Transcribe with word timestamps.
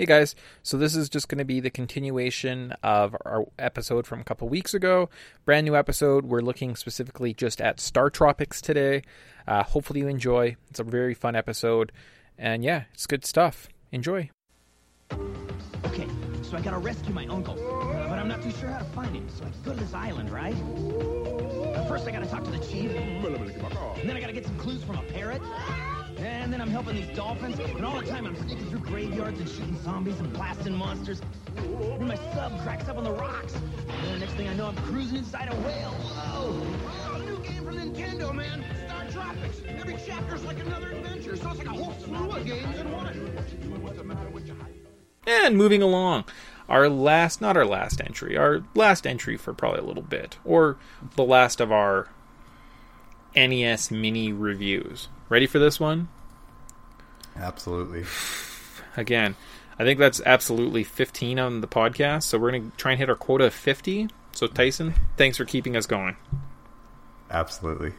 Hey 0.00 0.06
guys, 0.06 0.34
so 0.62 0.78
this 0.78 0.96
is 0.96 1.10
just 1.10 1.28
going 1.28 1.40
to 1.40 1.44
be 1.44 1.60
the 1.60 1.68
continuation 1.68 2.72
of 2.82 3.14
our 3.26 3.44
episode 3.58 4.06
from 4.06 4.18
a 4.18 4.24
couple 4.24 4.48
weeks 4.48 4.72
ago. 4.72 5.10
Brand 5.44 5.66
new 5.66 5.76
episode. 5.76 6.24
We're 6.24 6.40
looking 6.40 6.74
specifically 6.74 7.34
just 7.34 7.60
at 7.60 7.80
Star 7.80 8.08
Tropics 8.08 8.62
today. 8.62 9.02
Uh, 9.46 9.62
hopefully 9.62 10.00
you 10.00 10.08
enjoy. 10.08 10.56
It's 10.70 10.80
a 10.80 10.84
very 10.84 11.12
fun 11.12 11.36
episode. 11.36 11.92
And 12.38 12.64
yeah, 12.64 12.84
it's 12.94 13.06
good 13.06 13.26
stuff. 13.26 13.68
Enjoy. 13.92 14.30
Okay, 15.12 16.06
so 16.44 16.56
I 16.56 16.62
gotta 16.62 16.78
rescue 16.78 17.12
my 17.12 17.26
uncle, 17.26 17.56
but 17.56 18.18
I'm 18.18 18.26
not 18.26 18.40
too 18.40 18.52
sure 18.52 18.70
how 18.70 18.78
to 18.78 18.84
find 18.86 19.14
him. 19.14 19.28
So 19.28 19.44
I 19.44 19.50
go 19.66 19.74
to 19.74 19.80
this 19.80 19.92
island, 19.92 20.30
right? 20.30 20.56
But 21.74 21.86
first, 21.88 22.08
I 22.08 22.10
gotta 22.10 22.24
talk 22.24 22.44
to 22.44 22.50
the 22.50 22.64
chief, 22.64 22.90
and 22.90 23.22
then 23.22 24.16
I 24.16 24.20
gotta 24.22 24.32
get 24.32 24.46
some 24.46 24.56
clues 24.56 24.82
from 24.82 24.96
a 24.96 25.02
parrot, 25.02 25.42
and 26.20 26.52
then 26.52 26.60
I'm 26.60 26.70
helping 26.70 26.96
these 26.96 27.16
dolphins, 27.16 27.58
and 27.58 27.84
all 27.84 28.00
the 28.00 28.06
time 28.06 28.26
I'm 28.26 28.36
sneaking 28.36 28.66
through 28.66 28.80
graveyards 28.80 29.40
and 29.40 29.48
shooting 29.48 29.78
zombies 29.82 30.18
and 30.18 30.32
blasting 30.32 30.74
monsters. 30.74 31.20
Then 31.56 32.08
my 32.08 32.16
sub 32.34 32.60
cracks 32.62 32.88
up 32.88 32.96
on 32.96 33.04
the 33.04 33.12
rocks, 33.12 33.54
and 33.54 34.14
the 34.14 34.18
next 34.18 34.32
thing 34.32 34.48
I 34.48 34.54
know, 34.54 34.66
I'm 34.66 34.76
cruising 34.76 35.18
inside 35.18 35.52
a 35.52 35.56
whale. 35.56 35.90
Whoa! 35.90 36.66
Oh, 37.08 37.18
new 37.18 37.38
game 37.42 37.64
from 37.64 37.76
Nintendo, 37.76 38.34
man. 38.34 38.64
Star 38.86 39.10
Tropics. 39.10 39.62
Every 39.66 39.96
chapter's 40.06 40.44
like 40.44 40.58
another 40.60 40.90
adventure, 40.90 41.36
so 41.36 41.50
it's 41.50 41.58
like 41.58 41.66
a 41.66 41.70
whole 41.70 41.94
slew 41.94 42.30
of 42.30 42.44
games 42.46 42.78
in 42.78 42.92
one. 42.92 43.30
And 45.26 45.56
moving 45.56 45.80
along, 45.82 46.24
our 46.68 46.88
last, 46.88 47.40
not 47.40 47.56
our 47.56 47.64
last 47.64 48.00
entry, 48.00 48.36
our 48.36 48.64
last 48.74 49.06
entry 49.06 49.36
for 49.36 49.52
probably 49.54 49.80
a 49.80 49.84
little 49.84 50.02
bit, 50.02 50.38
or 50.44 50.76
the 51.14 51.22
last 51.22 51.60
of 51.60 51.70
our 51.70 52.08
NES 53.36 53.90
mini 53.90 54.32
reviews. 54.32 55.08
Ready 55.30 55.46
for 55.46 55.60
this 55.60 55.78
one? 55.78 56.08
Absolutely. 57.36 58.04
Again, 58.96 59.36
I 59.78 59.84
think 59.84 60.00
that's 60.00 60.20
absolutely 60.26 60.82
15 60.82 61.38
on 61.38 61.60
the 61.60 61.68
podcast, 61.68 62.24
so 62.24 62.36
we're 62.36 62.50
going 62.50 62.70
to 62.72 62.76
try 62.76 62.92
and 62.92 62.98
hit 62.98 63.08
our 63.08 63.14
quota 63.14 63.44
of 63.44 63.54
50. 63.54 64.08
So, 64.32 64.48
Tyson, 64.48 64.92
thanks 65.16 65.36
for 65.36 65.44
keeping 65.44 65.76
us 65.76 65.86
going. 65.86 66.16
Absolutely. 67.30 67.92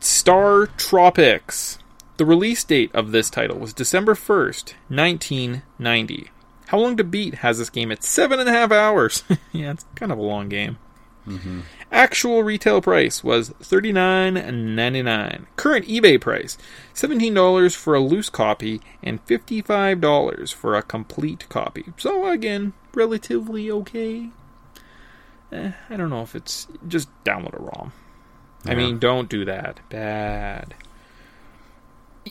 Star 0.00 0.66
Tropics. 0.66 1.78
The 2.18 2.26
release 2.26 2.62
date 2.62 2.94
of 2.94 3.12
this 3.12 3.30
title 3.30 3.58
was 3.58 3.72
December 3.72 4.14
1st, 4.14 4.74
1990. 4.88 6.30
How 6.66 6.78
long 6.78 6.98
to 6.98 7.04
beat 7.04 7.36
has 7.36 7.56
this 7.58 7.70
game? 7.70 7.90
It's 7.90 8.06
seven 8.06 8.38
and 8.38 8.48
a 8.48 8.52
half 8.52 8.70
hours. 8.70 9.24
yeah, 9.52 9.70
it's 9.70 9.86
kind 9.94 10.12
of 10.12 10.18
a 10.18 10.22
long 10.22 10.50
game. 10.50 10.76
Mm-hmm. 11.26 11.60
Actual 11.92 12.42
retail 12.42 12.80
price 12.80 13.22
was 13.22 13.50
thirty 13.60 13.92
nine 13.92 14.34
ninety 14.74 15.02
nine. 15.02 15.46
Current 15.56 15.86
eBay 15.86 16.20
price 16.20 16.58
seventeen 16.92 17.32
dollars 17.32 17.74
for 17.74 17.94
a 17.94 18.00
loose 18.00 18.28
copy 18.28 18.80
and 19.02 19.22
fifty 19.22 19.62
five 19.62 20.00
dollars 20.00 20.50
for 20.50 20.74
a 20.74 20.82
complete 20.82 21.48
copy. 21.48 21.84
So 21.96 22.26
again, 22.26 22.72
relatively 22.92 23.70
okay. 23.70 24.30
Eh, 25.52 25.72
I 25.88 25.96
don't 25.96 26.10
know 26.10 26.22
if 26.22 26.34
it's 26.34 26.66
just 26.88 27.08
download 27.24 27.54
a 27.54 27.62
ROM. 27.62 27.92
I 28.64 28.74
mean, 28.74 28.98
don't 28.98 29.28
do 29.28 29.44
that. 29.44 29.78
Bad. 29.88 30.74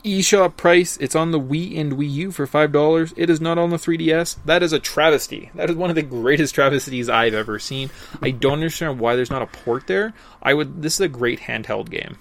eShop 0.02 0.56
price, 0.56 0.96
it's 0.98 1.14
on 1.14 1.30
the 1.30 1.40
Wii 1.40 1.78
and 1.78 1.94
Wii 1.94 2.10
U 2.10 2.30
for 2.30 2.46
$5. 2.46 3.14
It 3.16 3.30
is 3.30 3.40
not 3.40 3.58
on 3.58 3.70
the 3.70 3.76
3DS. 3.76 4.36
That 4.44 4.62
is 4.62 4.72
a 4.72 4.78
travesty. 4.78 5.50
That 5.54 5.70
is 5.70 5.76
one 5.76 5.90
of 5.90 5.96
the 5.96 6.02
greatest 6.02 6.54
travesties 6.56 7.08
I've 7.08 7.34
ever 7.34 7.58
seen. 7.58 7.90
I 8.22 8.30
don't 8.30 8.54
understand 8.54 8.98
why 9.00 9.16
there's 9.16 9.30
not 9.30 9.42
a 9.42 9.46
port 9.46 9.86
there. 9.86 10.14
I 10.42 10.54
would 10.54 10.82
this 10.82 10.94
is 10.94 11.00
a 11.00 11.08
great 11.08 11.40
handheld 11.40 11.90
game. 11.90 12.18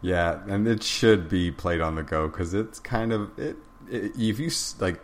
Yeah, 0.00 0.40
and 0.46 0.68
it 0.68 0.82
should 0.82 1.30
be 1.30 1.50
played 1.50 1.80
on 1.80 1.94
the 1.94 2.02
go 2.02 2.28
because 2.28 2.52
it's 2.52 2.78
kind 2.78 3.12
of 3.12 3.38
it. 3.38 3.56
If 3.94 4.38
you 4.40 4.50
like 4.80 5.00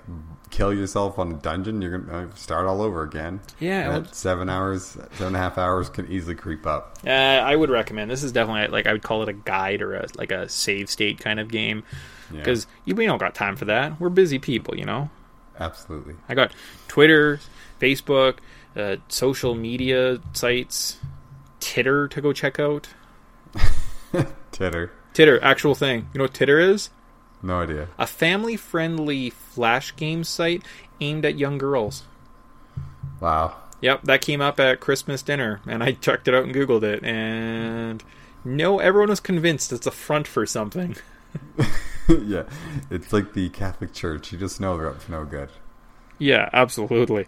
kill 0.51 0.75
yourself 0.75 1.19
on 1.19 1.31
a 1.33 1.35
dungeon, 1.37 1.81
you're 1.81 1.99
gonna 1.99 2.35
start 2.37 2.67
all 2.67 2.83
over 2.83 3.03
again. 3.03 3.41
Yeah, 3.61 4.03
seven 4.13 4.49
hours, 4.49 4.85
seven 4.85 5.27
and 5.29 5.37
a 5.37 5.39
half 5.39 5.59
hours 5.59 5.89
can 5.89 6.11
easily 6.11 6.35
creep 6.35 6.67
up. 6.67 6.99
Uh, 7.07 7.11
I 7.11 7.55
would 7.55 7.71
recommend. 7.71 8.11
This 8.11 8.23
is 8.23 8.33
definitely 8.33 8.69
like 8.69 8.87
I 8.87 8.93
would 8.93 9.03
call 9.03 9.23
it 9.23 9.29
a 9.29 9.33
guide 9.33 9.81
or 9.83 9.95
a 9.95 10.07
like 10.17 10.33
a 10.33 10.49
save 10.49 10.91
state 10.91 11.19
kind 11.21 11.39
of 11.39 11.49
game 11.49 11.85
Yeah, 12.33 12.39
because 12.39 12.67
we 12.87 13.07
don't 13.07 13.19
got 13.19 13.35
time 13.35 13.57
for 13.57 13.67
that. 13.67 14.01
We're 14.01 14.09
busy 14.09 14.39
people, 14.39 14.77
you 14.77 14.85
know. 14.85 15.11
absolutely. 15.59 16.15
I 16.29 16.35
got 16.35 16.53
Twitter, 16.89 17.39
Facebook, 17.81 18.39
uh, 18.75 18.97
social 19.09 19.55
media 19.55 20.21
sites, 20.33 20.97
Titter 21.61 22.09
to 22.09 22.21
go 22.21 22.33
check 22.33 22.59
out. 22.59 22.89
Titter, 24.53 24.91
Titter, 25.13 25.43
actual 25.43 25.75
thing. 25.75 26.09
You 26.13 26.19
know 26.19 26.25
what 26.25 26.35
Titter 26.35 26.59
is? 26.59 26.91
No 27.43 27.61
idea. 27.61 27.89
A 27.99 28.07
family 28.07 28.57
friendly 28.57 29.31
flash 29.31 29.95
game 29.97 30.25
site 30.25 30.63
aimed 31.01 31.25
at 31.25 31.39
young 31.39 31.59
girls. 31.59 32.05
Wow. 33.21 33.57
Yep, 33.81 34.03
that 34.05 34.21
came 34.21 34.41
up 34.41 34.61
at 34.61 34.81
Christmas 34.81 35.23
dinner, 35.23 35.61
and 35.67 35.83
I 35.83 35.93
checked 35.93 36.29
it 36.29 36.35
out 36.35 36.45
and 36.45 36.55
Googled 36.55 36.83
it, 36.83 37.03
and 37.03 38.05
no, 38.45 38.79
everyone 38.79 39.09
was 39.09 39.21
convinced 39.21 39.73
it's 39.73 39.87
a 39.87 39.91
front 39.91 40.27
for 40.27 40.45
something. 40.45 40.97
yeah, 42.09 42.45
it's 42.91 43.13
like 43.13 43.33
the 43.35 43.49
Catholic 43.51 43.93
Church. 43.93 44.33
You 44.33 44.39
just 44.39 44.61
know 44.61 44.77
they're 44.77 44.89
up 44.89 45.05
to 45.05 45.11
no 45.11 45.25
good. 45.25 45.51
Yeah, 46.19 46.51
absolutely. 46.53 47.27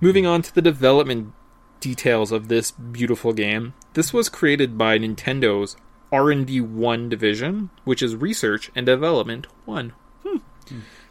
Moving 0.00 0.26
on 0.26 0.42
to 0.42 0.54
the 0.54 0.62
development 0.62 1.32
details 1.80 2.32
of 2.32 2.48
this 2.48 2.70
beautiful 2.70 3.32
game. 3.32 3.74
This 3.94 4.12
was 4.12 4.28
created 4.28 4.78
by 4.78 4.98
Nintendo's 4.98 5.76
R&D 6.12 6.60
1 6.60 7.08
division, 7.08 7.70
which 7.84 8.02
is 8.02 8.14
research 8.14 8.70
and 8.76 8.86
development 8.86 9.46
1. 9.64 9.92
Hmm. 10.24 10.36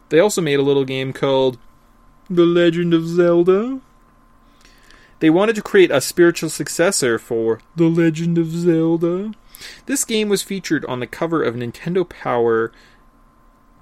They 0.08 0.18
also 0.18 0.40
made 0.40 0.58
a 0.58 0.62
little 0.62 0.84
game 0.84 1.12
called 1.12 1.58
The 2.30 2.46
Legend 2.46 2.94
of 2.94 3.06
Zelda. 3.06 3.80
They 5.18 5.30
wanted 5.30 5.56
to 5.56 5.62
create 5.62 5.90
a 5.90 6.00
spiritual 6.00 6.50
successor 6.50 7.18
for 7.18 7.60
The 7.76 7.88
Legend 7.88 8.38
of 8.38 8.48
Zelda. 8.50 9.32
This 9.86 10.04
game 10.04 10.28
was 10.28 10.42
featured 10.42 10.84
on 10.86 11.00
the 11.00 11.06
cover 11.06 11.42
of 11.42 11.54
Nintendo 11.54 12.08
Power 12.08 12.72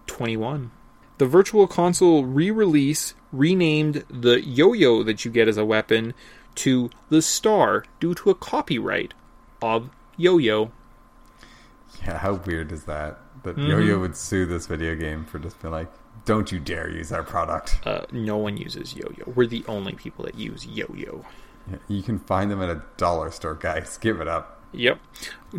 21. 0.07 0.71
The 1.19 1.27
Virtual 1.27 1.67
Console 1.67 2.25
re 2.25 2.51
release 2.51 3.15
renamed 3.33 4.05
the 4.09 4.45
yo 4.45 4.73
yo 4.73 5.03
that 5.03 5.25
you 5.25 5.31
get 5.31 5.49
as 5.49 5.57
a 5.57 5.65
weapon 5.65 6.15
to 6.57 6.91
the 7.09 7.23
Star 7.23 7.85
due 8.01 8.15
to 8.15 8.31
a 8.31 8.35
copyright 8.35 9.15
of 9.63 9.91
yo 10.17 10.39
yo. 10.39 10.73
Yeah, 12.07 12.17
how 12.19 12.35
weird 12.35 12.73
is 12.73 12.85
that? 12.85 13.19
That 13.43 13.57
Mm-hmm. 13.57 13.71
Yo-Yo 13.71 13.99
would 14.01 14.17
sue 14.17 14.47
this 14.47 14.67
video 14.67 14.95
game 14.95 15.25
for 15.25 15.39
just 15.39 15.61
being 15.61 15.73
like, 15.73 15.91
"Don't 16.25 16.51
you 16.53 16.59
dare 16.59 16.89
use 16.91 17.11
our 17.13 17.23
product." 17.23 17.79
Uh, 17.85 18.03
no 18.13 18.37
one 18.37 18.57
uses 18.57 18.95
yo 18.95 19.11
yo. 19.17 19.25
We're 19.35 19.47
the 19.47 19.65
only 19.69 19.93
people 19.93 20.25
that 20.25 20.35
use 20.35 20.67
yo 20.67 20.87
yo. 20.95 21.25
Yeah, 21.71 21.77
You 21.89 22.03
can 22.03 22.19
find 22.19 22.51
them 22.51 22.63
at 22.63 22.69
a 22.71 22.83
dollar 22.97 23.31
store, 23.31 23.55
guys. 23.55 23.99
Give 23.99 24.21
it 24.21 24.29
up. 24.29 24.63
Yep. 24.73 24.99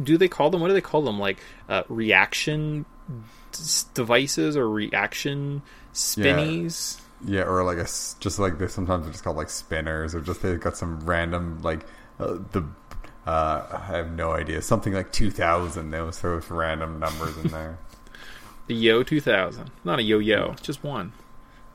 Do 0.03 0.17
they 0.17 0.27
call 0.27 0.49
them? 0.49 0.61
What 0.61 0.67
do 0.69 0.73
they 0.73 0.81
call 0.81 1.01
them? 1.01 1.19
Like 1.19 1.39
uh, 1.69 1.83
reaction 1.89 2.85
devices 3.93 4.55
or 4.57 4.69
reaction 4.69 5.61
spinnies? 5.93 7.01
Yeah, 7.25 7.39
Yeah, 7.39 7.43
or 7.43 7.63
like 7.63 7.77
a 7.77 7.83
just 8.19 8.39
like 8.39 8.57
they 8.57 8.67
sometimes 8.67 9.03
they're 9.03 9.11
just 9.11 9.23
called 9.23 9.37
like 9.37 9.49
spinners, 9.49 10.15
or 10.15 10.21
just 10.21 10.41
they 10.41 10.55
got 10.55 10.77
some 10.77 10.99
random 11.01 11.61
like 11.61 11.81
uh, 12.19 12.37
the 12.51 12.65
uh, 13.25 13.63
I 13.71 13.85
have 13.87 14.11
no 14.11 14.31
idea 14.31 14.61
something 14.61 14.93
like 14.93 15.11
two 15.11 15.31
thousand. 15.31 15.91
They 15.91 16.01
will 16.01 16.11
throw 16.11 16.39
random 16.49 16.99
numbers 16.99 17.37
in 17.37 17.51
there. 17.51 17.77
The 18.67 18.75
Yo 18.75 19.03
2000. 19.03 19.71
Not 19.83 19.99
a 19.99 20.03
yo 20.03 20.19
yo, 20.19 20.55
just 20.61 20.81
one. 20.83 21.11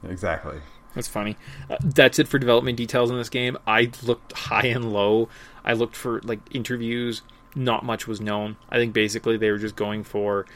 exactly. 0.08 0.60
That's 0.94 1.08
funny. 1.08 1.36
Uh, 1.68 1.76
that's 1.82 2.18
it 2.18 2.26
for 2.26 2.38
development 2.38 2.78
details 2.78 3.10
in 3.10 3.18
this 3.18 3.28
game. 3.28 3.58
I 3.66 3.90
looked 4.02 4.32
high 4.32 4.68
and 4.68 4.92
low. 4.92 5.28
I 5.62 5.74
looked 5.74 5.94
for 5.94 6.20
like 6.22 6.38
interviews. 6.52 7.20
Not 7.54 7.84
much 7.84 8.06
was 8.06 8.20
known. 8.20 8.56
I 8.70 8.76
think 8.76 8.94
basically 8.94 9.36
they 9.36 9.50
were 9.50 9.58
just 9.58 9.76
going 9.76 10.04
for 10.04 10.46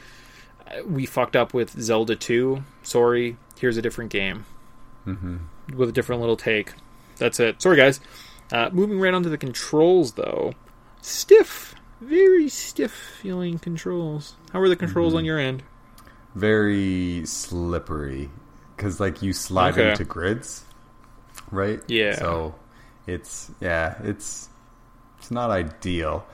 uh, 0.65 0.83
we 0.85 1.05
fucked 1.05 1.35
up 1.35 1.53
with 1.53 1.79
Zelda 1.79 2.15
2. 2.15 2.63
Sorry, 2.81 3.37
here's 3.59 3.77
a 3.77 3.81
different 3.81 4.09
game 4.09 4.45
mm-hmm. 5.05 5.37
with 5.75 5.89
a 5.89 5.91
different 5.91 6.21
little 6.21 6.37
take. 6.37 6.73
That's 7.17 7.39
it. 7.39 7.61
Sorry, 7.61 7.77
guys. 7.77 7.99
Uh, 8.51 8.69
moving 8.71 8.99
right 8.99 9.13
on 9.13 9.23
to 9.23 9.29
the 9.29 9.37
controls, 9.37 10.13
though. 10.13 10.53
Stiff, 11.01 11.75
very 11.99 12.47
stiff 12.49 12.91
feeling 13.21 13.59
controls. 13.59 14.35
How 14.53 14.59
are 14.61 14.69
the 14.69 14.75
controls 14.75 15.13
on 15.13 15.25
your 15.25 15.39
end? 15.39 15.63
Very 16.35 17.25
slippery 17.25 18.29
because 18.75 18.99
like 18.99 19.21
you 19.21 19.33
slide 19.33 19.73
Okay. 19.73 19.91
into 19.91 20.03
grids, 20.05 20.63
right? 21.51 21.81
Yeah. 21.87 22.15
So 22.15 22.55
it's 23.07 23.51
yeah, 23.59 23.95
it's 24.03 24.49
it's 25.19 25.31
not 25.31 25.49
ideal. 25.49 26.25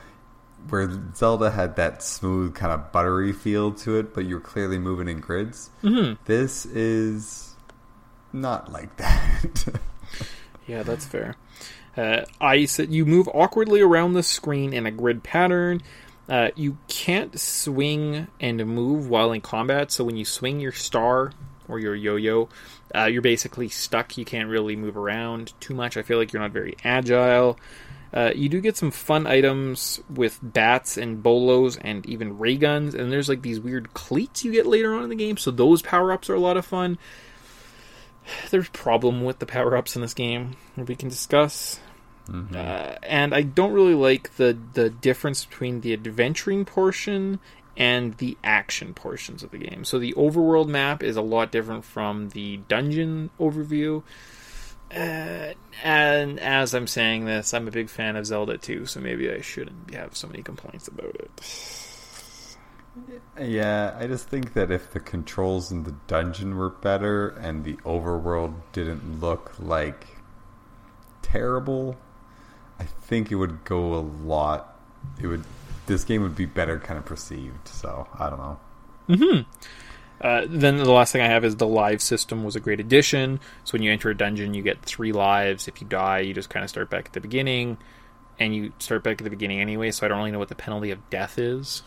Where 0.69 0.89
Zelda 1.15 1.51
had 1.51 1.75
that 1.77 2.03
smooth 2.03 2.53
kind 2.55 2.73
of 2.73 2.91
buttery 2.91 3.31
feel 3.31 3.71
to 3.73 3.97
it, 3.97 4.13
but 4.13 4.25
you're 4.25 4.39
clearly 4.41 4.79
moving 4.79 5.07
in 5.07 5.19
grids. 5.19 5.69
Mm-hmm. 5.83 6.21
This 6.25 6.65
is 6.65 7.55
not 8.33 8.71
like 8.71 8.95
that. 8.97 9.65
Yeah, 10.67 10.83
that's 10.83 11.05
fair. 11.05 11.37
Uh, 11.97 12.25
I 12.39 12.65
said 12.65 12.94
you 12.94 13.05
move 13.05 13.27
awkwardly 13.33 13.81
around 13.81 14.13
the 14.13 14.23
screen 14.23 14.73
in 14.73 14.85
a 14.85 14.91
grid 14.91 15.23
pattern. 15.23 15.81
Uh, 16.29 16.49
you 16.55 16.77
can't 16.88 17.39
swing 17.39 18.27
and 18.39 18.65
move 18.67 19.09
while 19.09 19.31
in 19.31 19.41
combat, 19.41 19.91
so 19.91 20.03
when 20.03 20.17
you 20.17 20.25
swing 20.25 20.59
your 20.59 20.73
star 20.73 21.31
or 21.67 21.79
your 21.79 21.95
yo-yo, 21.95 22.49
uh, 22.94 23.05
you're 23.05 23.21
basically 23.21 23.69
stuck. 23.69 24.17
You 24.17 24.25
can't 24.25 24.49
really 24.49 24.75
move 24.75 24.97
around 24.97 25.53
too 25.59 25.73
much. 25.73 25.97
I 25.97 26.03
feel 26.03 26.17
like 26.17 26.33
you're 26.33 26.41
not 26.41 26.51
very 26.51 26.75
agile. 26.83 27.57
Uh, 28.13 28.31
you 28.33 28.47
do 28.47 28.61
get 28.61 28.77
some 28.77 28.91
fun 28.91 29.27
items 29.27 30.01
with 30.09 30.39
bats 30.41 30.97
and 30.97 31.21
bolos 31.21 31.77
and 31.77 32.05
even 32.05 32.38
ray 32.38 32.55
guns, 32.55 32.93
and 32.93 33.11
there's 33.11 33.29
like 33.29 33.41
these 33.41 33.59
weird 33.59 33.93
cleats 33.93 34.45
you 34.45 34.51
get 34.51 34.65
later 34.65 34.93
on 34.93 35.03
in 35.03 35.09
the 35.09 35.15
game. 35.15 35.38
So 35.38 35.51
those 35.51 35.81
power 35.81 36.11
ups 36.11 36.29
are 36.29 36.35
a 36.35 36.39
lot 36.39 36.57
of 36.57 36.65
fun. 36.65 36.97
There's 38.50 38.69
problem 38.69 39.23
with 39.23 39.39
the 39.39 39.45
power 39.45 39.75
ups 39.75 39.95
in 39.95 40.01
this 40.01 40.13
game 40.13 40.55
we 40.75 40.95
can 40.95 41.09
discuss. 41.09 41.79
Uh, 42.29 42.95
and 43.03 43.33
I 43.33 43.41
don't 43.41 43.71
really 43.71 43.94
like 43.94 44.35
the 44.35 44.57
the 44.74 44.89
difference 44.89 45.45
between 45.45 45.81
the 45.81 45.94
adventuring 45.94 46.65
portion 46.65 47.39
and 47.77 48.18
the 48.18 48.38
action 48.44 48.94
portions 48.94 49.44
of 49.44 49.51
the 49.51 49.59
game. 49.59 49.85
So 49.85 50.00
the 50.00 50.13
overworld 50.13 50.68
map 50.68 51.03
is 51.03 51.15
a 51.15 51.21
lot 51.21 51.51
different 51.51 51.85
from 51.85 52.29
the 52.29 52.57
dungeon 52.68 53.29
overview. 53.39 54.03
Uh, 54.94 55.53
and 55.83 56.39
as 56.39 56.74
I'm 56.74 56.88
saying 56.88 57.25
this, 57.25 57.53
I'm 57.53 57.68
a 57.68 57.71
big 57.71 57.89
fan 57.89 58.15
of 58.15 58.25
Zelda 58.25 58.57
2, 58.57 58.85
so 58.85 59.00
maybe 59.00 59.31
I 59.31 59.41
shouldn't 59.41 59.94
have 59.94 60.15
so 60.15 60.27
many 60.27 60.41
complaints 60.41 60.88
about 60.88 61.15
it. 61.15 61.88
Yeah, 63.39 63.95
I 64.00 64.07
just 64.07 64.27
think 64.27 64.53
that 64.53 64.71
if 64.71 64.91
the 64.91 65.00
controls 65.00 65.71
in 65.71 65.83
the 65.83 65.95
dungeon 66.07 66.56
were 66.56 66.69
better 66.69 67.27
and 67.29 67.63
the 67.63 67.75
overworld 67.85 68.56
didn't 68.71 69.19
look 69.19 69.53
like 69.59 70.07
terrible, 71.21 71.97
I 72.79 72.83
think 72.83 73.31
it 73.31 73.35
would 73.35 73.63
go 73.63 73.94
a 73.95 74.01
lot. 74.01 74.77
It 75.21 75.27
would. 75.27 75.44
This 75.85 76.03
game 76.03 76.21
would 76.21 76.35
be 76.35 76.45
better, 76.45 76.79
kind 76.79 76.97
of 76.97 77.06
perceived. 77.06 77.68
So 77.68 78.07
I 78.19 78.29
don't 78.29 78.39
know. 78.39 79.45
Uh, 80.19 80.45
then 80.50 80.77
the 80.77 80.91
last 80.91 81.13
thing 81.13 81.21
I 81.21 81.27
have 81.27 81.45
is 81.45 81.57
the 81.57 81.68
live 81.68 82.01
system 82.01 82.44
was 82.44 82.56
a 82.56 82.59
great 82.59 82.79
addition. 82.79 83.39
So 83.63 83.74
when 83.74 83.83
you 83.83 83.91
enter 83.91 84.09
a 84.09 84.18
dungeon, 84.18 84.53
you 84.53 84.63
get 84.63 84.81
three 84.81 85.12
lives. 85.12 85.68
If 85.68 85.79
you 85.79 85.88
die, 85.88 86.19
you 86.19 86.33
just 86.33 86.50
kind 86.50 86.63
of 86.63 86.69
start 86.69 86.89
back 86.89 87.06
at 87.06 87.13
the 87.13 87.21
beginning, 87.21 87.77
and 88.39 88.56
you 88.56 88.74
start 88.79 89.03
back 89.03 89.21
at 89.21 89.24
the 89.24 89.29
beginning 89.29 89.62
anyway. 89.62 89.91
So 89.91 90.06
I 90.06 90.09
don't 90.09 90.18
really 90.18 90.31
know 90.31 90.39
what 90.39 90.50
the 90.50 90.56
penalty 90.56 90.91
of 90.91 91.07
death 91.09 91.38
is. 91.38 91.83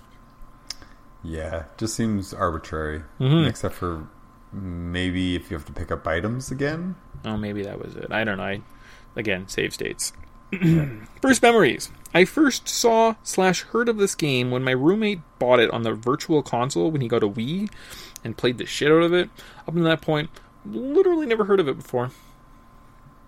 Yeah, 1.22 1.64
just 1.76 1.94
seems 1.94 2.32
arbitrary. 2.32 3.02
Mhm. 3.19 3.46
Except 3.48 3.75
for 3.75 4.08
maybe 4.52 5.37
if 5.37 5.50
you 5.50 5.56
have 5.56 5.66
to 5.66 5.72
pick 5.72 5.90
up 5.92 6.06
items 6.06 6.50
again. 6.50 6.94
Oh, 7.25 7.37
maybe 7.37 7.62
that 7.64 7.84
was 7.84 7.94
it. 7.96 8.10
I 8.10 8.25
don't 8.25 8.38
know. 8.38 8.44
I, 8.44 8.62
again, 9.16 9.46
save 9.48 9.75
states. 9.75 10.12
first 11.23 11.43
memories. 11.43 11.91
I 12.12 12.25
first 12.25 12.69
saw 12.69 13.14
slash 13.23 13.62
heard 13.62 13.88
of 13.88 13.99
this 13.99 14.14
game 14.14 14.50
when 14.50 14.64
my 14.64 14.73
roommate 14.73 15.20
bought 15.38 15.61
it 15.61 15.70
on 15.70 15.82
the 15.82 15.93
virtual 15.93 16.43
console 16.43 16.91
when 16.91 17.00
he 17.00 17.08
got 17.08 17.23
a 17.23 17.29
Wii 17.29 17.70
and 18.25 18.37
played 18.37 18.58
the 18.58 18.67
shit 18.67 18.91
out 18.91 19.02
of 19.02 19.12
it. 19.12 19.31
Up 19.69 19.75
to 19.75 19.81
that 19.81 20.00
point, 20.00 20.31
literally 20.64 21.26
never 21.26 21.44
heard 21.44 21.61
of 21.61 21.69
it 21.69 21.76
before. 21.76 22.11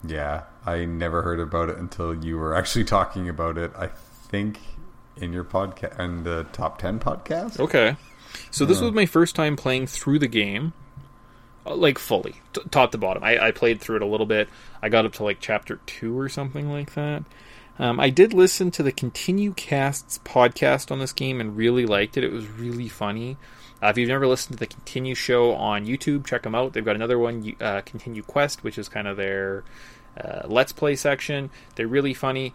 Yeah, 0.04 0.44
I 0.66 0.84
never 0.84 1.22
heard 1.22 1.38
about 1.38 1.68
it 1.68 1.78
until 1.78 2.24
you 2.24 2.36
were 2.36 2.56
actually 2.56 2.84
talking 2.84 3.28
about 3.28 3.56
it. 3.56 3.72
I 3.76 3.86
think 3.86 4.58
in 5.16 5.32
your 5.32 5.44
podcast, 5.44 5.98
in 6.00 6.24
the 6.24 6.44
top 6.52 6.78
ten 6.78 6.98
podcast. 6.98 7.60
Okay. 7.60 7.96
So 8.50 8.64
this 8.64 8.80
was 8.80 8.92
my 8.92 9.06
first 9.06 9.36
time 9.36 9.56
playing 9.56 9.86
through 9.86 10.18
the 10.18 10.26
game, 10.26 10.72
uh, 10.72 10.91
like 11.64 11.98
fully, 11.98 12.34
t- 12.52 12.62
top 12.70 12.92
to 12.92 12.98
bottom. 12.98 13.22
I, 13.22 13.46
I 13.46 13.50
played 13.52 13.80
through 13.80 13.96
it 13.96 14.02
a 14.02 14.06
little 14.06 14.26
bit. 14.26 14.48
I 14.82 14.88
got 14.88 15.06
up 15.06 15.12
to 15.14 15.24
like 15.24 15.38
chapter 15.40 15.80
two 15.86 16.18
or 16.18 16.28
something 16.28 16.70
like 16.70 16.94
that. 16.94 17.24
Um, 17.78 17.98
I 17.98 18.10
did 18.10 18.34
listen 18.34 18.70
to 18.72 18.82
the 18.82 18.92
Continue 18.92 19.52
Casts 19.54 20.18
podcast 20.24 20.90
on 20.90 20.98
this 20.98 21.12
game 21.12 21.40
and 21.40 21.56
really 21.56 21.86
liked 21.86 22.16
it. 22.16 22.24
It 22.24 22.32
was 22.32 22.48
really 22.48 22.88
funny. 22.88 23.36
Uh, 23.82 23.88
if 23.88 23.98
you've 23.98 24.08
never 24.08 24.26
listened 24.26 24.58
to 24.58 24.60
the 24.60 24.66
Continue 24.66 25.14
show 25.14 25.54
on 25.54 25.86
YouTube, 25.86 26.26
check 26.26 26.42
them 26.42 26.54
out. 26.54 26.72
They've 26.72 26.84
got 26.84 26.94
another 26.94 27.18
one, 27.18 27.54
uh, 27.60 27.80
Continue 27.84 28.22
Quest, 28.22 28.62
which 28.62 28.78
is 28.78 28.88
kind 28.88 29.08
of 29.08 29.16
their 29.16 29.64
uh, 30.16 30.42
Let's 30.46 30.72
Play 30.72 30.94
section. 30.94 31.50
They're 31.74 31.88
really 31.88 32.14
funny. 32.14 32.54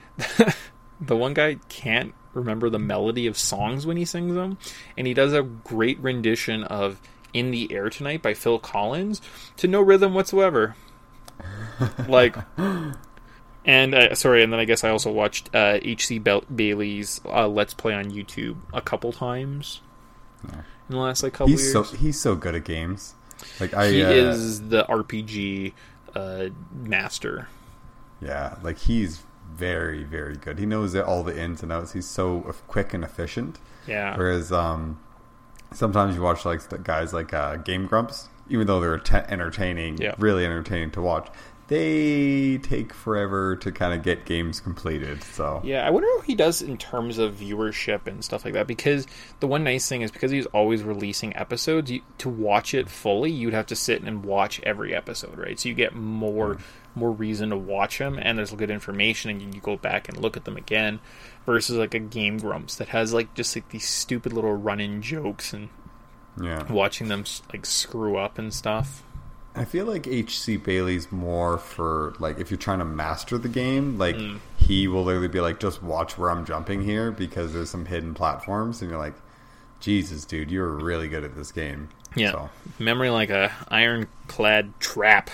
the 1.01 1.17
one 1.17 1.33
guy 1.33 1.57
can't 1.67 2.13
remember 2.33 2.69
the 2.69 2.79
melody 2.79 3.27
of 3.27 3.37
songs 3.37 3.85
when 3.85 3.97
he 3.97 4.05
sings 4.05 4.35
them, 4.35 4.57
and 4.97 5.07
he 5.07 5.13
does 5.13 5.33
a 5.33 5.41
great 5.41 5.99
rendition 5.99 6.63
of 6.63 7.01
"In 7.33 7.51
the 7.51 7.71
Air 7.73 7.89
Tonight" 7.89 8.21
by 8.21 8.33
Phil 8.33 8.59
Collins 8.59 9.21
to 9.57 9.67
no 9.67 9.81
rhythm 9.81 10.13
whatsoever. 10.13 10.75
like, 12.07 12.35
and 13.65 13.93
uh, 13.93 14.15
sorry, 14.15 14.43
and 14.43 14.51
then 14.51 14.59
I 14.59 14.65
guess 14.65 14.83
I 14.83 14.89
also 14.89 15.11
watched 15.11 15.53
uh, 15.53 15.79
H.C. 15.81 16.19
Ba- 16.19 16.41
Bailey's 16.53 17.21
uh, 17.25 17.47
Let's 17.47 17.73
Play 17.73 17.93
on 17.93 18.05
YouTube 18.11 18.57
a 18.73 18.81
couple 18.81 19.11
times 19.11 19.81
in 20.43 20.63
the 20.89 20.97
last 20.97 21.23
like 21.23 21.33
couple 21.33 21.47
He's 21.47 21.61
years. 21.61 21.73
so 21.73 21.83
he's 21.97 22.19
so 22.19 22.35
good 22.35 22.55
at 22.55 22.63
games. 22.63 23.13
Like 23.59 23.73
I, 23.73 23.89
he 23.91 24.03
uh, 24.03 24.09
is 24.09 24.69
the 24.69 24.83
RPG 24.85 25.73
uh, 26.15 26.47
master. 26.73 27.49
yeah, 28.21 28.55
like 28.63 28.79
he's 28.79 29.21
very 29.53 30.03
very 30.03 30.37
good. 30.37 30.57
He 30.59 30.65
knows 30.65 30.95
all 30.95 31.23
the 31.23 31.39
ins 31.39 31.61
and 31.61 31.71
outs. 31.71 31.93
He's 31.93 32.07
so 32.07 32.39
quick 32.67 32.93
and 32.93 33.03
efficient. 33.03 33.59
Yeah, 33.85 34.17
Whereas 34.17 34.51
um, 34.51 34.99
sometimes 35.73 36.15
you 36.15 36.21
watch 36.21 36.45
like 36.45 36.61
guys 36.83 37.13
like 37.13 37.33
uh, 37.33 37.57
Game 37.57 37.85
Grumps, 37.87 38.29
even 38.49 38.67
though 38.67 38.79
they're 38.79 38.97
te- 38.97 39.17
entertaining, 39.29 39.97
Yeah. 40.01 40.15
really 40.17 40.45
entertaining 40.45 40.91
to 40.91 41.01
watch. 41.01 41.27
They 41.81 42.59
take 42.59 42.93
forever 42.93 43.57
to 43.57 43.71
kind 43.73 43.93
of 43.93 44.01
get 44.01 44.23
games 44.25 44.61
completed. 44.61 45.21
So 45.21 45.59
Yeah, 45.65 45.85
I 45.85 45.89
wonder 45.89 46.07
what 46.15 46.25
he 46.25 46.33
does 46.33 46.61
in 46.61 46.77
terms 46.77 47.17
of 47.17 47.35
viewership 47.35 48.07
and 48.07 48.23
stuff 48.23 48.45
like 48.45 48.53
that. 48.53 48.67
Because 48.67 49.05
the 49.41 49.47
one 49.47 49.65
nice 49.65 49.87
thing 49.89 50.01
is 50.01 50.09
because 50.09 50.31
he's 50.31 50.45
always 50.47 50.81
releasing 50.83 51.35
episodes, 51.35 51.91
you, 51.91 52.01
to 52.19 52.29
watch 52.29 52.73
it 52.73 52.87
fully, 52.87 53.31
you'd 53.31 53.53
have 53.53 53.65
to 53.67 53.75
sit 53.75 54.01
and 54.01 54.23
watch 54.23 54.61
every 54.63 54.95
episode, 54.95 55.37
right? 55.37 55.59
So 55.59 55.67
you 55.67 55.75
get 55.75 55.93
more 55.93 56.57
more 56.97 57.11
reason 57.11 57.49
to 57.51 57.57
watch 57.57 57.99
them, 57.99 58.19
and 58.21 58.37
there's 58.37 58.51
good 58.51 58.69
information, 58.71 59.31
and 59.31 59.41
you, 59.41 59.49
you 59.53 59.61
go 59.61 59.77
back 59.77 60.09
and 60.09 60.17
look 60.17 60.35
at 60.37 60.45
them 60.45 60.57
again. 60.57 60.99
Versus 61.45 61.77
like 61.77 61.93
a 61.93 61.99
Game 61.99 62.37
Grumps 62.39 62.75
that 62.75 62.89
has 62.89 63.13
like 63.13 63.33
just 63.33 63.55
like 63.55 63.69
these 63.69 63.87
stupid 63.87 64.33
little 64.33 64.53
run-in 64.53 65.01
jokes 65.01 65.53
and 65.53 65.69
yeah, 66.41 66.69
watching 66.71 67.07
them 67.07 67.23
like 67.53 67.65
screw 67.65 68.17
up 68.17 68.37
and 68.37 68.53
stuff. 68.53 69.01
I 69.55 69.63
feel 69.65 69.85
like 69.85 70.05
HC 70.05 70.61
Bailey's 70.63 71.11
more 71.11 71.57
for 71.57 72.13
like 72.19 72.37
if 72.39 72.51
you're 72.51 72.57
trying 72.59 72.79
to 72.79 72.85
master 72.85 73.37
the 73.37 73.47
game, 73.49 73.97
like 73.97 74.15
Mm. 74.17 74.39
he 74.57 74.87
will 74.89 75.03
literally 75.05 75.29
be 75.29 75.39
like, 75.39 75.59
just 75.61 75.81
watch 75.81 76.17
where 76.17 76.29
I'm 76.29 76.45
jumping 76.45 76.83
here 76.83 77.11
because 77.11 77.53
there's 77.53 77.69
some 77.69 77.85
hidden 77.85 78.13
platforms, 78.13 78.81
and 78.81 78.91
you're 78.91 78.99
like, 78.99 79.15
Jesus, 79.79 80.25
dude, 80.25 80.51
you're 80.51 80.67
really 80.67 81.07
good 81.07 81.23
at 81.23 81.33
this 81.35 81.51
game. 81.53 81.87
Yeah, 82.15 82.31
So, 82.31 82.49
memory 82.77 83.09
like 83.09 83.29
a 83.29 83.51
ironclad 83.69 84.79
trap. 84.79 85.29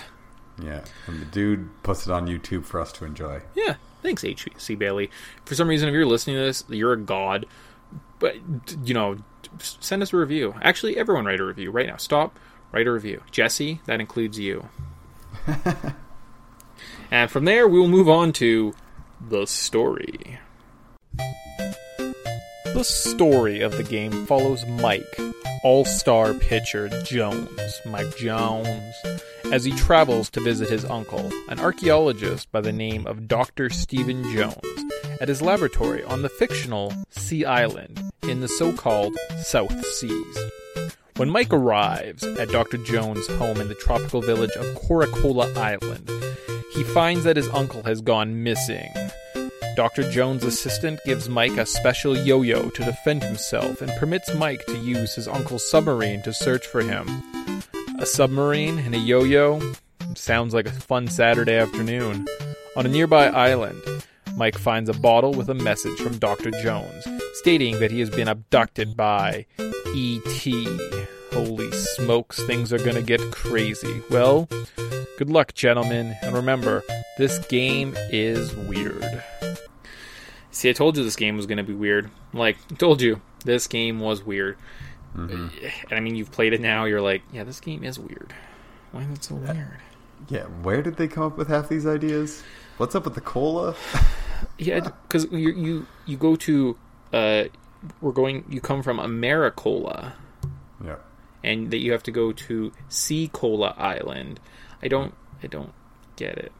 Yeah, 0.62 0.84
and 1.06 1.20
the 1.20 1.24
dude 1.26 1.68
posted 1.82 2.12
on 2.12 2.26
YouTube 2.26 2.64
for 2.64 2.80
us 2.80 2.92
to 2.92 3.04
enjoy. 3.04 3.42
Yeah, 3.54 3.76
thanks, 4.02 4.24
H.C. 4.24 4.74
Bailey. 4.74 5.10
For 5.44 5.54
some 5.54 5.68
reason, 5.68 5.88
if 5.88 5.92
you're 5.92 6.06
listening 6.06 6.36
to 6.36 6.42
this, 6.42 6.64
you're 6.68 6.92
a 6.92 7.00
god. 7.00 7.46
But, 8.18 8.36
you 8.84 8.94
know, 8.94 9.18
send 9.58 10.02
us 10.02 10.12
a 10.12 10.16
review. 10.16 10.54
Actually, 10.62 10.96
everyone 10.96 11.24
write 11.24 11.40
a 11.40 11.44
review 11.44 11.70
right 11.70 11.86
now. 11.86 11.96
Stop, 11.96 12.38
write 12.72 12.86
a 12.86 12.92
review. 12.92 13.22
Jesse, 13.30 13.80
that 13.86 14.00
includes 14.00 14.38
you. 14.38 14.68
and 17.10 17.30
from 17.30 17.44
there, 17.44 17.68
we 17.68 17.78
will 17.78 17.88
move 17.88 18.08
on 18.08 18.32
to 18.34 18.74
the 19.20 19.46
story. 19.46 20.38
The 22.64 22.84
story 22.84 23.60
of 23.60 23.76
the 23.76 23.84
game 23.84 24.26
follows 24.26 24.66
Mike, 24.66 25.18
all 25.64 25.84
star 25.86 26.34
pitcher 26.34 26.90
Jones, 27.02 27.80
Mike 27.86 28.16
Jones, 28.18 28.94
as 29.50 29.64
he 29.64 29.72
travels 29.72 30.28
to 30.30 30.40
visit 30.40 30.68
his 30.68 30.84
uncle, 30.84 31.32
an 31.48 31.58
archaeologist 31.58 32.52
by 32.52 32.60
the 32.60 32.72
name 32.72 33.06
of 33.06 33.26
Dr. 33.26 33.70
Steven 33.70 34.22
Jones, 34.30 34.84
at 35.22 35.28
his 35.28 35.40
laboratory 35.40 36.04
on 36.04 36.20
the 36.20 36.28
fictional 36.28 36.92
C-Island 37.08 37.98
in 38.24 38.40
the 38.40 38.48
so 38.48 38.74
called 38.74 39.16
South 39.42 39.84
Seas. 39.86 40.38
When 41.16 41.30
Mike 41.30 41.52
arrives 41.52 42.24
at 42.24 42.50
Dr. 42.50 42.76
Jones' 42.78 43.26
home 43.26 43.58
in 43.60 43.68
the 43.68 43.74
tropical 43.74 44.20
village 44.20 44.54
of 44.56 44.74
Coralcola 44.74 45.50
Island, 45.54 46.10
he 46.74 46.84
finds 46.84 47.24
that 47.24 47.36
his 47.36 47.48
uncle 47.48 47.82
has 47.84 48.02
gone 48.02 48.42
missing. 48.42 48.90
Dr. 49.76 50.08
Jones' 50.08 50.44
assistant 50.44 51.00
gives 51.04 51.28
Mike 51.28 51.56
a 51.56 51.66
special 51.66 52.16
yo 52.16 52.42
yo 52.42 52.70
to 52.70 52.84
defend 52.84 53.22
himself 53.22 53.82
and 53.82 53.90
permits 53.98 54.32
Mike 54.34 54.64
to 54.66 54.76
use 54.78 55.14
his 55.14 55.26
uncle's 55.26 55.68
submarine 55.68 56.22
to 56.22 56.32
search 56.32 56.66
for 56.66 56.80
him. 56.80 57.08
A 57.98 58.06
submarine 58.06 58.78
and 58.78 58.94
a 58.94 58.98
yo 58.98 59.24
yo? 59.24 59.60
Sounds 60.14 60.54
like 60.54 60.66
a 60.66 60.72
fun 60.72 61.08
Saturday 61.08 61.56
afternoon. 61.56 62.26
On 62.76 62.86
a 62.86 62.88
nearby 62.88 63.26
island, 63.26 63.80
Mike 64.36 64.58
finds 64.58 64.88
a 64.88 64.94
bottle 64.94 65.32
with 65.32 65.48
a 65.48 65.54
message 65.54 65.98
from 65.98 66.18
Dr. 66.18 66.50
Jones 66.50 67.06
stating 67.34 67.80
that 67.80 67.90
he 67.90 68.00
has 68.00 68.10
been 68.10 68.28
abducted 68.28 68.96
by 68.96 69.46
E.T. 69.94 70.78
Holy 71.32 71.70
smokes, 71.72 72.42
things 72.44 72.72
are 72.72 72.78
gonna 72.78 73.02
get 73.02 73.20
crazy. 73.32 74.02
Well, 74.08 74.48
good 75.18 75.30
luck, 75.30 75.54
gentlemen, 75.54 76.16
and 76.22 76.34
remember, 76.34 76.84
this 77.18 77.38
game 77.46 77.94
is 78.10 78.54
weird. 78.54 79.22
See, 80.54 80.70
I 80.70 80.72
told 80.72 80.96
you 80.96 81.02
this 81.02 81.16
game 81.16 81.36
was 81.36 81.46
going 81.46 81.58
to 81.58 81.64
be 81.64 81.74
weird. 81.74 82.10
Like, 82.32 82.56
I 82.70 82.74
told 82.76 83.02
you, 83.02 83.20
this 83.44 83.66
game 83.66 83.98
was 83.98 84.22
weird. 84.22 84.56
And 85.14 85.50
I 85.90 86.00
mean, 86.00 86.14
you've 86.14 86.30
played 86.30 86.52
it 86.52 86.60
now, 86.60 86.84
you're 86.84 87.00
like, 87.00 87.22
yeah, 87.32 87.44
this 87.44 87.60
game 87.60 87.82
is 87.82 87.98
weird. 87.98 88.32
Why 88.92 89.02
is 89.02 89.10
it 89.10 89.24
so 89.24 89.34
weird? 89.34 89.80
Yeah, 90.28 90.44
where 90.62 90.80
did 90.80 90.96
they 90.96 91.08
come 91.08 91.24
up 91.24 91.36
with 91.36 91.48
half 91.48 91.68
these 91.68 91.86
ideas? 91.86 92.42
What's 92.76 92.94
up 92.94 93.04
with 93.04 93.14
the 93.14 93.20
cola? 93.20 93.74
Yeah, 94.58 94.80
because 94.80 95.24
you 95.32 95.52
you 95.52 95.86
you 96.04 96.16
go 96.18 96.36
to 96.36 96.76
uh, 97.14 97.44
we're 98.02 98.12
going. 98.12 98.44
You 98.48 98.60
come 98.60 98.82
from 98.82 98.98
Americola, 98.98 100.12
yeah. 100.84 100.96
and 101.42 101.70
that 101.70 101.78
you 101.78 101.92
have 101.92 102.02
to 102.02 102.10
go 102.10 102.32
to 102.32 102.72
Sea 102.90 103.30
Cola 103.32 103.74
Island. 103.78 104.40
I 104.82 104.88
don't 104.88 105.14
I 105.42 105.46
don't 105.46 105.72
get 106.16 106.36
it. 106.36 106.52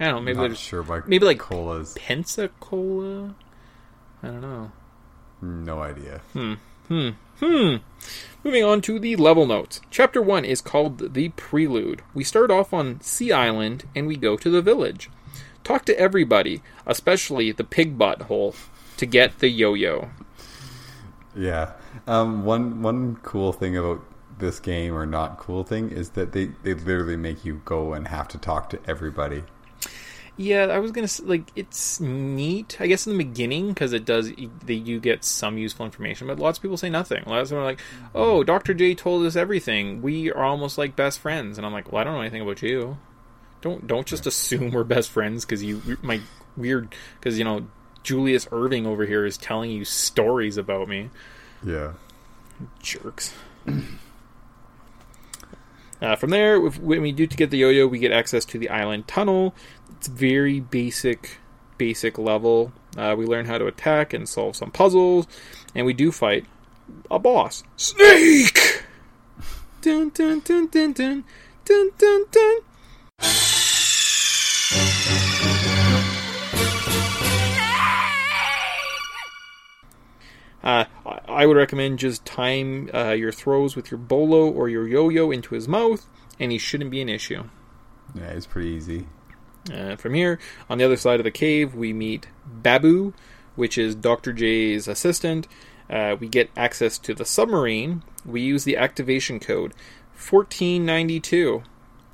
I 0.00 0.06
don't 0.06 0.14
know. 0.14 0.20
Maybe 0.20 0.48
Not 0.48 0.56
sure 0.56 0.82
why 0.82 1.02
maybe 1.06 1.24
like 1.24 1.38
colas. 1.38 1.94
Pensacola. 1.96 3.34
I 4.22 4.26
don't 4.26 4.40
know. 4.40 4.72
No 5.42 5.80
idea. 5.80 6.20
Hmm. 6.32 6.54
Hmm. 6.88 7.10
Hmm. 7.40 7.76
Moving 8.42 8.64
on 8.64 8.80
to 8.82 8.98
the 8.98 9.16
level 9.16 9.46
notes. 9.46 9.80
Chapter 9.90 10.20
1 10.20 10.44
is 10.44 10.60
called 10.60 11.14
The 11.14 11.30
Prelude. 11.30 12.02
We 12.12 12.24
start 12.24 12.50
off 12.50 12.72
on 12.72 13.00
C-Island 13.00 13.84
and 13.94 14.06
we 14.06 14.16
go 14.16 14.36
to 14.36 14.50
the 14.50 14.62
village. 14.62 15.10
Talk 15.62 15.84
to 15.86 15.98
everybody, 15.98 16.62
especially 16.86 17.52
the 17.52 17.64
pig 17.64 17.98
butthole, 17.98 18.54
to 18.98 19.06
get 19.06 19.38
the 19.38 19.48
yo 19.48 19.74
yo. 19.74 20.10
Yeah. 21.34 21.72
Um, 22.06 22.44
one 22.44 22.82
one 22.82 23.16
cool 23.22 23.52
thing 23.52 23.76
about 23.76 24.04
this 24.38 24.60
game, 24.60 24.94
or 24.94 25.06
not 25.06 25.38
cool 25.38 25.64
thing, 25.64 25.90
is 25.90 26.10
that 26.10 26.32
they, 26.32 26.46
they 26.62 26.74
literally 26.74 27.16
make 27.16 27.44
you 27.44 27.62
go 27.64 27.94
and 27.94 28.08
have 28.08 28.28
to 28.28 28.38
talk 28.38 28.68
to 28.70 28.80
everybody. 28.86 29.44
Yeah, 30.36 30.66
I 30.66 30.78
was 30.78 30.90
gonna 30.90 31.06
say, 31.06 31.24
like 31.24 31.52
it's 31.54 32.00
neat. 32.00 32.76
I 32.80 32.88
guess 32.88 33.06
in 33.06 33.16
the 33.16 33.24
beginning 33.24 33.68
because 33.68 33.92
it 33.92 34.04
does 34.04 34.32
that 34.32 34.74
you 34.74 34.98
get 34.98 35.24
some 35.24 35.58
useful 35.58 35.86
information, 35.86 36.26
but 36.26 36.40
lots 36.40 36.58
of 36.58 36.62
people 36.62 36.76
say 36.76 36.90
nothing. 36.90 37.22
Lots 37.26 37.44
of 37.44 37.48
them 37.50 37.58
are 37.58 37.64
like, 37.64 37.80
"Oh, 38.14 38.42
Doctor 38.42 38.74
J 38.74 38.94
told 38.94 39.24
us 39.26 39.36
everything. 39.36 40.02
We 40.02 40.32
are 40.32 40.42
almost 40.42 40.76
like 40.76 40.96
best 40.96 41.20
friends," 41.20 41.56
and 41.56 41.64
I'm 41.64 41.72
like, 41.72 41.92
"Well, 41.92 42.00
I 42.00 42.04
don't 42.04 42.14
know 42.14 42.20
anything 42.20 42.42
about 42.42 42.62
you. 42.62 42.98
Don't 43.60 43.86
don't 43.86 44.06
just 44.06 44.26
assume 44.26 44.72
we're 44.72 44.84
best 44.84 45.10
friends 45.10 45.44
because 45.44 45.62
you 45.62 45.98
my 46.02 46.20
weird 46.56 46.94
because 47.20 47.38
you 47.38 47.44
know 47.44 47.66
Julius 48.02 48.46
Erving 48.46 48.86
over 48.86 49.06
here 49.06 49.24
is 49.24 49.36
telling 49.36 49.70
you 49.70 49.84
stories 49.84 50.56
about 50.56 50.88
me." 50.88 51.10
Yeah. 51.64 51.92
jerks. 52.82 53.32
uh, 56.02 56.16
from 56.16 56.30
there, 56.30 56.60
when 56.60 57.02
we 57.02 57.12
do 57.12 57.26
to 57.26 57.36
get 57.36 57.50
the 57.50 57.58
yo-yo, 57.58 57.86
we 57.86 57.98
get 57.98 58.12
access 58.12 58.44
to 58.46 58.58
the 58.58 58.68
island 58.68 59.08
tunnel. 59.08 59.54
It's 60.04 60.10
very 60.12 60.60
basic, 60.60 61.38
basic 61.78 62.18
level. 62.18 62.74
Uh, 62.94 63.14
we 63.16 63.24
learn 63.24 63.46
how 63.46 63.56
to 63.56 63.64
attack 63.64 64.12
and 64.12 64.28
solve 64.28 64.54
some 64.54 64.70
puzzles, 64.70 65.26
and 65.74 65.86
we 65.86 65.94
do 65.94 66.12
fight 66.12 66.44
a 67.10 67.18
boss, 67.18 67.64
Snake. 67.78 68.84
dun 69.80 70.10
dun 70.10 70.40
dun 70.40 70.66
dun 70.66 70.92
dun 70.92 71.24
dun 71.64 71.90
dun 71.96 72.24
dun. 72.30 72.56
Uh, 80.62 80.84
I- 81.28 81.46
would 81.46 81.56
recommend 81.56 81.98
just 81.98 82.24
time 82.24 82.90
uh, 82.94 83.12
your 83.12 83.32
throws 83.32 83.76
with 83.76 83.90
your 83.90 83.98
bolo 83.98 84.50
or 84.50 84.68
your 84.68 84.86
yo-yo 84.86 85.30
into 85.30 85.54
his 85.54 85.66
mouth, 85.66 86.06
and 86.38 86.52
he 86.52 86.58
shouldn't 86.58 86.90
be 86.90 87.00
an 87.00 87.08
issue. 87.08 87.44
Yeah, 88.14 88.24
it's 88.28 88.46
pretty 88.46 88.68
easy. 88.70 89.06
Uh, 89.72 89.96
from 89.96 90.14
here, 90.14 90.38
on 90.68 90.78
the 90.78 90.84
other 90.84 90.96
side 90.96 91.20
of 91.20 91.24
the 91.24 91.30
cave, 91.30 91.74
we 91.74 91.92
meet 91.92 92.28
Baboo, 92.46 93.14
which 93.56 93.78
is 93.78 93.94
Dr. 93.94 94.32
J's 94.32 94.86
assistant. 94.88 95.48
Uh, 95.88 96.16
we 96.18 96.28
get 96.28 96.50
access 96.56 96.98
to 96.98 97.14
the 97.14 97.24
submarine. 97.24 98.02
We 98.24 98.40
use 98.40 98.64
the 98.64 98.76
activation 98.76 99.40
code 99.40 99.72
1492. 100.12 101.62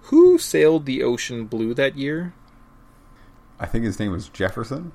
Who 0.03 0.39
sailed 0.39 0.87
the 0.87 1.03
ocean 1.03 1.47
blue 1.47 1.75
that 1.75 1.97
year? 1.97 2.35
I 3.59 3.67
think 3.67 3.85
his 3.85 3.99
name 3.99 4.13
was 4.13 4.29
Jefferson. 4.29 4.93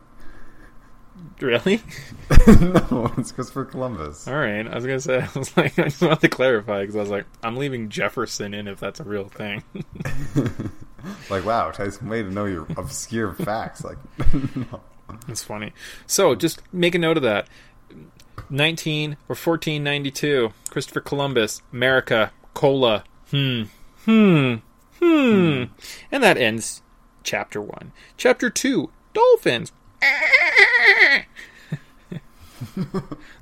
Really? 1.39 1.81
no, 2.47 3.13
it's 3.17 3.31
Christopher 3.31 3.65
Columbus. 3.65 4.27
All 4.27 4.35
right. 4.35 4.67
I 4.67 4.75
was 4.75 4.85
gonna 4.85 5.00
say. 5.00 5.21
I 5.35 5.39
was 5.39 5.55
like, 5.55 5.77
I 5.79 5.83
just 5.83 6.01
wanted 6.01 6.21
to 6.21 6.29
clarify 6.29 6.81
because 6.81 6.95
I 6.95 7.00
was 7.00 7.09
like, 7.09 7.25
I'm 7.43 7.55
leaving 7.55 7.89
Jefferson 7.89 8.53
in 8.53 8.67
if 8.67 8.79
that's 8.79 9.00
a 9.00 9.03
real 9.03 9.29
thing. 9.29 9.63
Like, 11.29 11.45
wow, 11.45 11.71
Tyson, 11.71 12.07
way 12.09 12.24
to 12.24 12.31
know 12.31 12.45
your 12.45 12.67
obscure 12.77 13.33
facts. 13.45 13.83
Like, 13.83 13.97
no. 14.55 14.81
It's 15.27 15.43
funny. 15.43 15.71
So 16.07 16.35
just 16.35 16.62
make 16.74 16.95
a 16.95 17.00
note 17.00 17.17
of 17.17 17.24
that. 17.24 17.47
19 18.50 19.13
or 19.29 19.35
1492. 19.35 20.51
Christopher 20.69 21.01
Columbus, 21.01 21.62
America, 21.71 22.31
cola. 22.53 23.03
Hmm. 23.31 23.63
Hmm. 24.05 24.55
Hmm. 25.00 25.63
And 26.12 26.24
that 26.24 26.38
ends 26.38 26.81
chapter 27.24 27.62
1. 27.62 27.91
Chapter 28.17 28.50
2, 28.50 28.89
dolphins. 29.13 29.71
I 30.01 31.25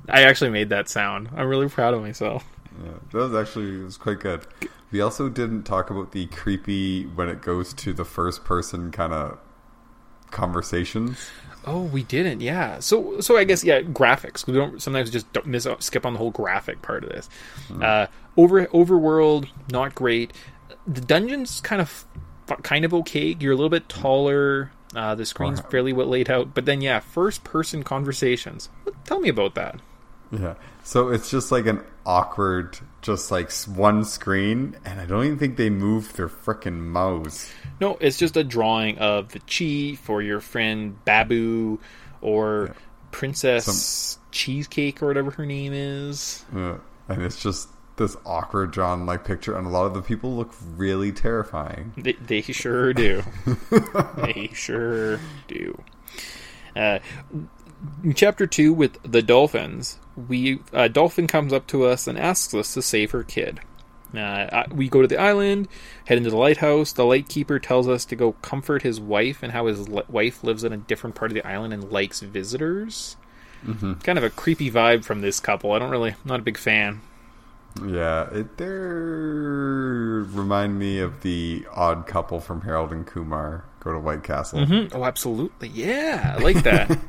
actually 0.10 0.50
made 0.50 0.70
that 0.70 0.90
sound. 0.90 1.30
I'm 1.36 1.48
really 1.48 1.70
proud 1.70 1.94
of 1.94 2.02
myself. 2.02 2.46
Yeah, 2.84 2.92
that 3.12 3.18
was 3.18 3.36
actually 3.36 3.82
it 3.82 3.84
was 3.84 3.98
quite 3.98 4.20
good. 4.20 4.46
We 4.94 5.02
also 5.02 5.28
didn't 5.28 5.64
talk 5.64 5.90
about 5.90 6.12
the 6.14 6.28
creepy 6.28 7.06
when 7.08 7.28
it 7.28 7.42
goes 7.42 7.74
to 7.74 7.92
the 7.94 8.06
first 8.06 8.46
person 8.46 8.92
kind 8.92 9.12
of 9.12 9.40
conversations. 10.32 11.18
Oh, 11.66 11.82
we 11.82 12.04
didn't. 12.04 12.42
Yeah. 12.42 12.80
So, 12.80 13.20
so 13.20 13.38
I 13.38 13.44
guess 13.44 13.64
yeah, 13.64 13.82
graphics. 13.82 14.46
We 14.46 14.54
don't 14.54 14.82
sometimes 14.82 15.10
just 15.10 15.32
don't 15.34 15.48
miss 15.48 15.68
skip 15.80 16.06
on 16.06 16.14
the 16.14 16.20
whole 16.20 16.32
graphic 16.32 16.82
part 16.82 17.04
of 17.04 17.10
this. 17.10 17.30
Uh, 17.82 18.08
over 18.38 18.66
overworld, 18.68 19.48
not 19.72 19.96
great. 19.96 20.32
The 20.86 21.02
dungeons 21.02 21.62
kind 21.62 21.82
of 21.82 22.06
kind 22.64 22.86
of 22.86 22.94
okay. 22.94 23.36
You're 23.40 23.54
a 23.54 23.56
little 23.56 23.70
bit 23.70 23.90
taller. 23.90 24.72
Uh, 24.96 25.16
the 25.16 25.26
screen's 25.26 25.60
Wow. 25.64 25.70
fairly 25.70 25.94
well 25.94 26.06
laid 26.08 26.30
out, 26.30 26.54
but 26.54 26.66
then 26.66 26.82
yeah, 26.82 27.00
first 27.00 27.44
person 27.44 27.82
conversations. 27.82 28.70
Tell 29.06 29.20
me 29.20 29.30
about 29.30 29.56
that. 29.56 29.80
Yeah. 30.34 30.56
So 30.84 31.10
it's 31.10 31.30
just 31.30 31.52
like 31.52 31.66
an 31.66 31.82
awkward, 32.06 32.78
just 33.02 33.32
like 33.32 33.52
one 33.68 34.04
screen, 34.04 34.76
and 34.84 35.00
I 35.00 35.06
don't 35.06 35.26
even 35.26 35.40
think 35.40 35.58
they 35.58 35.70
move 35.70 36.14
their 36.14 36.28
freaking 36.28 36.80
mouse. 36.80 37.52
No, 37.80 37.98
it's 38.02 38.18
just 38.18 38.36
a 38.36 38.44
drawing 38.44 38.98
of 38.98 39.30
the 39.32 39.40
chi 39.40 39.96
for 40.02 40.22
your 40.22 40.42
friend 40.42 41.04
Baboo 41.06 41.80
or 42.22 42.76
Princess 43.12 44.18
Cheesecake 44.32 45.02
or 45.02 45.08
whatever 45.08 45.32
her 45.32 45.46
name 45.46 45.74
is. 45.74 46.44
Uh, 46.54 46.78
and 47.08 47.22
it's 47.22 47.42
just 47.42 47.70
this 47.96 48.18
awkward 48.26 48.72
drawn 48.72 49.06
like 49.06 49.24
picture, 49.24 49.56
and 49.56 49.68
a 49.68 49.70
lot 49.70 49.86
of 49.86 49.94
the 49.94 50.02
people 50.02 50.36
look 50.36 50.54
really 50.76 51.12
terrifying. 51.12 51.94
They, 51.96 52.14
they 52.14 52.42
sure 52.42 52.94
do. 52.94 53.24
they 54.18 54.50
sure 54.54 55.20
do. 55.48 55.82
Uh, 56.76 57.00
in 58.04 58.14
chapter 58.14 58.48
two 58.48 58.74
with 58.74 58.98
the 59.04 59.22
dolphins, 59.22 60.00
we 60.28 60.60
uh, 60.74 60.88
dolphin 60.88 61.28
comes 61.28 61.54
up 61.54 61.68
to 61.68 61.86
us 61.86 62.08
and 62.08 62.18
asks 62.18 62.54
us 62.54 62.74
to 62.74 62.82
save 62.82 63.12
her 63.12 63.24
kid. 63.24 63.60
Uh, 64.16 64.64
we 64.72 64.88
go 64.90 65.02
to 65.02 65.08
the 65.08 65.18
island, 65.20 65.68
head 66.06 66.20
into 66.20 66.30
the 66.30 66.38
lighthouse. 66.38 66.94
The 66.94 67.04
lightkeeper 67.04 67.58
tells 67.58 67.88
us 67.88 68.06
to 68.06 68.16
go 68.16 68.34
comfort 68.34 68.84
his 68.84 69.02
wife 69.02 69.42
and 69.42 69.52
how 69.52 69.66
his 69.66 69.90
li- 69.90 70.04
wife 70.08 70.44
lives 70.44 70.64
in 70.64 70.72
a 70.72 70.78
different 70.78 71.16
part 71.16 71.32
of 71.32 71.36
the 71.36 71.48
island 71.48 71.74
and 71.74 71.92
likes 71.92 72.20
visitors. 72.20 73.18
Kind 74.04 74.20
of 74.20 74.24
a 74.24 74.30
creepy 74.30 74.70
vibe 74.70 75.04
from 75.04 75.22
this 75.22 75.40
couple. 75.40 75.72
I 75.72 75.80
don't 75.80 75.90
really, 75.90 76.14
not 76.26 76.42
a 76.42 76.44
big 76.44 76.60
fan. 76.60 77.02
Yeah, 77.84 78.30
it 78.32 78.58
they 78.58 78.68
remind 78.68 80.78
me 80.78 81.00
of 81.00 81.24
the 81.24 81.66
odd 81.72 82.06
couple 82.06 82.40
from 82.40 82.62
Harold 82.62 82.92
and 82.92 83.08
Kumar 83.08 83.64
go 83.80 83.94
to 83.94 84.00
White 84.00 84.24
Castle. 84.24 84.64
Hmm, 84.66 84.86
Oh, 84.92 85.06
absolutely. 85.06 85.70
Yeah, 85.70 86.36
I 86.38 86.42
like 86.44 86.62
that. 86.64 87.00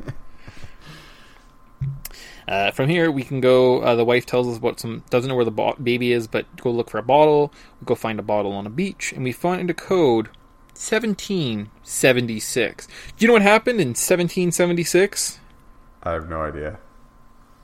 uh, 2.48 2.70
from 2.72 2.88
here, 2.88 3.10
we 3.10 3.22
can 3.24 3.40
go. 3.40 3.80
Uh, 3.80 3.94
the 3.94 4.04
wife 4.04 4.26
tells 4.26 4.48
us 4.48 4.60
what 4.60 4.80
some 4.80 5.02
doesn't 5.10 5.28
know 5.28 5.34
where 5.34 5.44
the 5.44 5.50
bo- 5.50 5.76
baby 5.82 6.12
is, 6.12 6.26
but 6.26 6.44
go 6.56 6.70
look 6.70 6.90
for 6.90 6.98
a 6.98 7.02
bottle. 7.02 7.52
We 7.80 7.86
go 7.86 7.94
find 7.94 8.18
a 8.18 8.22
bottle 8.22 8.52
on 8.52 8.66
a 8.66 8.70
beach, 8.70 9.12
and 9.12 9.24
we 9.24 9.32
find 9.32 9.70
a 9.70 9.74
code. 9.74 10.28
1776. 10.76 12.86
Do 12.86 12.92
you 13.18 13.26
know 13.28 13.32
what 13.32 13.42
happened 13.42 13.80
in 13.80 13.88
1776? 13.88 15.38
I 16.02 16.12
have 16.12 16.28
no 16.28 16.42
idea. 16.42 16.78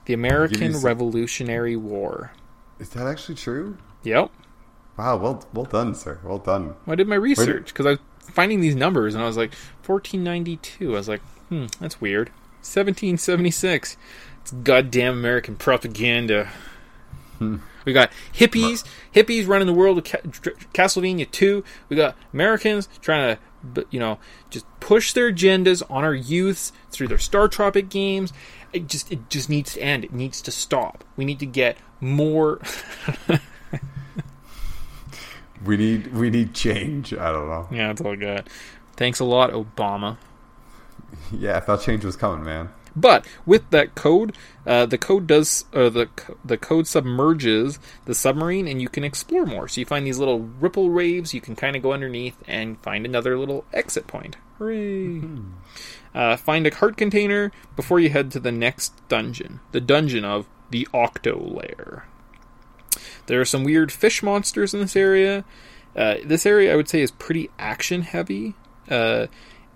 The 0.06 0.14
American 0.14 0.72
some- 0.74 0.84
Revolutionary 0.84 1.76
War. 1.76 2.32
Is 2.78 2.90
that 2.90 3.06
actually 3.06 3.34
true? 3.34 3.76
Yep. 4.04 4.30
Wow, 4.96 5.16
well, 5.16 5.46
well 5.52 5.64
done, 5.66 5.94
sir. 5.94 6.18
Well 6.24 6.38
done. 6.38 6.74
I 6.86 6.94
did 6.94 7.08
my 7.08 7.16
research 7.16 7.66
because 7.68 7.86
I 7.86 7.90
was 7.90 7.98
finding 8.22 8.60
these 8.60 8.76
numbers 8.76 9.14
and 9.14 9.22
I 9.22 9.26
was 9.26 9.36
like 9.36 9.52
1492. 9.86 10.94
I 10.94 10.96
was 10.96 11.08
like, 11.08 11.20
hmm, 11.48 11.66
that's 11.80 12.00
weird. 12.00 12.28
1776. 12.62 13.96
It's 14.42 14.52
goddamn 14.52 15.14
American 15.14 15.56
propaganda. 15.56 16.48
Hmm. 17.38 17.56
We 17.84 17.92
got 17.94 18.12
hippies, 18.34 18.84
hippies 19.14 19.48
running 19.48 19.66
the 19.66 19.72
world 19.72 19.98
of 19.98 20.04
Ca- 20.04 20.18
Castlevania 20.74 21.30
2. 21.30 21.64
We 21.88 21.96
got 21.96 22.14
Americans 22.34 22.88
trying 23.00 23.36
to, 23.74 23.86
you 23.90 23.98
know, 23.98 24.18
just 24.50 24.66
push 24.80 25.12
their 25.14 25.32
agendas 25.32 25.82
on 25.90 26.04
our 26.04 26.14
youths 26.14 26.72
through 26.90 27.08
their 27.08 27.18
Star 27.18 27.48
Tropic 27.48 27.88
games. 27.88 28.32
It 28.72 28.86
just, 28.86 29.10
it 29.10 29.30
just 29.30 29.48
needs 29.48 29.74
to 29.74 29.80
end. 29.80 30.04
It 30.04 30.12
needs 30.12 30.42
to 30.42 30.50
stop. 30.50 31.04
We 31.16 31.24
need 31.24 31.38
to 31.40 31.46
get 31.46 31.78
more. 32.00 32.60
We 35.64 35.76
need 35.76 36.14
we 36.14 36.30
need 36.30 36.54
change. 36.54 37.12
I 37.12 37.30
don't 37.32 37.48
know. 37.48 37.68
Yeah, 37.70 37.88
that's 37.88 38.00
all 38.00 38.12
I 38.12 38.16
got. 38.16 38.48
Thanks 38.96 39.20
a 39.20 39.24
lot, 39.24 39.50
Obama. 39.52 40.16
Yeah, 41.32 41.56
I 41.56 41.60
thought 41.60 41.82
change 41.82 42.04
was 42.04 42.14
coming, 42.16 42.44
man. 42.44 42.70
But 43.00 43.26
with 43.46 43.70
that 43.70 43.94
code, 43.94 44.36
uh, 44.66 44.86
the 44.86 44.98
code 44.98 45.26
does 45.26 45.64
uh, 45.72 45.88
the 45.88 46.08
the 46.44 46.58
code 46.58 46.86
submerges 46.86 47.78
the 48.04 48.14
submarine, 48.14 48.68
and 48.68 48.80
you 48.82 48.88
can 48.88 49.04
explore 49.04 49.46
more. 49.46 49.68
So 49.68 49.80
you 49.80 49.86
find 49.86 50.06
these 50.06 50.18
little 50.18 50.40
ripple 50.60 50.90
waves. 50.90 51.32
You 51.32 51.40
can 51.40 51.56
kind 51.56 51.76
of 51.76 51.82
go 51.82 51.92
underneath 51.92 52.36
and 52.46 52.80
find 52.82 53.06
another 53.06 53.38
little 53.38 53.64
exit 53.72 54.06
point. 54.06 54.36
Hooray! 54.58 55.22
Uh, 56.14 56.36
find 56.36 56.66
a 56.66 56.70
cart 56.70 56.96
container 56.96 57.52
before 57.76 58.00
you 58.00 58.10
head 58.10 58.30
to 58.32 58.40
the 58.40 58.52
next 58.52 58.92
dungeon, 59.08 59.60
the 59.72 59.80
dungeon 59.80 60.24
of 60.24 60.46
the 60.70 60.86
Octo 60.92 61.38
Lair. 61.38 62.06
There 63.26 63.40
are 63.40 63.46
some 63.46 63.64
weird 63.64 63.92
fish 63.92 64.22
monsters 64.22 64.74
in 64.74 64.80
this 64.80 64.96
area. 64.96 65.44
Uh, 65.96 66.16
this 66.24 66.44
area, 66.44 66.72
I 66.72 66.76
would 66.76 66.88
say, 66.88 67.00
is 67.00 67.10
pretty 67.10 67.50
action 67.58 68.02
heavy. 68.02 68.54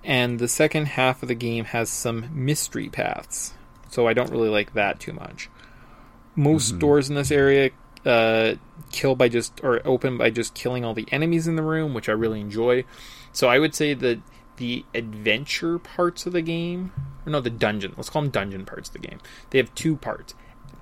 And 0.04 0.38
the 0.38 0.48
second 0.48 0.86
half 0.86 1.22
of 1.22 1.28
the 1.28 1.34
game 1.34 1.64
has 1.66 1.88
some 1.88 2.28
mystery 2.32 2.90
paths. 2.90 3.54
So 3.88 4.06
I 4.06 4.12
don't 4.12 4.30
really 4.30 4.50
like 4.50 4.74
that 4.74 5.00
too 5.00 5.12
much. 5.12 5.48
Most 6.36 6.78
doors 6.78 7.08
in 7.08 7.14
this 7.14 7.30
area 7.30 7.70
uh, 8.04 8.54
kill 8.90 9.14
by 9.14 9.28
just 9.28 9.62
or 9.62 9.80
open 9.86 10.18
by 10.18 10.30
just 10.30 10.54
killing 10.54 10.84
all 10.84 10.94
the 10.94 11.06
enemies 11.10 11.46
in 11.46 11.56
the 11.56 11.62
room, 11.62 11.94
which 11.94 12.08
I 12.08 12.12
really 12.12 12.40
enjoy. 12.40 12.84
So 13.32 13.48
I 13.48 13.58
would 13.58 13.74
say 13.74 13.94
that 13.94 14.20
the 14.56 14.84
adventure 14.94 15.78
parts 15.78 16.26
of 16.26 16.32
the 16.32 16.42
game, 16.42 16.92
or 17.24 17.32
no, 17.32 17.40
the 17.40 17.50
dungeon. 17.50 17.94
Let's 17.96 18.10
call 18.10 18.22
them 18.22 18.30
dungeon 18.30 18.64
parts 18.64 18.88
of 18.88 18.92
the 18.92 19.06
game. 19.06 19.20
They 19.50 19.58
have 19.58 19.74
two 19.74 19.96
parts: 19.96 20.34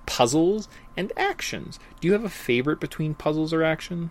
puzzles 0.07 0.69
and 0.97 1.13
actions. 1.17 1.79
Do 2.01 2.09
you 2.09 2.13
have 2.13 2.25
a 2.25 2.31
favorite 2.31 2.81
between 2.81 3.15
puzzles 3.15 3.53
or 3.53 3.63
action? 3.63 4.11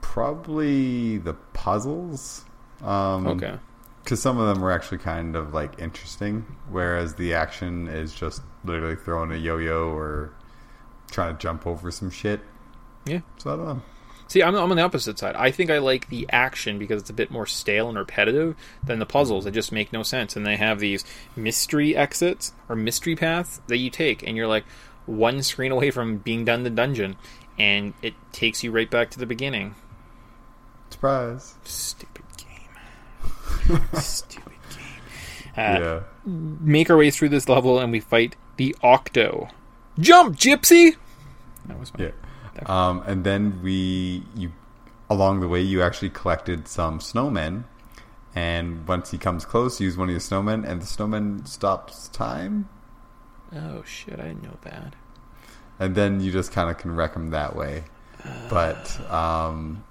Probably 0.00 1.18
the 1.18 1.34
puzzles. 1.34 2.44
Um, 2.82 3.26
Okay. 3.26 3.54
Because 4.02 4.22
some 4.22 4.38
of 4.38 4.46
them 4.46 4.62
were 4.62 4.70
actually 4.70 4.98
kind 4.98 5.34
of 5.34 5.52
like 5.52 5.80
interesting, 5.80 6.46
whereas 6.70 7.16
the 7.16 7.34
action 7.34 7.88
is 7.88 8.14
just 8.14 8.40
literally 8.64 8.94
throwing 8.94 9.32
a 9.32 9.36
yo-yo 9.36 9.88
or 9.88 10.32
trying 11.10 11.34
to 11.36 11.42
jump 11.42 11.66
over 11.66 11.90
some 11.90 12.10
shit. 12.10 12.40
Yeah. 13.04 13.20
So 13.38 13.52
I 13.52 13.56
don't 13.56 13.66
know. 13.66 13.82
See, 14.28 14.42
I'm, 14.42 14.54
I'm 14.54 14.70
on 14.70 14.76
the 14.76 14.82
opposite 14.82 15.18
side. 15.18 15.36
I 15.36 15.50
think 15.50 15.70
I 15.70 15.78
like 15.78 16.08
the 16.08 16.26
action 16.30 16.78
because 16.78 17.00
it's 17.00 17.10
a 17.10 17.14
bit 17.14 17.30
more 17.30 17.46
stale 17.46 17.88
and 17.88 17.96
repetitive 17.96 18.56
than 18.82 18.98
the 18.98 19.06
puzzles 19.06 19.44
that 19.44 19.52
just 19.52 19.70
make 19.72 19.92
no 19.92 20.02
sense. 20.02 20.36
And 20.36 20.44
they 20.44 20.56
have 20.56 20.78
these 20.80 21.04
mystery 21.36 21.96
exits 21.96 22.52
or 22.68 22.76
mystery 22.76 23.16
paths 23.16 23.60
that 23.68 23.78
you 23.78 23.90
take, 23.90 24.24
and 24.24 24.36
you're 24.36 24.48
like 24.48 24.64
one 25.06 25.42
screen 25.42 25.70
away 25.72 25.90
from 25.90 26.18
being 26.18 26.44
done 26.44 26.64
the 26.64 26.70
dungeon, 26.70 27.16
and 27.58 27.94
it 28.02 28.14
takes 28.32 28.64
you 28.64 28.72
right 28.72 28.90
back 28.90 29.10
to 29.10 29.18
the 29.18 29.26
beginning. 29.26 29.76
Surprise. 30.90 31.54
Stupid. 31.64 32.15
Stupid 33.94 34.52
game. 34.70 35.56
Uh, 35.56 35.78
yeah. 35.80 36.00
Make 36.24 36.90
our 36.90 36.96
way 36.96 37.10
through 37.10 37.30
this 37.30 37.48
level, 37.48 37.78
and 37.78 37.92
we 37.92 38.00
fight 38.00 38.36
the 38.56 38.76
Octo. 38.82 39.48
Jump, 39.98 40.36
Gypsy! 40.36 40.96
That 41.66 41.78
was 41.78 41.92
my. 41.94 42.04
Yeah. 42.04 42.10
Um, 42.66 43.02
and 43.06 43.24
then 43.24 43.60
we, 43.62 44.24
you, 44.34 44.52
along 45.10 45.40
the 45.40 45.48
way, 45.48 45.60
you 45.60 45.82
actually 45.82 46.10
collected 46.10 46.68
some 46.68 47.00
snowmen. 47.00 47.64
And 48.34 48.86
once 48.86 49.10
he 49.10 49.18
comes 49.18 49.44
close, 49.44 49.80
use 49.80 49.96
one 49.96 50.08
of 50.08 50.12
your 50.12 50.20
snowmen, 50.20 50.66
and 50.66 50.82
the 50.82 50.86
snowman 50.86 51.46
stops 51.46 52.08
time. 52.08 52.68
Oh 53.54 53.82
shit! 53.84 54.20
I 54.20 54.28
didn't 54.28 54.42
know 54.42 54.58
that. 54.62 54.94
And 55.78 55.94
then 55.94 56.20
you 56.20 56.32
just 56.32 56.52
kind 56.52 56.70
of 56.70 56.78
can 56.78 56.94
wreck 56.94 57.14
him 57.14 57.30
that 57.30 57.56
way. 57.56 57.84
But 58.48 59.00
um, 59.10 59.84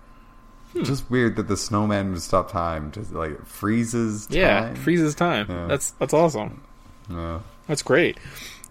Hmm. 0.75 0.83
just 0.83 1.09
weird 1.09 1.37
that 1.37 1.47
the 1.47 1.55
snowman 1.55 2.11
would 2.11 2.21
stop 2.21 2.51
time. 2.51 2.91
Just 2.91 3.13
like 3.13 3.45
freezes. 3.45 4.27
Time. 4.27 4.37
Yeah, 4.37 4.73
freezes 4.73 5.15
time. 5.15 5.47
Yeah. 5.49 5.67
That's 5.67 5.91
that's 5.91 6.13
awesome. 6.13 6.61
Yeah. 7.09 7.39
That's 7.67 7.81
great. 7.81 8.17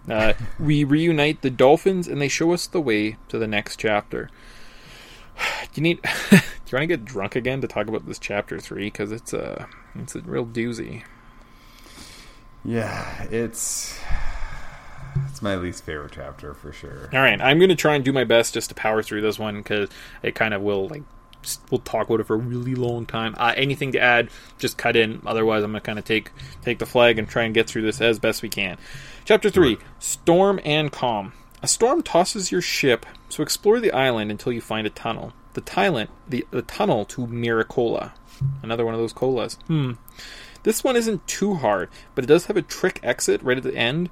Uh, 0.09 0.33
we 0.59 0.83
reunite 0.83 1.41
the 1.41 1.49
dolphins, 1.49 2.07
and 2.07 2.21
they 2.21 2.27
show 2.27 2.53
us 2.53 2.67
the 2.67 2.79
way 2.79 3.17
to 3.29 3.39
the 3.39 3.47
next 3.47 3.79
chapter. 3.79 4.29
Do 5.73 5.81
you 5.81 5.83
need? 5.83 6.01
do 6.31 6.37
you 6.71 6.77
want 6.77 6.83
to 6.83 6.87
get 6.87 7.05
drunk 7.05 7.35
again 7.35 7.61
to 7.61 7.67
talk 7.67 7.87
about 7.87 8.05
this 8.05 8.19
chapter 8.19 8.59
three? 8.59 8.85
Because 8.85 9.11
it's 9.11 9.33
a 9.33 9.67
it's 9.95 10.15
a 10.15 10.21
real 10.21 10.45
doozy. 10.45 11.03
Yeah, 12.63 13.23
it's 13.31 13.99
it's 15.27 15.41
my 15.41 15.55
least 15.55 15.83
favorite 15.83 16.11
chapter 16.13 16.53
for 16.53 16.71
sure. 16.71 17.09
All 17.13 17.19
right, 17.19 17.39
I'm 17.41 17.57
going 17.57 17.69
to 17.69 17.75
try 17.75 17.95
and 17.95 18.05
do 18.05 18.13
my 18.13 18.23
best 18.23 18.53
just 18.53 18.69
to 18.69 18.75
power 18.75 19.03
through 19.03 19.21
this 19.21 19.37
one 19.37 19.57
because 19.57 19.89
it 20.23 20.35
kind 20.35 20.53
of 20.53 20.61
will 20.61 20.87
like 20.87 21.03
we'll 21.69 21.79
talk 21.79 22.07
about 22.07 22.19
it 22.19 22.27
for 22.27 22.35
a 22.35 22.39
really 22.39 22.75
long 22.75 23.05
time. 23.05 23.35
Uh, 23.37 23.53
anything 23.55 23.91
to 23.93 23.99
add, 23.99 24.29
just 24.57 24.77
cut 24.77 24.95
in. 24.95 25.21
Otherwise, 25.25 25.63
I'm 25.63 25.71
going 25.71 25.81
to 25.81 25.85
kind 25.85 25.99
of 25.99 26.05
take 26.05 26.31
take 26.61 26.79
the 26.79 26.85
flag 26.85 27.17
and 27.19 27.27
try 27.27 27.43
and 27.43 27.53
get 27.53 27.67
through 27.67 27.83
this 27.83 28.01
as 28.01 28.19
best 28.19 28.41
we 28.41 28.49
can. 28.49 28.77
Chapter 29.25 29.49
three: 29.49 29.77
Storm 29.99 30.59
and 30.63 30.91
Calm. 30.91 31.33
A 31.61 31.67
storm 31.67 32.03
tosses 32.03 32.51
your 32.51 32.61
ship, 32.61 33.05
so 33.29 33.41
explore 33.41 33.79
the 33.79 33.91
island 33.91 34.29
until 34.29 34.51
you 34.51 34.61
find 34.61 34.85
a 34.85 34.91
tunnel. 34.91 35.33
The 35.53 35.61
Thailand, 35.61 36.09
the, 36.27 36.45
the 36.51 36.61
tunnel 36.61 37.05
to 37.05 37.25
Miracola. 37.25 38.11
Another 38.61 38.85
one 38.85 38.93
of 38.93 38.99
those 38.99 39.13
colas. 39.13 39.55
Hmm. 39.67 39.93
This 40.63 40.83
one 40.83 40.95
isn't 40.95 41.27
too 41.27 41.55
hard, 41.55 41.89
but 42.13 42.23
it 42.23 42.27
does 42.27 42.47
have 42.47 42.57
a 42.57 42.61
trick 42.61 42.99
exit 43.03 43.41
right 43.41 43.57
at 43.57 43.63
the 43.63 43.75
end 43.75 44.09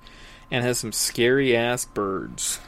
and 0.50 0.64
has 0.64 0.80
some 0.80 0.92
scary 0.92 1.56
ass 1.56 1.86
birds. 1.86 2.60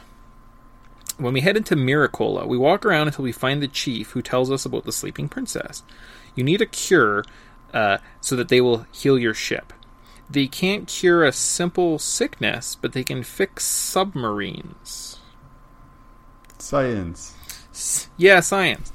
When 1.18 1.32
we 1.32 1.40
head 1.40 1.56
into 1.56 1.76
Miracola, 1.76 2.46
we 2.46 2.58
walk 2.58 2.84
around 2.84 3.08
until 3.08 3.24
we 3.24 3.32
find 3.32 3.62
the 3.62 3.68
chief 3.68 4.10
who 4.10 4.22
tells 4.22 4.50
us 4.50 4.66
about 4.66 4.84
the 4.84 4.92
sleeping 4.92 5.28
princess. 5.28 5.82
You 6.34 6.44
need 6.44 6.60
a 6.60 6.66
cure 6.66 7.24
uh, 7.72 7.98
so 8.20 8.36
that 8.36 8.48
they 8.48 8.60
will 8.60 8.86
heal 8.92 9.18
your 9.18 9.34
ship. 9.34 9.72
They 10.28 10.46
can't 10.46 10.88
cure 10.88 11.24
a 11.24 11.32
simple 11.32 11.98
sickness, 11.98 12.74
but 12.74 12.92
they 12.92 13.04
can 13.04 13.22
fix 13.22 13.64
submarines. 13.64 15.18
Science. 16.58 17.34
S- 17.72 18.08
Yeah, 18.16 18.40
science. 18.40 18.92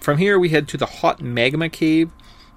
From 0.00 0.18
here, 0.18 0.38
we 0.38 0.50
head 0.50 0.68
to 0.68 0.76
the 0.76 0.86
hot 0.86 1.20
magma 1.20 1.68
cave. 1.68 2.10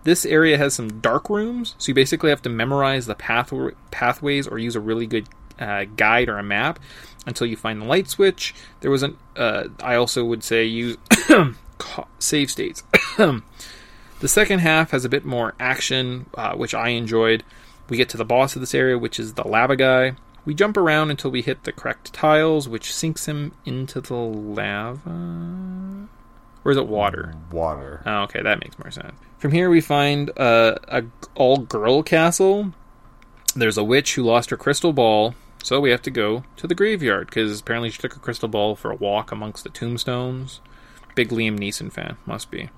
This 0.04 0.26
area 0.26 0.58
has 0.58 0.74
some 0.74 1.00
dark 1.02 1.30
rooms, 1.30 1.76
so 1.78 1.90
you 1.90 1.94
basically 1.94 2.30
have 2.30 2.42
to 2.44 2.50
memorize 2.50 3.06
the 3.06 3.16
path- 3.16 3.54
pathways 3.92 4.48
or 4.48 4.60
use 4.60 4.76
a 4.76 4.80
really 4.80 5.08
good 5.08 5.28
uh, 5.60 5.86
guide 5.96 6.30
or 6.30 6.38
a 6.38 6.44
map 6.44 6.80
until 7.28 7.46
you 7.46 7.58
find 7.58 7.82
the 7.82 7.86
light 7.86 8.10
switch. 8.10 8.56
There 8.80 8.90
was 8.90 9.04
an. 9.04 9.18
Uh, 9.36 9.66
I 9.84 9.96
also 9.96 10.26
would 10.26 10.44
say 10.44 10.66
use 10.66 10.98
save 12.20 12.50
states. 12.50 12.82
the 13.18 13.44
second 14.28 14.60
half 14.60 14.92
has 14.92 15.06
a 15.06 15.10
bit 15.10 15.26
more 15.26 15.54
action, 15.60 16.28
uh, 16.34 16.56
which 16.56 16.74
I 16.74 16.90
enjoyed. 16.90 17.44
We 17.90 17.98
get 17.98 18.10
to 18.10 18.18
the 18.18 18.26
boss 18.26 18.56
of 18.56 18.62
this 18.62 18.74
area, 18.74 18.98
which 18.98 19.20
is 19.20 19.36
the 19.36 19.48
lava 19.48 19.76
guy. 19.76 20.16
We 20.46 20.54
jump 20.54 20.78
around 20.78 21.12
until 21.12 21.30
we 21.30 21.42
hit 21.42 21.64
the 21.64 21.74
correct 21.74 22.14
tiles, 22.14 22.68
which 22.70 22.94
sinks 22.94 23.28
him 23.28 23.54
into 23.66 24.00
the 24.00 24.16
lava. 24.16 26.08
Or 26.64 26.72
is 26.72 26.78
it 26.78 26.88
water? 26.88 27.34
Water. 27.52 28.02
Oh, 28.06 28.24
okay, 28.24 28.42
that 28.42 28.62
makes 28.62 28.80
more 28.80 28.92
sense. 28.92 29.14
From 29.38 29.52
here, 29.52 29.70
we 29.70 29.82
find 29.82 30.32
uh, 30.38 30.76
a 30.88 31.04
all 31.36 31.58
girl 31.58 32.02
castle. 32.04 32.74
There's 33.56 33.78
a 33.78 33.84
witch 33.84 34.16
who 34.16 34.24
lost 34.24 34.50
her 34.50 34.58
crystal 34.58 34.94
ball, 34.94 35.36
so 35.64 35.80
we 35.80 35.92
have 35.92 36.02
to 36.04 36.12
go 36.12 36.44
to 36.58 36.68
the 36.68 36.76
graveyard 36.76 37.28
because 37.28 37.60
apparently 37.60 37.90
she 37.90 38.02
took 38.02 38.14
her 38.14 38.20
crystal 38.20 38.48
ball 38.48 38.76
for 38.76 38.92
a 38.92 38.96
walk 38.96 39.32
amongst 39.32 39.64
the 39.64 39.70
tombstones. 39.70 40.62
Big 41.18 41.30
Liam 41.30 41.58
Neeson 41.58 41.92
fan, 41.92 42.16
must 42.28 42.52
be. 42.52 42.70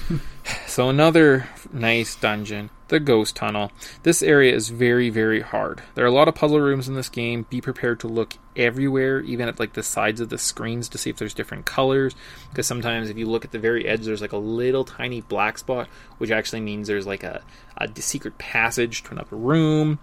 so 0.68 0.88
another 0.88 1.48
nice 1.72 2.14
dungeon, 2.14 2.70
the 2.86 3.00
ghost 3.00 3.34
tunnel. 3.34 3.72
This 4.04 4.22
area 4.22 4.54
is 4.54 4.68
very, 4.68 5.10
very 5.10 5.40
hard. 5.40 5.82
There 5.96 6.04
are 6.04 6.08
a 6.08 6.12
lot 6.12 6.28
of 6.28 6.36
puzzle 6.36 6.60
rooms 6.60 6.86
in 6.86 6.94
this 6.94 7.08
game. 7.08 7.44
Be 7.50 7.60
prepared 7.60 7.98
to 8.00 8.06
look 8.06 8.34
everywhere, 8.54 9.18
even 9.22 9.48
at 9.48 9.58
like 9.58 9.72
the 9.72 9.82
sides 9.82 10.20
of 10.20 10.28
the 10.28 10.38
screens 10.38 10.88
to 10.90 10.98
see 10.98 11.10
if 11.10 11.16
there's 11.16 11.34
different 11.34 11.66
colors. 11.66 12.14
Because 12.50 12.68
sometimes 12.68 13.10
if 13.10 13.18
you 13.18 13.26
look 13.26 13.44
at 13.44 13.50
the 13.50 13.58
very 13.58 13.84
edge, 13.88 14.04
there's 14.04 14.22
like 14.22 14.30
a 14.30 14.36
little 14.36 14.84
tiny 14.84 15.20
black 15.20 15.58
spot, 15.58 15.88
which 16.18 16.30
actually 16.30 16.60
means 16.60 16.86
there's 16.86 17.04
like 17.04 17.24
a, 17.24 17.42
a 17.78 17.88
secret 18.00 18.38
passage 18.38 19.02
to 19.02 19.10
another 19.10 19.34
room. 19.34 19.98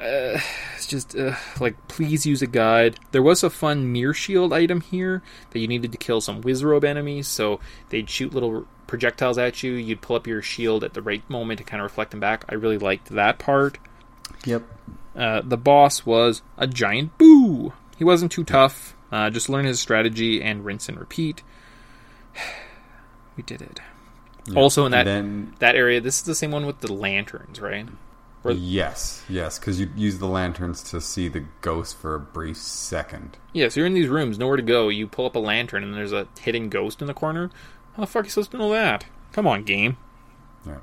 Uh, 0.00 0.40
it's 0.76 0.86
just 0.86 1.14
uh, 1.14 1.34
like 1.60 1.76
please 1.88 2.24
use 2.24 2.40
a 2.40 2.46
guide. 2.46 2.98
There 3.12 3.22
was 3.22 3.42
a 3.42 3.50
fun 3.50 3.92
mirror 3.92 4.14
shield 4.14 4.52
item 4.52 4.80
here 4.80 5.22
that 5.50 5.58
you 5.58 5.68
needed 5.68 5.92
to 5.92 5.98
kill 5.98 6.22
some 6.22 6.42
wizzrobe 6.42 6.84
enemies, 6.84 7.28
so 7.28 7.60
they'd 7.90 8.08
shoot 8.08 8.32
little 8.32 8.66
projectiles 8.86 9.36
at 9.36 9.62
you. 9.62 9.72
You'd 9.72 10.00
pull 10.00 10.16
up 10.16 10.26
your 10.26 10.40
shield 10.40 10.84
at 10.84 10.94
the 10.94 11.02
right 11.02 11.28
moment 11.28 11.58
to 11.58 11.64
kind 11.64 11.82
of 11.82 11.84
reflect 11.84 12.12
them 12.12 12.20
back. 12.20 12.44
I 12.48 12.54
really 12.54 12.78
liked 12.78 13.10
that 13.10 13.38
part. 13.38 13.78
Yep. 14.46 14.62
Uh, 15.14 15.42
the 15.44 15.58
boss 15.58 16.06
was 16.06 16.40
a 16.56 16.66
giant 16.66 17.18
boo. 17.18 17.74
He 17.98 18.04
wasn't 18.04 18.32
too 18.32 18.44
tough. 18.44 18.96
Uh, 19.12 19.28
just 19.28 19.50
learn 19.50 19.66
his 19.66 19.80
strategy 19.80 20.42
and 20.42 20.64
rinse 20.64 20.88
and 20.88 20.98
repeat. 20.98 21.42
we 23.36 23.42
did 23.42 23.60
it. 23.60 23.80
Also 24.56 24.86
in 24.86 24.92
that 24.92 25.04
then 25.04 25.54
that 25.58 25.76
area, 25.76 26.00
this 26.00 26.16
is 26.16 26.22
the 26.22 26.34
same 26.34 26.50
one 26.50 26.64
with 26.64 26.80
the 26.80 26.92
lanterns, 26.92 27.60
right? 27.60 27.86
Or- 28.42 28.52
Yes, 28.52 29.22
yes, 29.28 29.58
because 29.58 29.78
you 29.78 29.90
use 29.94 30.18
the 30.18 30.26
lanterns 30.26 30.82
to 30.84 31.00
see 31.00 31.28
the 31.28 31.44
ghost 31.60 31.96
for 31.98 32.14
a 32.14 32.20
brief 32.20 32.56
second. 32.56 33.36
Yeah, 33.52 33.68
so 33.68 33.80
you're 33.80 33.86
in 33.86 33.94
these 33.94 34.08
rooms, 34.08 34.38
nowhere 34.38 34.56
to 34.56 34.62
go. 34.62 34.88
You 34.88 35.06
pull 35.06 35.26
up 35.26 35.36
a 35.36 35.38
lantern, 35.40 35.82
and 35.84 35.94
there's 35.94 36.12
a 36.12 36.26
hidden 36.40 36.68
ghost 36.70 37.00
in 37.02 37.06
the 37.06 37.14
corner. 37.14 37.50
How 37.96 38.02
the 38.02 38.06
fuck 38.06 38.22
are 38.22 38.26
you 38.26 38.30
supposed 38.30 38.52
to 38.52 38.58
know 38.58 38.70
that? 38.70 39.04
Come 39.32 39.46
on, 39.46 39.64
game. 39.64 39.96
Yeah. 40.66 40.78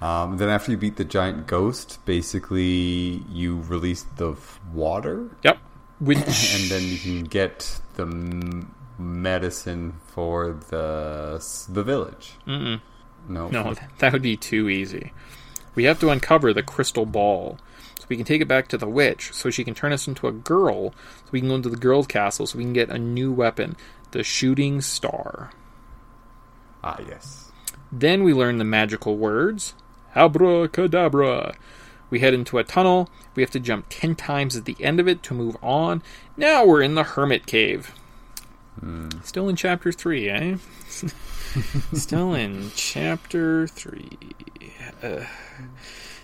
Um, 0.00 0.36
then 0.36 0.48
after 0.50 0.70
you 0.70 0.76
beat 0.76 0.96
the 0.96 1.04
giant 1.04 1.46
ghost, 1.46 1.98
basically 2.04 3.24
you 3.30 3.60
release 3.62 4.04
the 4.16 4.36
water, 4.72 5.30
Yep. 5.42 5.58
Which 6.00 6.18
and 6.18 6.70
then 6.70 6.82
you 6.82 6.98
can 6.98 7.24
get 7.24 7.80
the 7.94 8.02
m- 8.02 8.74
medicine 8.98 9.94
for 10.06 10.52
the 10.70 11.34
s- 11.36 11.66
the 11.70 11.82
village. 11.82 12.32
Mm-mm. 12.46 12.80
No, 13.28 13.48
no, 13.48 13.74
that 13.98 14.12
would 14.12 14.22
be 14.22 14.36
too 14.36 14.68
easy. 14.68 15.12
We 15.74 15.84
have 15.84 15.98
to 16.00 16.10
uncover 16.10 16.52
the 16.52 16.62
crystal 16.62 17.06
ball, 17.06 17.58
so 17.98 18.06
we 18.08 18.16
can 18.16 18.24
take 18.24 18.40
it 18.40 18.48
back 18.48 18.68
to 18.68 18.78
the 18.78 18.88
witch, 18.88 19.32
so 19.32 19.50
she 19.50 19.64
can 19.64 19.74
turn 19.74 19.92
us 19.92 20.06
into 20.06 20.28
a 20.28 20.32
girl, 20.32 20.90
so 20.90 21.30
we 21.30 21.40
can 21.40 21.48
go 21.48 21.56
into 21.56 21.68
the 21.68 21.76
girl's 21.76 22.06
castle, 22.06 22.46
so 22.46 22.58
we 22.58 22.64
can 22.64 22.72
get 22.72 22.90
a 22.90 22.98
new 22.98 23.32
weapon, 23.32 23.76
the 24.12 24.22
shooting 24.22 24.80
star. 24.80 25.50
Ah, 26.82 27.00
yes. 27.08 27.50
Then 27.90 28.24
we 28.24 28.34
learn 28.34 28.58
the 28.58 28.64
magical 28.64 29.16
words 29.16 29.74
Abracadabra. 30.14 31.54
We 32.10 32.20
head 32.20 32.34
into 32.34 32.58
a 32.58 32.64
tunnel. 32.64 33.08
We 33.34 33.42
have 33.42 33.50
to 33.52 33.60
jump 33.60 33.86
10 33.88 34.14
times 34.14 34.56
at 34.56 34.64
the 34.64 34.76
end 34.80 35.00
of 35.00 35.08
it 35.08 35.22
to 35.24 35.34
move 35.34 35.56
on. 35.62 36.02
Now 36.36 36.64
we're 36.64 36.82
in 36.82 36.94
the 36.94 37.02
Hermit 37.02 37.46
Cave. 37.46 37.92
Still 39.22 39.48
in 39.48 39.56
chapter 39.56 39.92
3, 39.92 40.30
eh? 40.30 40.56
Still 41.92 42.34
in 42.34 42.70
chapter 42.74 43.66
3. 43.68 44.18
Uh, 45.02 45.24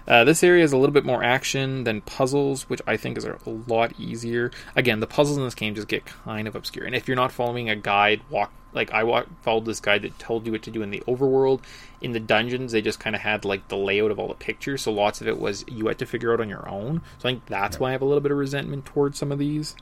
uh, 0.09 0.25
this 0.25 0.43
area 0.43 0.65
is 0.65 0.73
a 0.73 0.77
little 0.77 0.93
bit 0.93 1.05
more 1.05 1.23
action 1.23 1.85
than 1.85 2.01
puzzles, 2.01 2.69
which 2.69 2.83
I 2.87 2.97
think 2.97 3.17
is 3.17 3.25
a 3.25 3.39
lot 3.47 3.93
easier. 3.99 4.51
Again, 4.75 5.01
the 5.01 5.07
puzzles 5.07 5.39
in 5.39 5.45
this 5.45 5.55
game 5.55 5.75
just 5.75 5.89
get 5.89 6.05
kind 6.05 6.49
of 6.49 6.57
obscure. 6.57 6.85
And 6.85 6.95
if 6.95 7.07
you're 7.07 7.17
not 7.17 7.33
following 7.33 7.71
a 7.71 7.77
guide, 7.77 8.23
walk 8.29 8.53
like 8.73 8.93
I 8.93 9.05
walk, 9.05 9.27
followed 9.43 9.65
this 9.65 9.81
guide 9.81 10.03
that 10.03 10.19
told 10.19 10.47
you 10.47 10.53
what 10.53 10.63
to 10.63 10.71
do 10.71 10.83
in 10.83 10.91
the 10.91 11.03
overworld. 11.07 11.61
In 12.01 12.13
the 12.13 12.21
dungeons, 12.21 12.73
they 12.73 12.83
just 12.83 13.01
kind 13.01 13.17
of 13.17 13.23
had 13.23 13.45
like 13.45 13.69
the 13.69 13.77
layout 13.77 14.11
of 14.11 14.19
all 14.19 14.29
the 14.29 14.35
pictures, 14.35 14.83
so 14.83 14.93
lots 14.93 15.21
of 15.21 15.29
it 15.29 15.39
was 15.39 15.65
you 15.69 15.89
had 15.89 15.99
to 15.99 16.07
figure 16.07 16.33
out 16.33 16.41
on 16.41 16.49
your 16.49 16.69
own. 16.69 17.03
So 17.19 17.29
I 17.29 17.33
think 17.33 17.47
that's 17.47 17.81
why 17.81 17.89
I 17.89 17.93
have 17.93 18.03
a 18.03 18.05
little 18.05 18.21
bit 18.21 18.33
of 18.33 18.39
resentment 18.39 18.87
towards 18.87 19.19
some 19.19 19.33
of 19.33 19.39
these. 19.39 19.75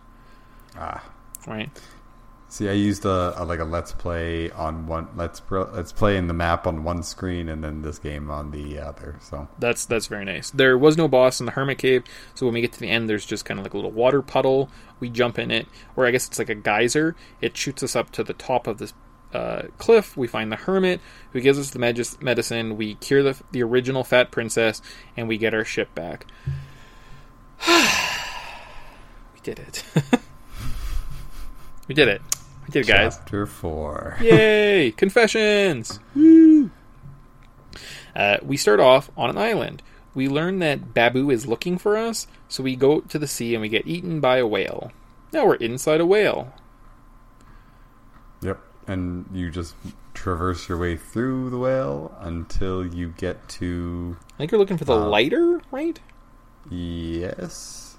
Ah. 0.76 1.04
Right? 1.46 1.70
See, 2.50 2.66
I 2.66 2.72
used 2.72 3.04
a, 3.04 3.34
a 3.36 3.44
like 3.44 3.60
a 3.60 3.64
let's 3.64 3.92
play 3.92 4.50
on 4.52 4.86
one 4.86 5.08
let's 5.16 5.38
pro, 5.38 5.70
let's 5.70 5.92
play 5.92 6.16
in 6.16 6.28
the 6.28 6.34
map 6.34 6.66
on 6.66 6.82
one 6.82 7.02
screen 7.02 7.46
and 7.50 7.62
then 7.62 7.82
this 7.82 7.98
game 7.98 8.30
on 8.30 8.52
the 8.52 8.78
other. 8.78 9.16
So 9.20 9.48
That's 9.58 9.84
that's 9.84 10.06
very 10.06 10.24
nice. 10.24 10.50
There 10.50 10.78
was 10.78 10.96
no 10.96 11.08
boss 11.08 11.40
in 11.40 11.46
the 11.46 11.52
hermit 11.52 11.76
cave, 11.76 12.04
so 12.34 12.46
when 12.46 12.54
we 12.54 12.62
get 12.62 12.72
to 12.72 12.80
the 12.80 12.88
end, 12.88 13.08
there's 13.08 13.26
just 13.26 13.44
kind 13.44 13.60
of 13.60 13.66
like 13.66 13.74
a 13.74 13.76
little 13.76 13.90
water 13.90 14.22
puddle. 14.22 14.70
We 14.98 15.10
jump 15.10 15.38
in 15.38 15.50
it, 15.50 15.66
or 15.94 16.06
I 16.06 16.10
guess 16.10 16.26
it's 16.26 16.38
like 16.38 16.48
a 16.48 16.54
geyser. 16.54 17.14
It 17.42 17.54
shoots 17.54 17.82
us 17.82 17.94
up 17.94 18.10
to 18.12 18.24
the 18.24 18.32
top 18.32 18.66
of 18.66 18.78
this 18.78 18.94
uh, 19.34 19.64
cliff. 19.76 20.16
We 20.16 20.26
find 20.26 20.50
the 20.50 20.56
hermit, 20.56 21.02
who 21.32 21.42
gives 21.42 21.58
us 21.58 21.68
the 21.70 21.78
magis- 21.78 22.20
medicine. 22.22 22.78
We 22.78 22.94
cure 22.94 23.22
the 23.22 23.38
the 23.52 23.62
original 23.62 24.04
fat 24.04 24.30
princess, 24.30 24.80
and 25.18 25.28
we 25.28 25.36
get 25.36 25.52
our 25.52 25.66
ship 25.66 25.94
back. 25.94 26.24
we 27.68 29.40
did 29.42 29.58
it. 29.58 29.84
we 31.88 31.94
did 31.94 32.08
it. 32.08 32.22
We 32.68 32.72
did 32.72 32.86
guys. 32.86 33.16
chapter 33.16 33.46
four. 33.46 34.16
Yay! 34.20 34.90
Confessions! 34.96 36.00
Woo! 36.14 36.70
Uh, 38.14 38.36
we 38.42 38.56
start 38.58 38.78
off 38.78 39.10
on 39.16 39.30
an 39.30 39.38
island. 39.38 39.82
We 40.14 40.28
learn 40.28 40.58
that 40.58 40.92
Baboo 40.92 41.30
is 41.30 41.46
looking 41.46 41.78
for 41.78 41.96
us, 41.96 42.26
so 42.48 42.62
we 42.62 42.76
go 42.76 43.00
to 43.00 43.18
the 43.18 43.26
sea 43.26 43.54
and 43.54 43.62
we 43.62 43.68
get 43.70 43.86
eaten 43.86 44.20
by 44.20 44.36
a 44.38 44.46
whale. 44.46 44.92
Now 45.32 45.46
we're 45.46 45.54
inside 45.54 46.00
a 46.00 46.06
whale. 46.06 46.52
Yep, 48.42 48.60
and 48.86 49.26
you 49.32 49.50
just 49.50 49.74
traverse 50.12 50.68
your 50.68 50.76
way 50.78 50.96
through 50.96 51.48
the 51.50 51.58
whale 51.58 52.14
until 52.20 52.84
you 52.84 53.08
get 53.16 53.48
to 53.48 54.16
I 54.34 54.38
think 54.38 54.50
you're 54.50 54.58
looking 54.58 54.76
for 54.76 54.84
the 54.84 54.94
Uh, 54.94 55.06
lighter, 55.06 55.60
right? 55.70 55.98
yes, 56.70 57.96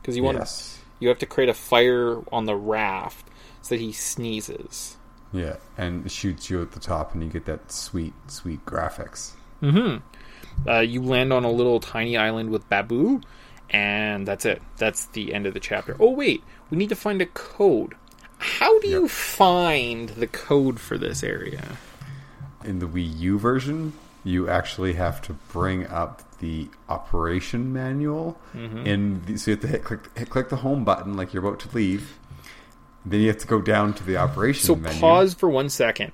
Because 0.00 0.16
you 0.16 0.22
want 0.22 0.38
yes, 0.38 0.78
you 1.00 1.08
have 1.08 1.18
to 1.18 1.26
create 1.26 1.48
a 1.48 1.54
fire 1.54 2.18
on 2.30 2.44
the 2.44 2.54
raft 2.54 3.26
so 3.64 3.74
that 3.74 3.80
he 3.80 3.92
sneezes. 3.92 4.96
yeah, 5.32 5.56
and 5.78 6.10
shoots 6.12 6.50
you 6.50 6.60
at 6.62 6.72
the 6.72 6.80
top, 6.80 7.14
and 7.14 7.22
you 7.22 7.30
get 7.30 7.46
that 7.46 7.72
sweet, 7.72 8.12
sweet 8.28 8.64
graphics. 8.66 9.32
Mm-hmm. 9.62 10.68
Uh, 10.68 10.80
you 10.80 11.02
land 11.02 11.32
on 11.32 11.44
a 11.44 11.50
little 11.50 11.80
tiny 11.80 12.16
island 12.16 12.50
with 12.50 12.68
Baboo, 12.68 13.20
and 13.70 14.28
that's 14.28 14.44
it. 14.44 14.60
That's 14.76 15.06
the 15.06 15.32
end 15.34 15.46
of 15.46 15.54
the 15.54 15.60
chapter. 15.60 15.96
Oh 15.98 16.10
wait, 16.10 16.42
we 16.70 16.76
need 16.76 16.90
to 16.90 16.94
find 16.96 17.20
a 17.22 17.26
code. 17.26 17.94
How 18.38 18.78
do 18.80 18.88
you 18.88 19.08
find 19.08 20.10
the 20.10 20.26
code 20.26 20.78
for 20.78 20.98
this 20.98 21.22
area? 21.24 21.78
In 22.64 22.78
the 22.78 22.86
Wii 22.86 23.18
U 23.20 23.38
version, 23.38 23.94
you 24.22 24.48
actually 24.48 24.92
have 24.94 25.22
to 25.22 25.32
bring 25.52 25.86
up 25.86 26.22
the 26.40 26.68
operation 26.88 27.72
manual, 27.72 28.38
Mm-hmm. 28.54 28.86
and 28.86 29.26
the, 29.26 29.36
so 29.38 29.50
you 29.50 29.56
have 29.56 29.62
to 29.62 29.68
hit 29.68 29.84
click, 29.84 30.18
hit 30.18 30.30
click 30.30 30.48
the 30.50 30.56
home 30.56 30.84
button 30.84 31.16
like 31.16 31.32
you're 31.32 31.44
about 31.46 31.58
to 31.60 31.74
leave. 31.74 32.18
Then 33.04 33.20
you 33.20 33.28
have 33.28 33.38
to 33.38 33.46
go 33.46 33.60
down 33.60 33.94
to 33.94 34.04
the 34.04 34.16
operation 34.16 34.64
So 34.66 34.76
menu. 34.76 35.00
pause 35.00 35.34
for 35.34 35.48
one 35.48 35.68
second. 35.68 36.12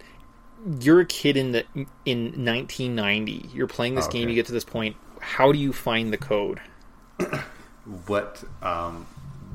You're 0.80 1.00
a 1.00 1.06
kid 1.06 1.36
in 1.36 1.52
the 1.52 1.64
in 2.04 2.24
1990. 2.44 3.50
You're 3.54 3.66
playing 3.66 3.94
this 3.94 4.06
Oh, 4.06 4.10
game. 4.10 4.22
okay. 4.24 4.30
You 4.30 4.34
get 4.34 4.46
to 4.46 4.52
this 4.52 4.64
point. 4.64 4.96
How 5.20 5.52
do 5.52 5.58
you 5.58 5.72
find 5.72 6.12
the 6.12 6.18
code? 6.18 6.60
what 8.06 8.42
um 8.62 9.06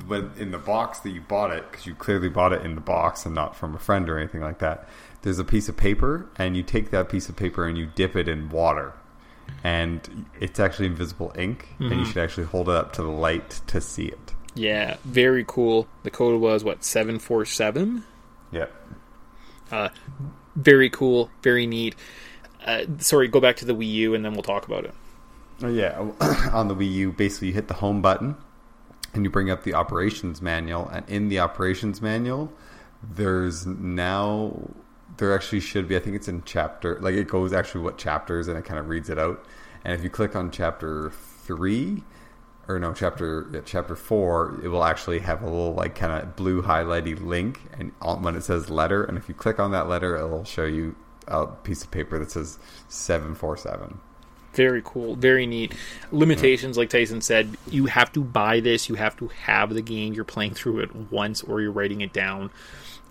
when 0.07 0.31
in 0.37 0.51
the 0.51 0.57
box 0.57 0.99
that 0.99 1.09
you 1.11 1.21
bought 1.21 1.51
it 1.51 1.69
because 1.71 1.85
you 1.85 1.95
clearly 1.95 2.29
bought 2.29 2.53
it 2.53 2.63
in 2.65 2.75
the 2.75 2.81
box 2.81 3.25
and 3.25 3.33
not 3.33 3.55
from 3.55 3.73
a 3.75 3.79
friend 3.79 4.09
or 4.09 4.17
anything 4.19 4.41
like 4.41 4.59
that 4.59 4.87
there's 5.21 5.39
a 5.39 5.43
piece 5.43 5.67
of 5.69 5.75
paper 5.77 6.27
and 6.37 6.55
you 6.57 6.61
take 6.61 6.91
that 6.91 7.09
piece 7.09 7.29
of 7.29 7.35
paper 7.35 7.65
and 7.65 7.77
you 7.77 7.87
dip 7.95 8.15
it 8.15 8.27
in 8.27 8.49
water 8.49 8.93
and 9.63 10.25
it's 10.39 10.59
actually 10.59 10.85
invisible 10.85 11.33
ink 11.37 11.69
and 11.79 11.91
you 11.91 12.05
should 12.05 12.17
actually 12.17 12.45
hold 12.45 12.67
it 12.69 12.75
up 12.75 12.93
to 12.93 13.01
the 13.01 13.07
light 13.09 13.61
to 13.67 13.79
see 13.81 14.05
it 14.05 14.33
Yeah, 14.55 14.97
very 15.03 15.43
cool. 15.45 15.87
The 16.03 16.11
code 16.11 16.39
was 16.41 16.63
what 16.63 16.83
seven 16.83 17.19
four 17.19 17.45
seven. 17.45 18.03
yeah 18.51 18.67
Uh, 19.71 19.89
very 20.55 20.89
cool, 20.89 21.29
very 21.43 21.67
neat. 21.67 21.95
Uh, 22.65 22.85
sorry, 22.97 23.27
go 23.27 23.39
back 23.39 23.57
to 23.57 23.65
the 23.65 23.75
Wii 23.75 23.91
U 23.91 24.15
and 24.15 24.23
then 24.23 24.33
we'll 24.33 24.43
talk 24.43 24.65
about 24.65 24.85
it. 24.85 24.93
Oh 25.61 25.67
yeah, 25.67 25.99
on 26.53 26.67
the 26.67 26.75
Wii 26.75 26.91
U, 26.93 27.11
basically 27.11 27.49
you 27.49 27.53
hit 27.53 27.67
the 27.67 27.75
home 27.75 28.01
button 28.01 28.35
and 29.13 29.23
you 29.23 29.29
bring 29.29 29.49
up 29.49 29.63
the 29.63 29.73
operations 29.73 30.41
manual, 30.41 30.87
and 30.89 31.07
in 31.09 31.29
the 31.29 31.39
operations 31.39 32.01
manual, 32.01 32.51
there's 33.01 33.65
now 33.65 34.69
there 35.17 35.33
actually 35.33 35.61
should 35.61 35.87
be. 35.87 35.95
I 35.95 35.99
think 35.99 36.15
it's 36.15 36.27
in 36.27 36.43
chapter 36.45 36.99
like 36.99 37.15
it 37.15 37.27
goes 37.27 37.53
actually 37.53 37.81
what 37.81 37.97
chapters, 37.97 38.47
and 38.47 38.57
it 38.57 38.65
kind 38.65 38.79
of 38.79 38.89
reads 38.89 39.09
it 39.09 39.17
out. 39.17 39.45
And 39.83 39.93
if 39.93 40.03
you 40.03 40.09
click 40.09 40.35
on 40.35 40.51
chapter 40.51 41.11
three, 41.43 42.03
or 42.67 42.79
no, 42.79 42.93
chapter 42.93 43.47
yeah, 43.51 43.61
chapter 43.65 43.95
four, 43.95 44.59
it 44.63 44.67
will 44.67 44.83
actually 44.83 45.19
have 45.19 45.41
a 45.41 45.45
little 45.45 45.73
like 45.73 45.95
kind 45.95 46.13
of 46.13 46.35
blue 46.35 46.61
highlighty 46.61 47.19
link, 47.23 47.61
and 47.77 47.91
on, 48.01 48.23
when 48.23 48.35
it 48.35 48.43
says 48.43 48.69
letter, 48.69 49.03
and 49.03 49.17
if 49.17 49.29
you 49.29 49.35
click 49.35 49.59
on 49.59 49.71
that 49.71 49.87
letter, 49.87 50.15
it'll 50.15 50.43
show 50.43 50.65
you 50.65 50.95
a 51.27 51.47
piece 51.47 51.83
of 51.83 51.91
paper 51.91 52.19
that 52.19 52.31
says 52.31 52.59
seven 52.87 53.35
four 53.35 53.57
seven. 53.57 53.99
Very 54.53 54.81
cool, 54.85 55.15
very 55.15 55.45
neat. 55.45 55.73
Limitations, 56.11 56.77
like 56.77 56.89
Tyson 56.89 57.19
said, 57.19 57.57
you 57.69 57.87
have 57.87 58.13
to 58.13 58.23
buy 58.23 58.61
this. 58.61 58.87
You 58.87 58.95
have 58.95 59.17
to 59.17 59.27
have 59.27 59.73
the 59.73 59.81
game. 59.81 60.13
You're 60.13 60.23
playing 60.23 60.53
through 60.53 60.79
it 60.79 60.95
once, 61.11 61.43
or 61.43 61.59
you're 61.59 61.73
writing 61.73 61.99
it 61.99 62.13
down. 62.13 62.51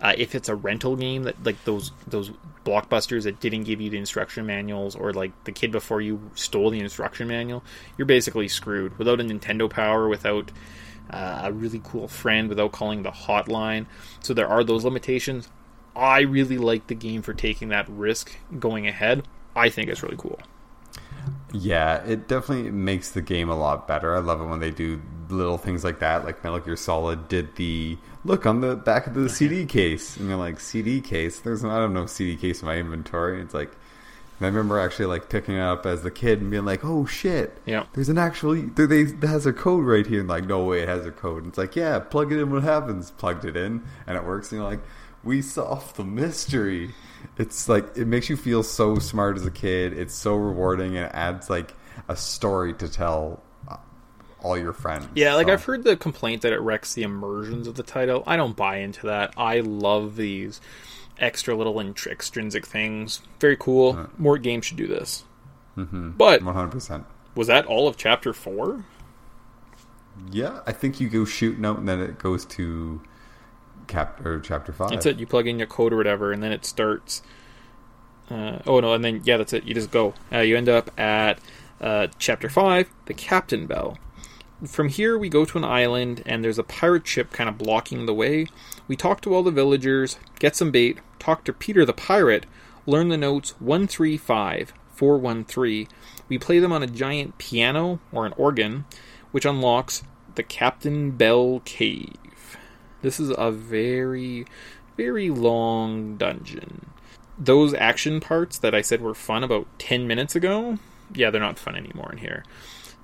Uh, 0.00 0.14
if 0.16 0.34
it's 0.34 0.48
a 0.48 0.54
rental 0.54 0.96
game, 0.96 1.24
that 1.24 1.44
like 1.44 1.62
those 1.64 1.92
those 2.06 2.32
blockbusters 2.64 3.24
that 3.24 3.40
didn't 3.40 3.64
give 3.64 3.80
you 3.80 3.90
the 3.90 3.98
instruction 3.98 4.46
manuals, 4.46 4.96
or 4.96 5.12
like 5.12 5.32
the 5.44 5.52
kid 5.52 5.70
before 5.70 6.00
you 6.00 6.30
stole 6.34 6.70
the 6.70 6.80
instruction 6.80 7.28
manual, 7.28 7.62
you're 7.96 8.06
basically 8.06 8.48
screwed. 8.48 8.98
Without 8.98 9.20
a 9.20 9.24
Nintendo 9.24 9.68
Power, 9.68 10.08
without 10.08 10.50
uh, 11.10 11.42
a 11.44 11.52
really 11.52 11.80
cool 11.84 12.08
friend, 12.08 12.48
without 12.48 12.72
calling 12.72 13.02
the 13.02 13.10
hotline, 13.10 13.86
so 14.20 14.34
there 14.34 14.48
are 14.48 14.64
those 14.64 14.84
limitations. 14.84 15.48
I 15.94 16.20
really 16.20 16.58
like 16.58 16.88
the 16.88 16.94
game 16.94 17.22
for 17.22 17.34
taking 17.34 17.68
that 17.68 17.88
risk 17.88 18.36
going 18.58 18.88
ahead. 18.88 19.28
I 19.54 19.68
think 19.68 19.88
it's 19.88 20.02
really 20.02 20.16
cool. 20.16 20.40
Yeah, 21.52 22.02
it 22.04 22.26
definitely 22.26 22.70
makes 22.70 23.10
the 23.10 23.22
game 23.22 23.48
a 23.48 23.56
lot 23.56 23.86
better. 23.86 24.14
I 24.16 24.18
love 24.18 24.40
it 24.40 24.46
when 24.46 24.60
they 24.60 24.72
do 24.72 25.00
little 25.28 25.58
things 25.58 25.84
like 25.84 26.00
that. 26.00 26.24
Like 26.24 26.42
Metal 26.42 26.58
Gear 26.58 26.76
Solid 26.76 27.28
did 27.28 27.54
the 27.56 27.96
look 28.24 28.46
on 28.46 28.60
the 28.60 28.76
back 28.76 29.06
of 29.06 29.14
the 29.14 29.28
CD 29.28 29.64
case, 29.66 30.16
and 30.16 30.28
you're 30.28 30.38
like, 30.38 30.60
CD 30.60 31.00
case? 31.00 31.40
There's 31.40 31.64
I 31.64 31.78
don't 31.78 31.94
know 31.94 32.06
CD 32.06 32.36
case 32.36 32.62
in 32.62 32.66
my 32.66 32.76
inventory. 32.76 33.40
It's 33.42 33.54
like, 33.54 33.70
I 34.40 34.46
remember 34.46 34.78
actually 34.80 35.06
like 35.06 35.28
picking 35.28 35.54
it 35.54 35.60
up 35.60 35.86
as 35.86 36.02
the 36.02 36.10
kid 36.10 36.40
and 36.40 36.50
being 36.50 36.64
like, 36.64 36.84
oh 36.84 37.06
shit, 37.06 37.56
Yeah. 37.66 37.84
there's 37.94 38.08
an 38.08 38.18
actual 38.18 38.54
they 38.54 39.02
it 39.02 39.22
has 39.22 39.46
a 39.46 39.52
code 39.52 39.84
right 39.84 40.06
here. 40.06 40.20
And 40.20 40.28
like, 40.28 40.44
no 40.46 40.64
way, 40.64 40.82
it 40.82 40.88
has 40.88 41.06
a 41.06 41.10
code. 41.12 41.44
And 41.44 41.48
it's 41.48 41.58
like, 41.58 41.76
yeah, 41.76 41.98
plug 42.00 42.32
it 42.32 42.40
in. 42.40 42.50
What 42.50 42.62
happens? 42.64 43.10
Plugged 43.12 43.44
it 43.44 43.56
in, 43.56 43.82
and 44.06 44.16
it 44.16 44.24
works. 44.24 44.50
And 44.52 44.60
you're 44.60 44.68
like, 44.70 44.80
we 45.22 45.40
solved 45.40 45.96
the 45.96 46.04
mystery. 46.04 46.90
It's 47.38 47.68
like 47.70 47.96
it 47.96 48.06
makes 48.06 48.28
you 48.28 48.36
feel 48.36 48.62
so 48.62 48.98
smart 48.98 49.36
as 49.36 49.46
a 49.46 49.50
kid. 49.50 49.92
It's 49.94 50.14
so 50.14 50.34
rewarding 50.36 50.96
and 50.96 51.06
it 51.06 51.12
adds 51.14 51.48
like 51.48 51.72
a 52.08 52.16
story 52.16 52.74
to 52.74 52.88
tell 52.88 53.40
all 54.44 54.56
your 54.56 54.72
friends. 54.72 55.08
Yeah, 55.14 55.34
like 55.34 55.48
So- 55.48 55.54
I've 55.54 55.64
heard 55.64 55.82
the 55.82 55.96
complaint 55.96 56.42
that 56.42 56.52
it 56.52 56.60
wrecks 56.60 56.94
the 56.94 57.02
immersions 57.02 57.66
of 57.66 57.74
the 57.74 57.82
title. 57.82 58.22
I 58.26 58.36
don't 58.36 58.54
buy 58.54 58.76
into 58.76 59.06
that. 59.06 59.34
I 59.36 59.60
love 59.60 60.14
these 60.16 60.60
extra 61.18 61.54
little 61.56 61.74
intr- 61.74 62.08
extrinsic 62.10 62.66
things. 62.66 63.22
Very 63.40 63.56
cool. 63.56 64.08
More 64.18 64.38
games 64.38 64.66
should 64.66 64.76
do 64.76 64.86
this. 64.86 65.24
Mm-hmm. 65.76 66.10
But 66.10 66.42
100%. 66.42 67.04
was 67.34 67.48
that 67.48 67.66
all 67.66 67.88
of 67.88 67.96
chapter 67.96 68.32
four? 68.32 68.84
Yeah, 70.30 70.60
I 70.66 70.72
think 70.72 71.00
you 71.00 71.08
go 71.08 71.24
shooting 71.24 71.64
out 71.64 71.78
and 71.78 71.88
then 71.88 72.00
it 72.00 72.18
goes 72.18 72.44
to 72.46 73.00
cap 73.88 74.24
or 74.24 74.38
chapter 74.40 74.72
5. 74.72 74.90
That's 74.90 75.06
it. 75.06 75.18
You 75.18 75.26
plug 75.26 75.46
in 75.48 75.58
your 75.58 75.66
code 75.66 75.92
or 75.92 75.96
whatever, 75.96 76.30
and 76.32 76.42
then 76.42 76.52
it 76.52 76.64
starts. 76.64 77.22
Uh, 78.30 78.58
oh 78.66 78.80
no, 78.80 78.94
and 78.94 79.04
then 79.04 79.20
yeah, 79.24 79.36
that's 79.36 79.52
it. 79.52 79.64
You 79.64 79.74
just 79.74 79.90
go. 79.90 80.14
Uh, 80.32 80.38
you 80.38 80.56
end 80.56 80.68
up 80.68 80.98
at 80.98 81.38
uh, 81.80 82.06
chapter 82.18 82.48
five, 82.48 82.88
the 83.06 83.12
Captain 83.14 83.66
Bell. 83.66 83.98
From 84.66 84.88
here, 84.88 85.18
we 85.18 85.28
go 85.28 85.44
to 85.44 85.58
an 85.58 85.64
island, 85.64 86.22
and 86.24 86.42
there's 86.42 86.58
a 86.58 86.64
pirate 86.64 87.06
ship 87.06 87.32
kind 87.32 87.48
of 87.48 87.58
blocking 87.58 88.06
the 88.06 88.14
way. 88.14 88.46
We 88.88 88.96
talk 88.96 89.20
to 89.22 89.34
all 89.34 89.42
the 89.42 89.50
villagers, 89.50 90.18
get 90.38 90.56
some 90.56 90.70
bait, 90.70 90.98
talk 91.18 91.44
to 91.44 91.52
Peter 91.52 91.84
the 91.84 91.92
pirate, 91.92 92.46
learn 92.86 93.08
the 93.08 93.16
notes 93.16 93.54
one 93.60 93.86
three 93.86 94.16
five 94.16 94.72
four 94.92 95.18
one 95.18 95.44
three. 95.44 95.88
We 96.28 96.38
play 96.38 96.58
them 96.60 96.72
on 96.72 96.82
a 96.82 96.86
giant 96.86 97.36
piano 97.38 98.00
or 98.12 98.26
an 98.26 98.34
organ, 98.36 98.84
which 99.32 99.44
unlocks 99.44 100.02
the 100.34 100.42
Captain 100.42 101.10
Bell 101.10 101.60
Cave. 101.64 102.56
This 103.02 103.20
is 103.20 103.32
a 103.36 103.50
very, 103.50 104.46
very 104.96 105.30
long 105.30 106.16
dungeon. 106.16 106.86
Those 107.38 107.74
action 107.74 108.20
parts 108.20 108.58
that 108.58 108.74
I 108.74 108.80
said 108.80 109.00
were 109.00 109.14
fun 109.14 109.44
about 109.44 109.66
10 109.78 110.06
minutes 110.06 110.36
ago, 110.36 110.78
yeah, 111.12 111.30
they're 111.30 111.40
not 111.40 111.58
fun 111.58 111.76
anymore 111.76 112.10
in 112.12 112.18
here. 112.18 112.44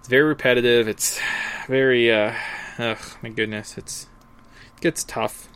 It's 0.00 0.08
very 0.08 0.24
repetitive. 0.24 0.88
It's 0.88 1.20
very, 1.68 2.12
uh, 2.12 2.34
ugh, 2.78 2.98
my 3.22 3.28
goodness, 3.28 3.78
it's 3.78 4.06
it 4.76 4.80
gets 4.80 5.04
tough. 5.04 5.48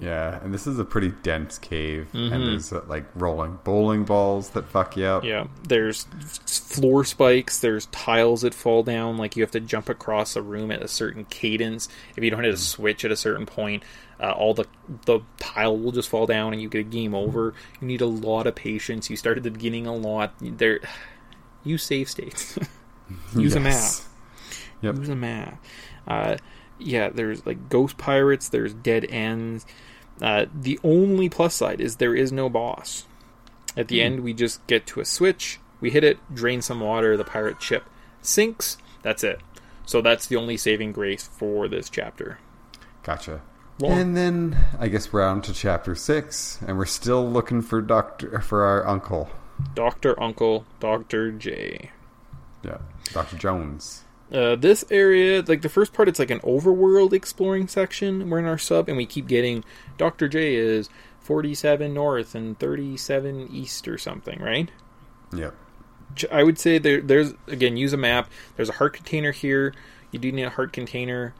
Yeah, 0.00 0.42
and 0.42 0.54
this 0.54 0.66
is 0.66 0.78
a 0.78 0.84
pretty 0.84 1.12
dense 1.22 1.58
cave, 1.58 2.08
and 2.14 2.32
there's 2.32 2.72
uh, 2.72 2.82
like 2.86 3.04
rolling 3.14 3.58
bowling 3.64 4.04
balls 4.04 4.50
that 4.50 4.66
fuck 4.68 4.96
you 4.96 5.04
up. 5.04 5.22
Mm-hmm. 5.22 5.28
Yeah, 5.28 5.46
there's 5.68 6.04
floor 6.46 7.04
spikes. 7.04 7.58
There's 7.58 7.86
tiles 7.86 8.42
that 8.42 8.54
fall 8.54 8.82
down. 8.82 9.18
Like 9.18 9.36
you 9.36 9.42
have 9.42 9.50
to 9.50 9.60
jump 9.60 9.88
across 9.88 10.36
a 10.36 10.42
room 10.42 10.70
at 10.70 10.80
a 10.82 10.88
certain 10.88 11.24
cadence. 11.26 11.88
If 12.16 12.22
you 12.22 12.30
don't 12.30 12.44
hit 12.44 12.54
a 12.54 12.56
switch 12.56 13.04
at 13.04 13.10
a 13.10 13.16
certain 13.16 13.44
point, 13.44 13.82
uh, 14.20 14.30
all 14.30 14.54
the 14.54 14.66
the 15.04 15.20
tile 15.38 15.76
will 15.76 15.92
just 15.92 16.08
fall 16.08 16.26
down, 16.26 16.52
and 16.52 16.62
you 16.62 16.68
get 16.68 16.80
a 16.80 16.84
game 16.84 17.14
over. 17.14 17.52
You 17.80 17.88
need 17.88 18.00
a 18.00 18.06
lot 18.06 18.46
of 18.46 18.54
patience. 18.54 19.10
You 19.10 19.16
start 19.16 19.36
at 19.36 19.42
the 19.42 19.50
beginning 19.50 19.86
a 19.86 19.94
lot. 19.94 20.34
There, 20.40 20.80
use 21.64 21.82
save 21.82 22.08
states. 22.08 22.58
use 23.34 23.54
a 23.54 23.60
map. 23.60 23.72
Yes. 23.72 24.08
Yep. 24.82 24.96
Use 24.96 25.08
a 25.08 25.16
map. 25.16 25.64
Uh, 26.06 26.36
yeah, 26.78 27.10
there's 27.10 27.44
like 27.46 27.68
ghost 27.68 27.98
pirates. 27.98 28.48
There's 28.48 28.74
dead 28.74 29.06
ends. 29.08 29.66
Uh, 30.20 30.46
the 30.54 30.78
only 30.82 31.28
plus 31.28 31.54
side 31.54 31.80
is 31.80 31.96
there 31.96 32.14
is 32.14 32.32
no 32.32 32.48
boss. 32.48 33.06
At 33.76 33.88
the 33.88 34.02
end, 34.02 34.20
we 34.20 34.32
just 34.32 34.66
get 34.66 34.86
to 34.88 35.00
a 35.00 35.04
switch. 35.04 35.60
We 35.80 35.90
hit 35.90 36.04
it, 36.04 36.18
drain 36.34 36.60
some 36.60 36.80
water. 36.80 37.16
The 37.16 37.24
pirate 37.24 37.62
ship 37.62 37.84
sinks. 38.20 38.76
That's 39.02 39.24
it. 39.24 39.40
So 39.86 40.00
that's 40.00 40.26
the 40.26 40.36
only 40.36 40.56
saving 40.56 40.92
grace 40.92 41.26
for 41.26 41.68
this 41.68 41.88
chapter. 41.88 42.38
Gotcha. 43.02 43.42
Long. 43.78 43.98
And 43.98 44.16
then 44.16 44.56
I 44.78 44.88
guess 44.88 45.12
we're 45.12 45.22
on 45.22 45.40
to 45.42 45.54
chapter 45.54 45.94
six, 45.94 46.58
and 46.66 46.76
we're 46.76 46.84
still 46.84 47.28
looking 47.28 47.62
for 47.62 47.80
doctor 47.80 48.40
for 48.40 48.62
our 48.62 48.86
uncle. 48.86 49.30
Doctor 49.74 50.20
Uncle, 50.22 50.64
Doctor 50.80 51.30
J. 51.32 51.90
Yeah, 52.62 52.78
Doctor 53.12 53.36
Jones. 53.36 54.04
Uh, 54.32 54.54
this 54.54 54.84
area, 54.90 55.42
like 55.42 55.62
the 55.62 55.68
first 55.68 55.92
part, 55.92 56.08
it's 56.08 56.18
like 56.18 56.30
an 56.30 56.40
overworld 56.40 57.12
exploring 57.12 57.66
section. 57.66 58.30
We're 58.30 58.38
in 58.38 58.44
our 58.44 58.58
sub, 58.58 58.88
and 58.88 58.96
we 58.96 59.06
keep 59.06 59.26
getting 59.26 59.64
Doctor 59.98 60.28
J 60.28 60.54
is 60.54 60.88
forty-seven 61.20 61.92
north 61.92 62.34
and 62.34 62.58
thirty-seven 62.58 63.48
east 63.52 63.88
or 63.88 63.98
something, 63.98 64.40
right? 64.40 64.70
Yeah. 65.34 65.50
I 66.30 66.42
would 66.42 66.58
say 66.58 66.78
there, 66.78 67.00
there's 67.00 67.34
again 67.46 67.76
use 67.76 67.92
a 67.92 67.96
map. 67.96 68.30
There's 68.56 68.68
a 68.68 68.72
heart 68.74 68.94
container 68.94 69.32
here. 69.32 69.74
You 70.10 70.18
do 70.18 70.30
need 70.32 70.42
a 70.42 70.50
heart 70.50 70.72
container. 70.72 71.34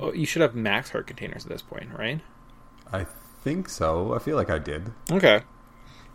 Oh, 0.00 0.12
you 0.12 0.26
should 0.26 0.42
have 0.42 0.54
max 0.54 0.90
heart 0.90 1.06
containers 1.06 1.44
at 1.44 1.50
this 1.52 1.62
point, 1.62 1.90
right? 1.96 2.20
I 2.92 3.04
think 3.04 3.68
so. 3.68 4.14
I 4.14 4.18
feel 4.18 4.36
like 4.36 4.50
I 4.50 4.58
did. 4.58 4.92
Okay. 5.10 5.42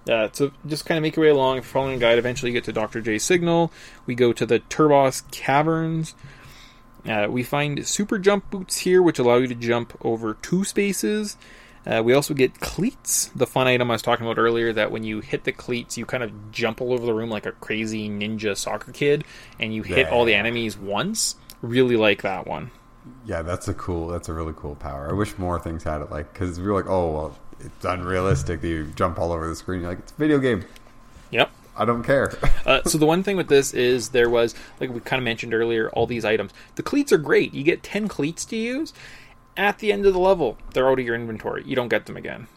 Uh, 0.07 0.29
so 0.31 0.51
just 0.65 0.85
kind 0.85 0.97
of 0.97 1.01
make 1.01 1.15
your 1.15 1.25
way 1.25 1.31
along. 1.31 1.61
Following 1.61 1.97
a 1.97 1.99
guide, 1.99 2.17
eventually 2.17 2.51
you 2.51 2.57
get 2.57 2.63
to 2.65 2.73
Dr. 2.73 3.01
J's 3.01 3.23
signal. 3.23 3.71
We 4.05 4.15
go 4.15 4.33
to 4.33 4.45
the 4.45 4.59
Turbos 4.59 5.29
Caverns. 5.31 6.15
Uh, 7.05 7.27
we 7.29 7.43
find 7.43 7.85
super 7.87 8.17
jump 8.17 8.49
boots 8.49 8.79
here, 8.79 9.01
which 9.01 9.19
allow 9.19 9.37
you 9.37 9.47
to 9.47 9.55
jump 9.55 9.97
over 10.03 10.33
two 10.35 10.63
spaces. 10.63 11.37
Uh, 11.85 12.03
we 12.03 12.13
also 12.13 12.33
get 12.33 12.59
cleats, 12.59 13.27
the 13.33 13.47
fun 13.47 13.65
item 13.65 13.89
I 13.89 13.93
was 13.93 14.01
talking 14.01 14.25
about 14.25 14.37
earlier. 14.37 14.73
That 14.73 14.91
when 14.91 15.03
you 15.03 15.21
hit 15.21 15.45
the 15.45 15.53
cleats, 15.53 15.97
you 15.97 16.05
kind 16.05 16.21
of 16.21 16.51
jump 16.51 16.81
all 16.81 16.91
over 16.91 17.05
the 17.05 17.13
room 17.13 17.29
like 17.29 17.45
a 17.45 17.53
crazy 17.53 18.09
ninja 18.09 18.57
soccer 18.57 18.91
kid, 18.91 19.23
and 19.57 19.73
you 19.73 19.83
hit 19.83 20.09
all 20.09 20.25
the 20.25 20.33
enemies 20.33 20.77
once. 20.77 21.35
Really 21.61 21.95
like 21.95 22.23
that 22.23 22.45
one. 22.45 22.71
Yeah, 23.25 23.41
that's 23.41 23.69
a 23.69 23.73
cool. 23.73 24.09
That's 24.09 24.27
a 24.27 24.33
really 24.33 24.53
cool 24.57 24.75
power. 24.75 25.09
I 25.09 25.13
wish 25.13 25.37
more 25.37 25.61
things 25.61 25.83
had 25.83 26.01
it. 26.01 26.11
Like, 26.11 26.33
because 26.33 26.59
we 26.59 26.67
were 26.67 26.73
like, 26.73 26.89
oh 26.89 27.11
well, 27.11 27.37
it's 27.59 27.85
unrealistic 27.85 28.61
that 28.61 28.67
you 28.67 28.85
jump 28.95 29.19
all 29.19 29.31
over 29.31 29.47
the 29.47 29.55
screen. 29.55 29.81
You're 29.81 29.89
like, 29.91 29.99
it's 29.99 30.11
a 30.11 30.15
video 30.15 30.39
game. 30.39 30.65
Yep. 31.31 31.51
I 31.75 31.85
don't 31.85 32.03
care. 32.03 32.33
Uh, 32.67 32.83
so 32.83 32.97
the 32.97 33.05
one 33.05 33.23
thing 33.23 33.37
with 33.37 33.47
this 33.47 33.73
is 33.73 34.09
there 34.09 34.29
was, 34.29 34.53
like 34.81 34.89
we 34.89 34.99
kind 34.99 35.21
of 35.21 35.23
mentioned 35.23 35.53
earlier, 35.53 35.89
all 35.91 36.05
these 36.05 36.25
items. 36.25 36.51
The 36.75 36.83
cleats 36.83 37.13
are 37.13 37.17
great. 37.17 37.53
You 37.53 37.63
get 37.63 37.81
ten 37.81 38.09
cleats 38.09 38.43
to 38.43 38.57
use. 38.57 38.91
At 39.55 39.79
the 39.79 39.93
end 39.93 40.05
of 40.05 40.11
the 40.11 40.19
level, 40.19 40.57
they're 40.73 40.89
out 40.89 40.99
of 40.99 41.05
your 41.05 41.15
inventory. 41.15 41.63
You 41.65 41.77
don't 41.77 41.87
get 41.87 42.07
them 42.07 42.17
again. 42.17 42.47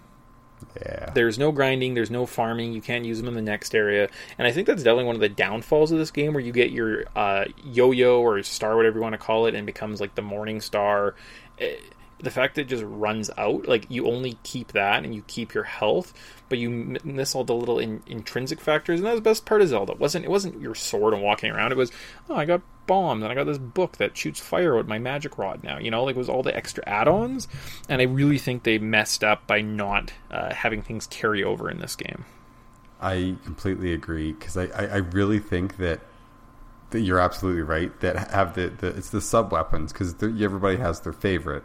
yeah. 0.84 1.10
There's 1.14 1.38
no 1.38 1.52
grinding. 1.52 1.94
There's 1.94 2.10
no 2.10 2.26
farming. 2.26 2.72
You 2.72 2.80
can't 2.80 3.04
use 3.04 3.18
them 3.18 3.28
in 3.28 3.34
the 3.34 3.42
next 3.42 3.72
area. 3.72 4.08
And 4.36 4.48
I 4.48 4.50
think 4.52 4.66
that's 4.66 4.82
definitely 4.82 5.04
one 5.04 5.14
of 5.14 5.20
the 5.20 5.28
downfalls 5.28 5.92
of 5.92 5.98
this 5.98 6.10
game, 6.10 6.32
where 6.34 6.42
you 6.42 6.50
get 6.50 6.72
your 6.72 7.04
uh, 7.14 7.44
yo-yo 7.64 8.20
or 8.20 8.42
star, 8.42 8.74
whatever 8.76 8.96
you 8.96 9.02
want 9.02 9.12
to 9.12 9.18
call 9.18 9.46
it, 9.46 9.54
and 9.54 9.64
becomes 9.64 10.00
like 10.00 10.16
the 10.16 10.22
morning 10.22 10.60
star. 10.60 11.14
Eh, 11.60 11.76
the 12.22 12.30
fact 12.30 12.54
that 12.54 12.62
it 12.62 12.68
just 12.68 12.84
runs 12.84 13.30
out, 13.38 13.66
like 13.66 13.86
you 13.88 14.06
only 14.06 14.38
keep 14.42 14.72
that 14.72 15.04
and 15.04 15.14
you 15.14 15.22
keep 15.26 15.54
your 15.54 15.64
health, 15.64 16.12
but 16.48 16.58
you 16.58 16.98
miss 17.04 17.34
all 17.34 17.44
the 17.44 17.54
little 17.54 17.78
in- 17.78 18.02
intrinsic 18.06 18.60
factors. 18.60 19.00
And 19.00 19.06
that's 19.06 19.16
the 19.16 19.22
best 19.22 19.46
part 19.46 19.62
of 19.62 19.68
Zelda. 19.68 19.92
It 19.92 20.00
wasn't 20.00 20.24
it 20.24 20.30
wasn't 20.30 20.60
your 20.60 20.74
sword 20.74 21.14
and 21.14 21.22
walking 21.22 21.50
around. 21.50 21.72
It 21.72 21.78
was 21.78 21.90
oh, 22.28 22.36
I 22.36 22.44
got 22.44 22.62
bombs 22.86 23.22
and 23.22 23.30
I 23.30 23.34
got 23.34 23.44
this 23.44 23.58
book 23.58 23.98
that 23.98 24.16
shoots 24.16 24.40
fire 24.40 24.74
with 24.76 24.88
my 24.88 24.98
magic 24.98 25.38
rod 25.38 25.62
now. 25.62 25.78
You 25.78 25.90
know, 25.90 26.04
like 26.04 26.16
it 26.16 26.18
was 26.18 26.28
all 26.28 26.42
the 26.42 26.54
extra 26.54 26.82
add-ons. 26.86 27.48
And 27.88 28.00
I 28.00 28.04
really 28.04 28.38
think 28.38 28.64
they 28.64 28.78
messed 28.78 29.24
up 29.24 29.46
by 29.46 29.60
not 29.60 30.12
uh, 30.30 30.54
having 30.54 30.82
things 30.82 31.06
carry 31.06 31.42
over 31.42 31.70
in 31.70 31.78
this 31.78 31.96
game. 31.96 32.24
I 33.00 33.36
completely 33.44 33.92
agree 33.92 34.32
because 34.32 34.56
I, 34.56 34.64
I, 34.66 34.86
I 34.86 34.96
really 34.96 35.38
think 35.38 35.78
that 35.78 36.00
that 36.90 37.00
you're 37.00 37.20
absolutely 37.20 37.62
right 37.62 37.98
that 38.00 38.30
have 38.30 38.54
the, 38.54 38.68
the 38.68 38.88
it's 38.88 39.10
the 39.10 39.20
sub 39.20 39.52
weapons 39.52 39.92
because 39.92 40.14
everybody 40.22 40.76
has 40.76 41.00
their 41.00 41.12
favorite 41.12 41.62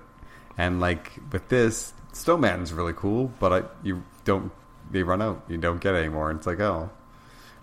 and 0.57 0.79
like 0.79 1.13
with 1.31 1.47
this 1.49 1.93
snowman's 2.13 2.73
really 2.73 2.93
cool 2.93 3.31
but 3.39 3.53
I, 3.53 3.63
you 3.83 4.03
don't 4.23 4.51
they 4.91 5.03
run 5.03 5.21
out 5.21 5.43
you 5.47 5.57
don't 5.57 5.81
get 5.81 5.95
any 5.95 6.09
more 6.09 6.29
and 6.29 6.39
it's 6.39 6.47
like 6.47 6.59
oh 6.59 6.89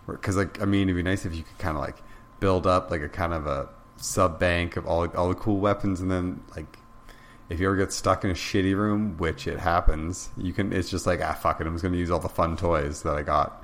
because 0.07 0.37
like 0.37 0.61
I 0.61 0.65
mean 0.65 0.89
it'd 0.89 0.97
be 0.97 1.03
nice 1.03 1.25
if 1.25 1.35
you 1.35 1.43
could 1.43 1.59
kind 1.59 1.77
of 1.77 1.83
like 1.83 2.03
build 2.41 2.67
up 2.67 2.91
like 2.91 3.03
a 3.03 3.09
kind 3.09 3.33
of 3.33 3.47
a 3.47 3.69
sub 3.97 4.39
bank 4.39 4.77
of 4.77 4.87
all 4.87 5.07
all 5.17 5.29
the 5.29 5.35
cool 5.35 5.59
weapons 5.59 6.01
and 6.01 6.11
then 6.11 6.43
like 6.57 6.79
if 7.53 7.61
you 7.61 7.67
ever 7.67 7.77
get 7.77 7.93
stuck 7.93 8.25
in 8.25 8.31
a 8.31 8.35
shitty 8.35 8.75
room, 8.75 9.19
which 9.19 9.47
it 9.47 9.59
happens, 9.59 10.31
you 10.39 10.53
can. 10.55 10.73
It's 10.73 10.89
just 10.89 11.07
like 11.07 11.21
ah, 11.21 11.35
fuck 11.35 11.61
it. 11.61 11.67
I'm 11.67 11.75
just 11.75 11.83
going 11.83 11.93
to 11.93 11.99
use 11.99 12.11
all 12.11 12.19
the 12.19 12.29
fun 12.29 12.57
toys 12.57 13.03
that 13.03 13.15
I 13.15 13.23
got. 13.23 13.62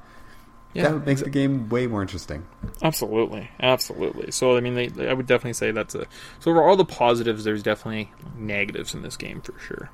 That 0.75 1.07
makes 1.07 1.23
the 1.23 1.31
game 1.31 1.69
way 1.69 1.87
more 1.87 2.03
interesting. 2.03 2.47
Absolutely, 2.83 3.51
absolutely. 3.61 4.31
So 4.31 4.57
I 4.57 4.61
mean, 4.61 4.75
they, 4.75 4.87
they- 4.89 5.09
I 5.09 5.13
would 5.13 5.27
definitely 5.27 5.55
say 5.55 5.71
that's 5.71 5.95
a. 5.95 6.01
So 6.41 6.53
for 6.55 6.63
all 6.69 6.77
the 6.77 6.85
positives, 6.85 7.45
there's 7.45 7.63
definitely 7.63 8.11
negatives 8.37 8.95
in 8.95 9.03
this 9.03 9.17
game 9.17 9.41
for 9.41 9.59
sure. 9.59 9.91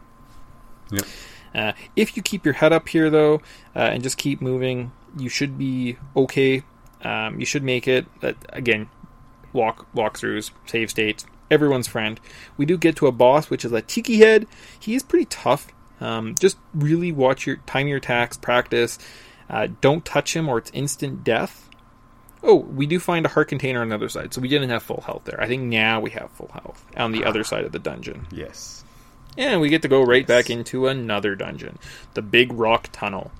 Yep. 0.90 1.04
Uh, 1.54 1.72
if 1.96 2.16
you 2.16 2.22
keep 2.22 2.44
your 2.44 2.54
head 2.54 2.72
up 2.72 2.88
here 2.88 3.08
though, 3.10 3.36
uh, 3.76 3.78
and 3.78 4.02
just 4.02 4.18
keep 4.18 4.40
moving, 4.40 4.90
you 5.16 5.28
should 5.28 5.56
be 5.56 5.96
okay. 6.16 6.62
Um, 7.02 7.38
you 7.38 7.46
should 7.46 7.62
make 7.62 7.86
it. 7.86 8.06
But 8.20 8.36
again, 8.50 8.88
walk 9.52 9.86
walkthroughs, 9.94 10.50
save 10.66 10.90
states, 10.90 11.24
everyone's 11.50 11.86
friend. 11.86 12.18
We 12.56 12.66
do 12.66 12.76
get 12.76 12.96
to 12.96 13.06
a 13.06 13.12
boss, 13.12 13.50
which 13.50 13.64
is 13.64 13.72
a 13.72 13.80
Tiki 13.82 14.18
Head. 14.18 14.46
He 14.78 14.94
is 14.94 15.02
pretty 15.02 15.26
tough. 15.26 15.68
Um, 16.00 16.34
just 16.40 16.58
really 16.74 17.12
watch 17.12 17.46
your 17.46 17.56
time 17.58 17.86
your 17.86 17.98
attacks, 17.98 18.36
practice. 18.36 18.98
Uh, 19.48 19.68
don't 19.80 20.04
touch 20.04 20.34
him, 20.34 20.48
or 20.48 20.58
it's 20.58 20.70
instant 20.72 21.24
death. 21.24 21.68
Oh, 22.42 22.56
we 22.56 22.86
do 22.86 23.00
find 23.00 23.24
a 23.24 23.30
heart 23.30 23.48
container 23.48 23.80
on 23.80 23.88
the 23.88 23.94
other 23.94 24.08
side, 24.08 24.34
so 24.34 24.40
we 24.40 24.48
didn't 24.48 24.70
have 24.70 24.82
full 24.82 25.00
health 25.00 25.22
there. 25.24 25.40
I 25.40 25.46
think 25.46 25.62
now 25.62 26.00
we 26.00 26.10
have 26.10 26.30
full 26.32 26.50
health 26.52 26.84
on 26.96 27.12
the 27.12 27.24
other 27.24 27.42
side 27.42 27.64
of 27.64 27.72
the 27.72 27.78
dungeon. 27.78 28.26
Yes. 28.30 28.84
And 29.36 29.60
we 29.60 29.68
get 29.68 29.82
to 29.82 29.88
go 29.88 30.02
right 30.02 30.26
back 30.26 30.50
into 30.50 30.86
another 30.86 31.34
dungeon, 31.34 31.78
the 32.12 32.22
Big 32.22 32.52
Rock 32.52 32.88
Tunnel. 32.92 33.32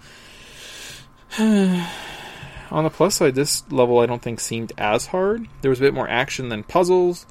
On 1.39 2.83
the 2.83 2.91
plus 2.91 3.17
side, 3.17 3.35
this 3.35 3.63
level 3.71 4.01
I 4.01 4.07
don't 4.07 4.23
think 4.23 4.41
seemed 4.41 4.73
as 4.79 5.07
hard. 5.07 5.47
There 5.61 5.69
was 5.69 5.81
a 5.81 5.83
bit 5.83 5.95
more 5.95 6.09
action 6.09 6.49
than 6.49 6.65
puzzles, 6.65 7.27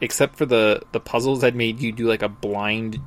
except 0.00 0.36
for 0.36 0.46
the 0.46 0.82
the 0.92 1.00
puzzles 1.00 1.42
that 1.42 1.54
made 1.54 1.80
you 1.80 1.92
do 1.92 2.08
like 2.08 2.22
a 2.22 2.28
blind 2.28 3.00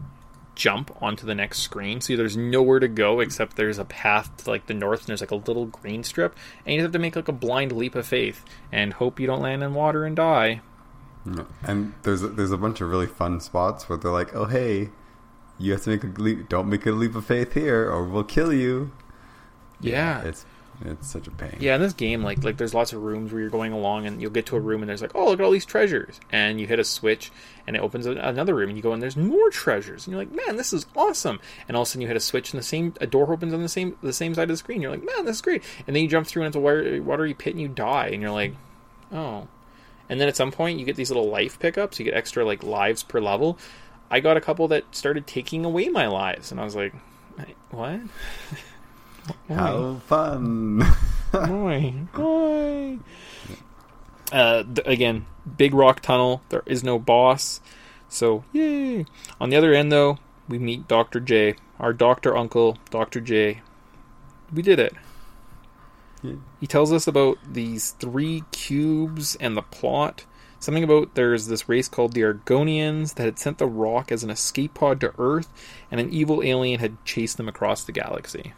jump 0.56 0.96
onto 1.02 1.26
the 1.26 1.36
next 1.36 1.60
screen. 1.60 2.02
So 2.02 2.16
there's 2.16 2.38
nowhere 2.38 2.80
to 2.80 2.88
go 2.88 3.20
except 3.20 3.56
there's 3.56 3.78
a 3.78 3.86
path 3.86 4.36
to 4.38 4.50
like 4.50 4.68
the 4.68 4.74
north 4.74 5.02
and 5.02 5.08
there's 5.08 5.22
like 5.22 5.32
a 5.32 5.36
little 5.36 5.66
green 5.66 6.04
strip 6.04 6.36
and 6.66 6.76
you 6.76 6.82
have 6.82 6.92
to 6.92 7.00
make 7.00 7.16
like 7.16 7.28
a 7.28 7.34
blind 7.34 7.72
leap 7.72 7.96
of 7.96 8.06
faith 8.06 8.44
and 8.72 8.94
hope 8.94 9.20
you 9.20 9.28
don't 9.28 9.42
land 9.42 9.64
in 9.64 9.74
water 9.74 10.06
and 10.06 10.16
die. 10.16 10.62
And 11.64 11.94
there's 12.04 12.24
a, 12.24 12.28
there's 12.28 12.52
a 12.52 12.58
bunch 12.58 12.82
of 12.82 12.90
really 12.90 13.08
fun 13.08 13.40
spots 13.40 13.88
where 13.88 13.98
they're 13.98 14.12
like, 14.12 14.36
"Oh 14.36 14.46
hey, 14.46 14.90
you 15.60 15.72
have 15.74 15.84
to 15.84 15.92
make 15.92 16.04
a 16.04 16.08
leap. 16.08 16.50
Don't 16.50 16.68
make 16.68 16.86
a 16.86 16.92
leap 16.92 17.14
of 17.14 17.26
faith 17.26 17.54
here, 17.54 17.90
or 17.90 18.06
we'll 18.06 18.24
kill 18.24 18.52
you." 18.52 18.92
Yeah. 19.80 20.22
It's 20.24 20.46
it's 20.86 21.10
such 21.10 21.28
a 21.28 21.32
pain. 21.32 21.58
Yeah, 21.60 21.76
in 21.76 21.82
this 21.82 21.94
game, 21.94 22.24
like 22.24 22.44
like 22.44 22.58
there's 22.58 22.74
lots 22.74 22.94
of 22.94 23.02
rooms 23.02 23.32
where 23.32 23.42
you're 23.42 23.50
going 23.50 23.74
along, 23.74 24.06
and 24.06 24.22
you'll 24.22 24.32
get 24.32 24.46
to 24.48 24.56
a 24.56 24.60
room, 24.60 24.82
and 24.82 24.90
there's 24.90 25.02
like, 25.02 25.16
oh, 25.16 25.30
look 25.30 25.40
at 25.40 25.44
all 25.44 25.52
these 25.52 25.66
treasures, 25.66 26.20
and 26.32 26.60
you 26.60 26.68
hit 26.68 26.80
a 26.80 26.84
switch, 26.84 27.32
and 27.68 27.76
it 27.76 27.80
opens 27.80 28.06
another 28.06 28.56
room, 28.56 28.70
and 28.70 28.78
you 28.78 28.84
go, 28.84 28.94
and 28.94 29.02
there's 29.02 29.18
more 29.18 29.50
treasures, 29.50 30.06
and 30.06 30.14
you're 30.14 30.22
like, 30.22 30.32
man, 30.32 30.58
this 30.58 30.74
is 30.74 30.86
awesome, 30.96 31.40
and 31.68 31.76
all 31.78 31.84
of 31.84 31.88
a 31.88 31.90
sudden 31.90 32.02
you 32.02 32.08
hit 32.08 32.18
a 32.18 32.22
switch, 32.22 32.54
and 32.54 32.60
the 32.60 32.66
same 32.66 32.94
a 33.02 33.08
door 33.08 33.32
opens 33.32 33.54
on 33.54 33.62
the 33.62 33.70
same 33.70 33.98
the 34.02 34.14
same 34.14 34.34
side 34.34 34.44
of 34.44 34.50
the 34.50 34.58
screen, 34.58 34.82
you're 34.82 34.92
like, 34.92 35.06
man, 35.06 35.26
this 35.26 35.38
is 35.38 35.42
great, 35.42 35.64
and 35.88 35.96
then 35.96 36.04
you 36.04 36.10
jump 36.10 36.28
through 36.28 36.44
into 36.44 36.60
a 36.60 36.62
water- 36.62 37.04
watery 37.04 37.34
pit, 37.34 37.54
and 37.54 37.62
you 37.62 37.68
die, 37.68 38.08
and 38.08 38.22
you're 38.22 38.32
like, 38.32 38.54
oh, 39.12 39.48
and 40.10 40.20
then 40.20 40.28
at 40.28 40.36
some 40.36 40.52
point 40.52 40.80
you 40.80 40.86
get 40.86 40.96
these 40.96 41.10
little 41.10 41.30
life 41.30 41.60
pickups, 41.60 42.00
you 42.00 42.06
get 42.06 42.14
extra 42.14 42.46
like 42.46 42.64
lives 42.64 43.04
per 43.04 43.20
level. 43.22 43.58
I 44.10 44.20
got 44.20 44.36
a 44.36 44.42
couple 44.42 44.68
that 44.68 44.94
started 44.94 45.26
taking 45.26 45.64
away 45.64 45.88
my 45.88 46.08
lives, 46.08 46.52
and 46.52 46.60
I 46.60 46.66
was 46.66 46.76
like, 46.76 46.94
what? 47.70 48.02
Why? 49.48 49.56
How 49.56 49.96
fun! 50.06 50.82
Why? 51.32 51.94
Why? 52.14 53.00
Uh, 54.32 54.64
th- 54.64 54.88
again, 54.88 55.26
big 55.58 55.74
rock 55.74 56.02
tunnel. 56.02 56.42
There 56.50 56.64
is 56.66 56.84
no 56.84 56.98
boss, 56.98 57.62
so 58.10 58.44
yay! 58.52 59.06
On 59.40 59.50
the 59.50 59.58
other 59.58 59.74
end, 59.74 59.92
though, 59.92 60.20
we 60.48 60.58
meet 60.58 60.88
Doctor 60.88 61.20
J, 61.20 61.56
our 61.80 61.94
doctor 61.94 62.36
uncle, 62.36 62.78
Doctor 62.90 63.20
J. 63.20 63.62
We 64.54 64.62
did 64.62 64.80
it. 64.80 64.94
Yeah. 66.24 66.36
He 66.60 66.68
tells 66.68 66.92
us 66.92 67.08
about 67.08 67.38
these 67.48 67.92
three 67.92 68.44
cubes 68.52 69.36
and 69.36 69.58
the 69.58 69.62
plot. 69.62 70.26
Something 70.60 70.84
about 70.84 71.16
there's 71.16 71.48
this 71.48 71.68
race 71.68 71.88
called 71.88 72.14
the 72.14 72.22
Argonians 72.22 73.16
that 73.16 73.24
had 73.24 73.40
sent 73.40 73.58
the 73.58 73.66
rock 73.66 74.12
as 74.12 74.24
an 74.24 74.30
escape 74.30 74.76
pod 74.76 75.02
to 75.02 75.14
Earth, 75.18 75.50
and 75.90 76.00
an 76.00 76.12
evil 76.14 76.44
alien 76.44 76.80
had 76.80 77.04
chased 77.04 77.38
them 77.38 77.48
across 77.48 77.84
the 77.84 77.92
galaxy 77.92 78.54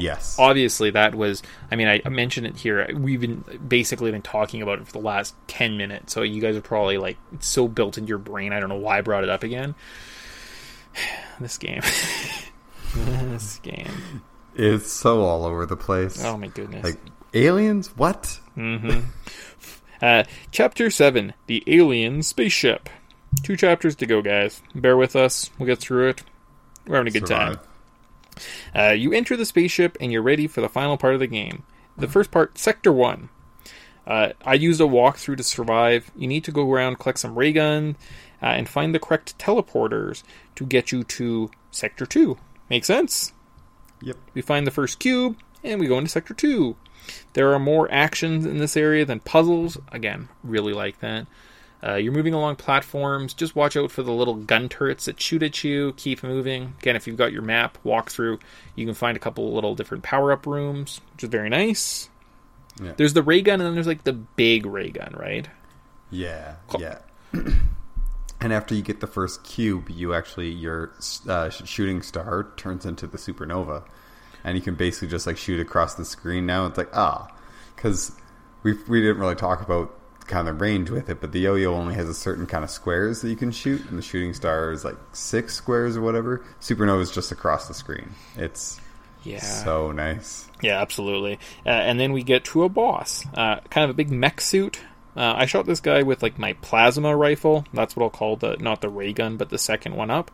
yes. 0.00 0.36
obviously 0.38 0.90
that 0.90 1.14
was 1.14 1.42
i 1.70 1.76
mean 1.76 1.88
i 1.88 2.08
mentioned 2.08 2.46
it 2.46 2.56
here. 2.56 2.88
We've 2.94 3.20
been 3.20 3.44
basically 3.66 4.10
been 4.10 4.22
talking 4.22 4.62
about 4.62 4.78
it 4.78 4.86
for 4.86 4.92
the 4.92 5.00
last 5.00 5.34
10 5.48 5.76
minutes 5.76 6.12
so 6.12 6.22
you 6.22 6.40
guys 6.40 6.56
are 6.56 6.62
probably 6.62 6.98
like 6.98 7.16
it's 7.32 7.46
so 7.46 7.68
built 7.68 7.98
into 7.98 8.08
your 8.08 8.18
brain 8.18 8.52
i 8.52 8.60
don't 8.60 8.68
know 8.68 8.76
why 8.76 8.98
i 8.98 9.00
brought 9.00 9.24
it 9.24 9.30
up 9.30 9.42
again. 9.42 9.74
This 11.40 11.58
game. 11.58 11.82
This 12.94 13.58
game. 13.60 14.22
It's 14.54 14.92
so 14.92 15.22
all 15.22 15.46
over 15.46 15.64
the 15.64 15.76
place. 15.78 16.22
oh 16.22 16.36
my 16.36 16.48
goodness. 16.48 16.84
Like 16.84 17.00
aliens? 17.32 17.88
What? 17.96 18.38
uh, 20.02 20.24
chapter 20.50 20.90
7 20.90 21.32
the 21.46 21.64
alien 21.66 22.22
spaceship. 22.22 22.88
Two 23.42 23.56
chapters 23.56 23.96
to 23.96 24.06
go 24.06 24.20
guys. 24.20 24.60
Bear 24.74 24.96
with 24.96 25.16
us. 25.16 25.50
We'll 25.58 25.66
get 25.66 25.78
through 25.78 26.10
it. 26.10 26.22
We're 26.86 26.96
having 26.96 27.16
a 27.16 27.18
good 27.18 27.26
time. 27.26 27.54
Survive. 27.54 27.68
Uh, 28.74 28.90
you 28.90 29.12
enter 29.12 29.36
the 29.36 29.44
spaceship 29.44 29.96
and 30.00 30.12
you're 30.12 30.22
ready 30.22 30.46
for 30.46 30.60
the 30.60 30.68
final 30.68 30.96
part 30.96 31.14
of 31.14 31.20
the 31.20 31.26
game. 31.26 31.64
The 31.96 32.08
first 32.08 32.30
part, 32.30 32.58
Sector 32.58 32.92
1. 32.92 33.28
Uh, 34.06 34.30
I 34.44 34.54
used 34.54 34.80
a 34.80 34.84
walkthrough 34.84 35.36
to 35.36 35.42
survive. 35.42 36.10
You 36.16 36.26
need 36.26 36.44
to 36.44 36.52
go 36.52 36.70
around, 36.70 36.98
collect 36.98 37.20
some 37.20 37.38
ray 37.38 37.52
gun, 37.52 37.96
uh, 38.42 38.46
and 38.46 38.68
find 38.68 38.94
the 38.94 38.98
correct 38.98 39.38
teleporters 39.38 40.22
to 40.56 40.66
get 40.66 40.90
you 40.90 41.04
to 41.04 41.50
Sector 41.70 42.06
2. 42.06 42.38
Make 42.68 42.84
sense? 42.84 43.32
Yep. 44.00 44.16
We 44.34 44.42
find 44.42 44.66
the 44.66 44.72
first 44.72 44.98
cube, 44.98 45.36
and 45.62 45.80
we 45.80 45.86
go 45.86 45.98
into 45.98 46.10
Sector 46.10 46.34
2. 46.34 46.76
There 47.34 47.52
are 47.52 47.58
more 47.58 47.90
actions 47.92 48.46
in 48.46 48.58
this 48.58 48.76
area 48.76 49.04
than 49.04 49.20
puzzles. 49.20 49.78
Again, 49.90 50.28
really 50.42 50.72
like 50.72 51.00
that. 51.00 51.26
Uh, 51.84 51.94
you're 51.94 52.12
moving 52.12 52.32
along 52.34 52.56
platforms. 52.56 53.34
Just 53.34 53.56
watch 53.56 53.76
out 53.76 53.90
for 53.90 54.02
the 54.04 54.12
little 54.12 54.34
gun 54.34 54.68
turrets 54.68 55.06
that 55.06 55.20
shoot 55.20 55.42
at 55.42 55.64
you. 55.64 55.92
Keep 55.96 56.22
moving. 56.22 56.74
Again, 56.80 56.94
if 56.94 57.06
you've 57.06 57.16
got 57.16 57.32
your 57.32 57.42
map 57.42 57.76
walkthrough, 57.84 58.40
you 58.76 58.86
can 58.86 58.94
find 58.94 59.16
a 59.16 59.20
couple 59.20 59.52
little 59.52 59.74
different 59.74 60.04
power 60.04 60.30
up 60.32 60.46
rooms, 60.46 61.00
which 61.12 61.24
is 61.24 61.30
very 61.30 61.48
nice. 61.48 62.08
Yeah. 62.80 62.92
There's 62.96 63.14
the 63.14 63.22
ray 63.22 63.42
gun, 63.42 63.60
and 63.60 63.66
then 63.66 63.74
there's 63.74 63.86
like 63.88 64.04
the 64.04 64.12
big 64.12 64.64
ray 64.64 64.90
gun, 64.90 65.14
right? 65.18 65.48
Yeah, 66.10 66.54
Cool. 66.68 66.82
yeah. 66.82 66.98
and 68.40 68.52
after 68.52 68.74
you 68.74 68.82
get 68.82 69.00
the 69.00 69.06
first 69.06 69.44
cube, 69.44 69.88
you 69.90 70.14
actually 70.14 70.50
your 70.50 70.92
uh, 71.28 71.50
shooting 71.50 72.02
star 72.02 72.48
turns 72.56 72.86
into 72.86 73.06
the 73.06 73.18
supernova, 73.18 73.84
and 74.44 74.56
you 74.56 74.62
can 74.62 74.74
basically 74.74 75.08
just 75.08 75.26
like 75.26 75.36
shoot 75.36 75.58
across 75.60 75.94
the 75.94 76.04
screen. 76.04 76.46
Now 76.46 76.66
it's 76.66 76.78
like 76.78 76.90
ah, 76.94 77.28
because 77.74 78.12
we 78.62 78.74
we 78.88 79.00
didn't 79.00 79.18
really 79.18 79.34
talk 79.34 79.62
about 79.62 79.92
kind 80.32 80.48
of 80.48 80.58
the 80.58 80.64
range 80.64 80.90
with 80.90 81.08
it, 81.10 81.20
but 81.20 81.30
the 81.32 81.38
yo-yo 81.40 81.74
only 81.74 81.94
has 81.94 82.08
a 82.08 82.14
certain 82.14 82.46
kind 82.46 82.64
of 82.64 82.70
squares 82.70 83.20
that 83.22 83.28
you 83.30 83.36
can 83.36 83.52
shoot, 83.52 83.88
and 83.88 83.96
the 83.98 84.02
shooting 84.02 84.34
star 84.34 84.72
is 84.72 84.84
like 84.84 84.96
six 85.12 85.54
squares 85.54 85.96
or 85.96 86.00
whatever. 86.00 86.44
Supernova 86.60 87.00
is 87.02 87.10
just 87.10 87.30
across 87.32 87.68
the 87.68 87.74
screen. 87.74 88.10
It's 88.36 88.80
Yeah. 89.22 89.38
so 89.40 89.92
nice. 89.92 90.48
Yeah, 90.62 90.80
absolutely. 90.80 91.34
Uh, 91.64 91.68
and 91.70 92.00
then 92.00 92.12
we 92.12 92.22
get 92.22 92.44
to 92.46 92.64
a 92.64 92.68
boss, 92.68 93.24
uh, 93.34 93.60
kind 93.70 93.84
of 93.84 93.90
a 93.90 93.94
big 93.94 94.10
mech 94.10 94.40
suit. 94.40 94.80
Uh, 95.16 95.34
I 95.36 95.44
shot 95.46 95.66
this 95.66 95.80
guy 95.80 96.02
with 96.02 96.22
like 96.22 96.38
my 96.38 96.54
plasma 96.54 97.14
rifle. 97.14 97.64
That's 97.74 97.94
what 97.94 98.02
I'll 98.04 98.10
call 98.10 98.36
the 98.36 98.56
not 98.58 98.80
the 98.80 98.88
ray 98.88 99.12
gun, 99.12 99.36
but 99.36 99.50
the 99.50 99.58
second 99.58 99.94
one 99.94 100.10
up, 100.10 100.30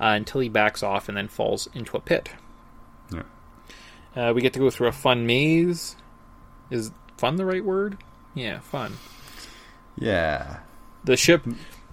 uh, 0.00 0.16
until 0.16 0.40
he 0.40 0.48
backs 0.48 0.82
off 0.82 1.08
and 1.08 1.16
then 1.18 1.28
falls 1.28 1.68
into 1.74 1.96
a 1.96 2.00
pit. 2.00 2.30
Yeah. 3.12 3.22
Uh, 4.16 4.32
we 4.32 4.40
get 4.40 4.54
to 4.54 4.58
go 4.58 4.70
through 4.70 4.88
a 4.88 4.92
fun 4.92 5.26
maze. 5.26 5.96
Is 6.70 6.90
fun 7.18 7.36
the 7.36 7.44
right 7.44 7.64
word? 7.64 7.98
Yeah, 8.34 8.60
fun. 8.60 8.94
Yeah. 9.96 10.58
The 11.04 11.16
ship. 11.16 11.44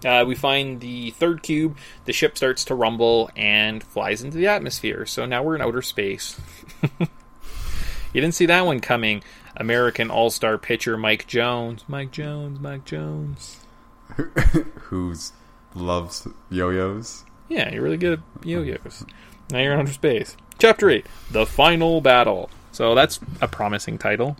Uh, 0.05 0.23
we 0.25 0.35
find 0.35 0.79
the 0.79 1.11
third 1.11 1.43
cube. 1.43 1.77
The 2.05 2.13
ship 2.13 2.37
starts 2.37 2.63
to 2.65 2.75
rumble 2.75 3.29
and 3.35 3.83
flies 3.83 4.21
into 4.21 4.37
the 4.37 4.47
atmosphere. 4.47 5.05
So 5.05 5.25
now 5.25 5.43
we're 5.43 5.55
in 5.55 5.61
outer 5.61 5.81
space. 5.81 6.39
you 6.99 8.21
didn't 8.21 8.35
see 8.35 8.45
that 8.45 8.65
one 8.65 8.79
coming. 8.79 9.23
American 9.57 10.09
All 10.09 10.29
Star 10.29 10.57
pitcher 10.57 10.95
Mike 10.97 11.27
Jones. 11.27 11.83
Mike 11.87 12.11
Jones. 12.11 12.59
Mike 12.59 12.85
Jones. 12.85 13.59
Who's 14.83 15.33
loves 15.75 16.27
yo-yos? 16.49 17.25
Yeah, 17.47 17.71
you're 17.71 17.83
really 17.83 17.97
good 17.97 18.21
at 18.39 18.45
yo-yos. 18.45 19.05
Now 19.51 19.59
you're 19.59 19.73
in 19.73 19.79
outer 19.79 19.93
space. 19.93 20.37
Chapter 20.59 20.89
eight: 20.89 21.05
The 21.31 21.45
Final 21.45 22.01
Battle. 22.01 22.49
So 22.71 22.95
that's 22.95 23.19
a 23.41 23.47
promising 23.47 23.97
title. 23.97 24.37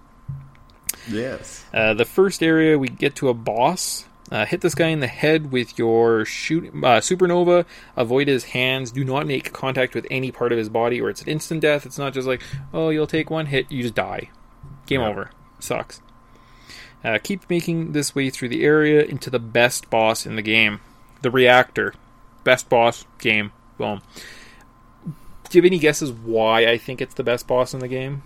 Yes. 1.08 1.64
Uh, 1.74 1.94
the 1.94 2.06
first 2.06 2.42
area, 2.44 2.78
we 2.78 2.88
get 2.88 3.16
to 3.18 3.30
a 3.30 3.34
boss. 3.34 4.06
Uh, 4.32 4.46
hit 4.46 4.62
this 4.62 4.76
guy 4.76 4.90
in 4.90 5.00
the 5.00 5.08
head 5.08 5.52
with 5.52 5.78
your 5.80 6.24
shoot 6.24 6.66
uh, 6.68 7.00
supernova. 7.00 7.66
Avoid 7.96 8.28
his 8.28 8.44
hands. 8.44 8.92
Do 8.92 9.04
not 9.04 9.26
make 9.26 9.52
contact 9.54 9.96
with 9.96 10.06
any 10.12 10.32
part 10.32 10.52
of 10.52 10.58
his 10.58 10.70
body, 10.70 11.02
or 11.02 11.10
it's 11.10 11.22
an 11.22 11.30
instant 11.30 11.62
death. 11.62 11.86
It's 11.86 11.98
not 11.98 12.14
just 12.14 12.28
like, 12.28 12.42
oh, 12.74 12.90
you'll 12.90 13.08
take 13.08 13.30
one 13.32 13.48
hit, 13.48 13.72
you 13.72 13.82
just 13.82 13.96
die. 13.96 14.30
Game 14.86 15.02
Yeah. 15.02 15.08
over. 15.08 15.32
Sucks. 15.60 16.02
Uh, 17.04 17.18
keep 17.24 17.50
making 17.50 17.94
this 17.94 18.14
way 18.14 18.30
through 18.30 18.50
the 18.50 18.64
area 18.64 19.04
into 19.04 19.30
the 19.30 19.40
best 19.40 19.90
boss 19.90 20.26
in 20.26 20.36
the 20.36 20.42
game, 20.42 20.80
the 21.22 21.32
reactor. 21.32 21.94
Best 22.44 22.70
boss 22.70 23.06
game. 23.20 23.52
Boom. 23.78 24.02
Do 25.06 25.58
you 25.58 25.62
have 25.64 25.66
any 25.66 25.80
guesses 25.80 26.12
why 26.12 26.68
I 26.68 26.78
think 26.78 27.02
it's 27.02 27.16
the 27.16 27.24
best 27.24 27.48
boss 27.48 27.74
in 27.74 27.80
the 27.80 27.88
game? 27.88 28.22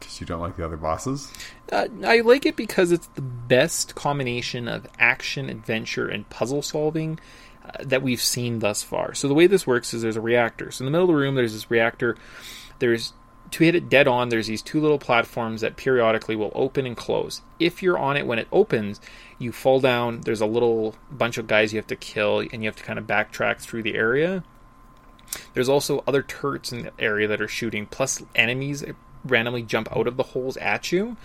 Because 0.00 0.20
you 0.20 0.26
don't 0.26 0.40
like 0.40 0.56
the 0.56 0.64
other 0.64 0.76
bosses? 0.76 1.32
Uh, 1.70 1.86
I 2.04 2.20
like 2.20 2.46
it 2.46 2.56
because 2.56 2.90
it's 2.90 3.06
the 3.08 3.22
best 3.22 3.94
combination 3.94 4.66
of 4.66 4.86
action, 4.98 5.48
adventure, 5.48 6.08
and 6.08 6.28
puzzle 6.28 6.62
solving 6.62 7.20
uh, 7.64 7.70
that 7.82 8.02
we've 8.02 8.20
seen 8.20 8.58
thus 8.58 8.82
far. 8.82 9.14
So 9.14 9.28
the 9.28 9.34
way 9.34 9.46
this 9.46 9.66
works 9.66 9.94
is 9.94 10.02
there's 10.02 10.16
a 10.16 10.20
reactor. 10.20 10.70
So 10.70 10.82
in 10.82 10.86
the 10.86 10.90
middle 10.90 11.08
of 11.08 11.14
the 11.14 11.20
room, 11.20 11.34
there's 11.36 11.52
this 11.52 11.70
reactor. 11.70 12.16
There's 12.80 13.12
to 13.52 13.64
hit 13.64 13.74
it 13.74 13.88
dead 13.88 14.06
on. 14.06 14.28
There's 14.28 14.46
these 14.46 14.62
two 14.62 14.80
little 14.80 14.98
platforms 14.98 15.60
that 15.60 15.76
periodically 15.76 16.36
will 16.36 16.52
open 16.54 16.86
and 16.86 16.96
close. 16.96 17.42
If 17.58 17.82
you're 17.82 17.98
on 17.98 18.16
it 18.16 18.26
when 18.26 18.38
it 18.38 18.48
opens, 18.52 19.00
you 19.38 19.52
fall 19.52 19.80
down. 19.80 20.20
There's 20.20 20.40
a 20.40 20.46
little 20.46 20.94
bunch 21.10 21.36
of 21.38 21.46
guys 21.46 21.72
you 21.72 21.78
have 21.78 21.86
to 21.88 21.96
kill, 21.96 22.40
and 22.40 22.62
you 22.62 22.68
have 22.68 22.76
to 22.76 22.84
kind 22.84 22.98
of 22.98 23.06
backtrack 23.06 23.58
through 23.58 23.82
the 23.82 23.96
area. 23.96 24.44
There's 25.54 25.68
also 25.68 26.02
other 26.06 26.22
turrets 26.22 26.72
in 26.72 26.82
the 26.82 26.92
area 26.98 27.28
that 27.28 27.40
are 27.40 27.48
shooting, 27.48 27.86
plus 27.86 28.22
enemies 28.34 28.84
randomly 29.24 29.62
jump 29.62 29.94
out 29.96 30.06
of 30.06 30.16
the 30.16 30.22
holes 30.22 30.56
at 30.56 30.92
you. 30.92 31.16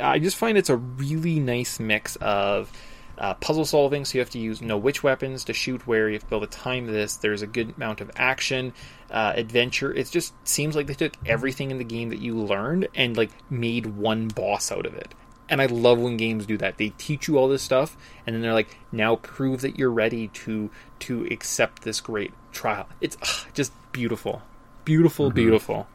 I 0.00 0.18
just 0.18 0.36
find 0.36 0.58
it's 0.58 0.70
a 0.70 0.76
really 0.76 1.40
nice 1.40 1.80
mix 1.80 2.16
of 2.16 2.70
uh, 3.18 3.34
puzzle 3.34 3.64
solving, 3.64 4.04
so 4.04 4.18
you 4.18 4.20
have 4.20 4.30
to 4.30 4.38
use 4.38 4.60
know 4.60 4.76
which 4.76 5.02
weapons 5.02 5.44
to 5.44 5.52
shoot 5.52 5.86
where. 5.86 6.08
You 6.08 6.14
have 6.14 6.24
to 6.24 6.28
be 6.28 6.36
able 6.36 6.46
to 6.46 6.58
time 6.58 6.86
this. 6.86 7.16
There's 7.16 7.42
a 7.42 7.46
good 7.46 7.74
amount 7.76 8.00
of 8.00 8.10
action, 8.16 8.72
uh, 9.10 9.32
adventure. 9.34 9.92
It 9.92 10.10
just 10.10 10.34
seems 10.46 10.76
like 10.76 10.86
they 10.86 10.94
took 10.94 11.14
everything 11.24 11.70
in 11.70 11.78
the 11.78 11.84
game 11.84 12.10
that 12.10 12.18
you 12.18 12.36
learned 12.36 12.88
and 12.94 13.16
like 13.16 13.30
made 13.50 13.86
one 13.86 14.28
boss 14.28 14.70
out 14.70 14.86
of 14.86 14.94
it. 14.94 15.14
And 15.48 15.62
I 15.62 15.66
love 15.66 15.98
when 15.98 16.16
games 16.16 16.44
do 16.44 16.56
that. 16.58 16.76
They 16.76 16.90
teach 16.98 17.28
you 17.28 17.38
all 17.38 17.48
this 17.48 17.62
stuff, 17.62 17.96
and 18.26 18.34
then 18.34 18.42
they're 18.42 18.52
like, 18.52 18.76
"Now 18.92 19.16
prove 19.16 19.60
that 19.62 19.78
you're 19.78 19.90
ready 19.90 20.28
to 20.28 20.70
to 21.00 21.24
accept 21.30 21.82
this 21.82 22.00
great 22.00 22.32
trial." 22.52 22.88
It's 23.00 23.16
ugh, 23.22 23.46
just 23.54 23.72
beautiful, 23.92 24.42
beautiful, 24.84 25.30
beautiful. 25.30 25.86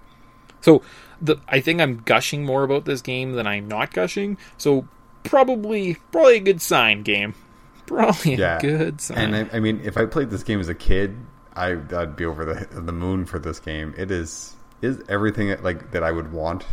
So 0.62 0.82
the 1.22 1.38
I 1.48 1.60
think 1.60 1.82
I'm 1.82 1.98
gushing 2.06 2.46
more 2.46 2.64
about 2.64 2.86
this 2.86 3.02
game 3.02 3.34
than 3.34 3.46
I'm 3.48 3.68
not 3.68 3.94
gushing. 3.94 4.38
So 4.58 4.88
probably 5.24 5.96
probably 6.12 6.38
a 6.38 6.42
good 6.42 6.62
sign 6.62 7.04
game. 7.04 7.36
Probably 7.88 8.36
Yeah. 8.36 8.58
a 8.58 8.62
good 8.62 9.02
sign. 9.02 9.34
And 9.34 9.50
I, 9.52 9.58
I 9.58 9.60
mean, 9.60 9.82
if 9.84 9.98
I 9.98 10.06
played 10.06 10.30
this 10.30 10.44
game 10.44 10.62
as 10.62 10.70
a 10.70 10.74
kid, 10.76 11.18
I, 11.58 11.72
I'd 11.94 12.16
be 12.16 12.24
over 12.24 12.46
the 12.46 12.66
the 12.80 12.94
moon 12.94 13.26
for 13.26 13.38
this 13.38 13.60
game. 13.60 13.94
It 13.98 14.12
is 14.12 14.56
is 14.82 15.02
everything 15.10 15.50
that, 15.50 15.62
like 15.64 15.92
that 15.92 16.02
I 16.02 16.12
would 16.12 16.32
want 16.32 16.66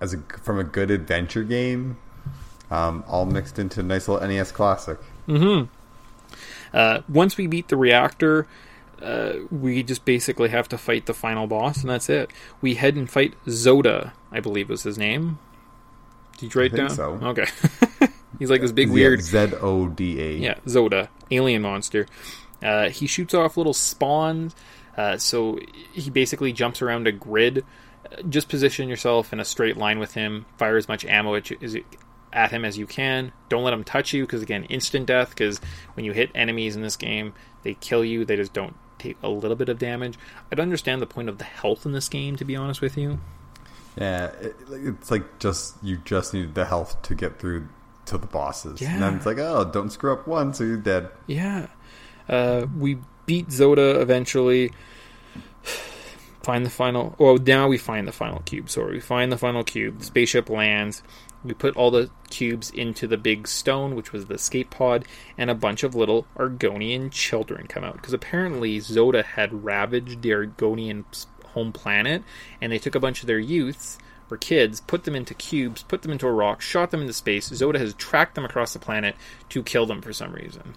as 0.00 0.14
a 0.14 0.18
from 0.42 0.60
a 0.60 0.64
good 0.64 0.92
adventure 0.92 1.42
game, 1.42 1.96
um, 2.70 3.02
all 3.08 3.26
mixed 3.26 3.58
into 3.58 3.80
a 3.80 3.82
nice 3.82 4.06
little 4.06 4.26
NES 4.28 4.52
classic. 4.52 4.98
uh, 6.72 7.00
once 7.08 7.36
we 7.36 7.46
beat 7.48 7.66
the 7.68 7.76
reactor, 7.76 8.46
uh, 9.02 9.32
we 9.50 9.82
just 9.82 10.04
basically 10.04 10.48
have 10.50 10.68
to 10.68 10.78
fight 10.78 11.06
the 11.06 11.14
final 11.14 11.46
boss, 11.46 11.80
and 11.80 11.90
that's 11.90 12.08
it. 12.08 12.30
We 12.60 12.74
head 12.74 12.96
and 12.96 13.08
fight 13.08 13.34
Zoda, 13.46 14.12
I 14.30 14.40
believe 14.40 14.68
was 14.68 14.82
his 14.82 14.98
name. 14.98 15.38
Did 16.38 16.54
you 16.54 16.60
write 16.60 16.72
I 16.74 16.76
think 16.76 16.88
down? 16.88 16.96
so. 16.96 17.26
Okay. 17.28 17.46
He's 18.38 18.50
like 18.50 18.60
this 18.62 18.72
big 18.72 18.90
weird 18.90 19.20
Z 19.20 19.52
O 19.60 19.88
D 19.88 20.20
A. 20.20 20.32
Yeah, 20.36 20.54
Zoda, 20.66 21.08
alien 21.30 21.62
monster. 21.62 22.06
Uh, 22.62 22.88
he 22.88 23.06
shoots 23.06 23.34
off 23.34 23.56
little 23.56 23.74
spawns. 23.74 24.54
Uh, 24.96 25.16
so 25.16 25.58
he 25.92 26.10
basically 26.10 26.52
jumps 26.52 26.82
around 26.82 27.06
a 27.06 27.12
grid. 27.12 27.64
Just 28.28 28.48
position 28.48 28.88
yourself 28.88 29.32
in 29.32 29.40
a 29.40 29.44
straight 29.44 29.76
line 29.76 29.98
with 29.98 30.14
him. 30.14 30.46
Fire 30.56 30.76
as 30.76 30.88
much 30.88 31.04
ammo 31.04 31.34
at, 31.36 31.50
you- 31.50 31.84
at 32.32 32.50
him 32.50 32.64
as 32.64 32.76
you 32.78 32.86
can. 32.86 33.32
Don't 33.48 33.62
let 33.64 33.72
him 33.74 33.84
touch 33.84 34.12
you 34.12 34.24
because 34.24 34.42
again, 34.42 34.64
instant 34.64 35.06
death. 35.06 35.30
Because 35.30 35.58
when 35.94 36.04
you 36.06 36.12
hit 36.12 36.30
enemies 36.34 36.76
in 36.76 36.82
this 36.82 36.96
game, 36.96 37.34
they 37.62 37.74
kill 37.74 38.04
you. 38.04 38.24
They 38.24 38.36
just 38.36 38.52
don't 38.52 38.74
take 39.02 39.16
a 39.22 39.28
little 39.28 39.56
bit 39.56 39.68
of 39.68 39.78
damage. 39.78 40.18
I 40.50 40.54
don't 40.54 40.64
understand 40.64 41.00
the 41.02 41.06
point 41.06 41.28
of 41.28 41.38
the 41.38 41.44
health 41.44 41.86
in 41.86 41.92
this 41.92 42.08
game. 42.08 42.36
To 42.36 42.44
be 42.44 42.56
honest 42.56 42.80
with 42.80 42.96
you, 42.96 43.20
Yeah, 43.96 44.26
it, 44.40 44.56
it's 44.70 45.10
like 45.10 45.38
just 45.38 45.76
you 45.82 45.98
just 46.04 46.34
need 46.34 46.54
the 46.54 46.64
health 46.64 47.00
to 47.02 47.14
get 47.14 47.38
through 47.38 47.68
to 48.06 48.18
the 48.18 48.26
bosses. 48.26 48.80
Yeah. 48.80 48.94
And 48.94 49.02
then 49.02 49.14
it's 49.16 49.26
like, 49.26 49.38
oh, 49.38 49.64
don't 49.64 49.90
screw 49.90 50.12
up 50.12 50.26
once 50.26 50.60
or 50.60 50.66
you're 50.66 50.76
dead. 50.76 51.08
Yeah. 51.26 51.68
Uh, 52.28 52.66
we 52.78 52.98
beat 53.26 53.48
Zoda 53.48 54.00
eventually. 54.00 54.72
Find 56.42 56.64
the 56.64 56.70
final. 56.70 57.14
Well, 57.18 57.36
now 57.36 57.68
we 57.68 57.76
find 57.76 58.08
the 58.08 58.12
final 58.12 58.40
cube. 58.40 58.70
Sorry, 58.70 58.94
we 58.94 59.00
find 59.00 59.30
the 59.30 59.36
final 59.36 59.62
cube. 59.62 59.98
The 59.98 60.06
spaceship 60.06 60.48
lands. 60.48 61.02
We 61.42 61.54
put 61.54 61.76
all 61.76 61.90
the 61.90 62.10
cubes 62.28 62.70
into 62.70 63.06
the 63.06 63.16
big 63.16 63.48
stone, 63.48 63.94
which 63.94 64.12
was 64.12 64.26
the 64.26 64.34
escape 64.34 64.70
pod, 64.70 65.06
and 65.38 65.48
a 65.48 65.54
bunch 65.54 65.82
of 65.82 65.94
little 65.94 66.26
Argonian 66.36 67.10
children 67.10 67.66
come 67.66 67.82
out. 67.82 67.94
Because 67.94 68.12
apparently 68.12 68.78
Zoda 68.78 69.24
had 69.24 69.64
ravaged 69.64 70.22
the 70.22 70.30
Argonian 70.30 71.04
home 71.46 71.72
planet, 71.72 72.22
and 72.60 72.70
they 72.70 72.78
took 72.78 72.94
a 72.94 73.00
bunch 73.00 73.22
of 73.22 73.26
their 73.26 73.38
youths, 73.38 73.98
or 74.30 74.36
kids, 74.36 74.80
put 74.80 75.04
them 75.04 75.16
into 75.16 75.34
cubes, 75.34 75.82
put 75.82 76.02
them 76.02 76.12
into 76.12 76.26
a 76.26 76.32
rock, 76.32 76.60
shot 76.60 76.90
them 76.90 77.00
into 77.00 77.12
space. 77.12 77.50
Zoda 77.50 77.78
has 77.78 77.94
tracked 77.94 78.34
them 78.34 78.44
across 78.44 78.72
the 78.72 78.78
planet 78.78 79.16
to 79.48 79.62
kill 79.62 79.86
them 79.86 80.02
for 80.02 80.12
some 80.12 80.32
reason. 80.32 80.74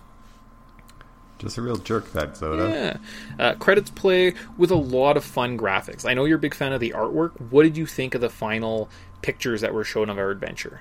Just 1.44 1.58
a 1.58 1.62
real 1.62 1.76
jerk, 1.76 2.12
that 2.14 2.36
Zoda. 2.36 2.72
Yeah. 2.72 2.98
Uh, 3.38 3.56
credits 3.56 3.90
play 3.90 4.34
with 4.58 4.72
a 4.72 4.76
lot 4.76 5.18
of 5.18 5.26
fun 5.26 5.58
graphics. 5.58 6.10
I 6.10 6.14
know 6.14 6.24
you're 6.24 6.38
a 6.38 6.42
big 6.42 6.56
fan 6.56 6.72
of 6.72 6.80
the 6.80 6.92
artwork. 6.92 7.40
What 7.52 7.64
did 7.64 7.76
you 7.76 7.86
think 7.86 8.16
of 8.16 8.22
the 8.22 8.30
final 8.30 8.90
pictures 9.22 9.60
that 9.62 9.74
were 9.74 9.84
shown 9.84 10.10
of 10.10 10.18
our 10.18 10.30
adventure? 10.30 10.80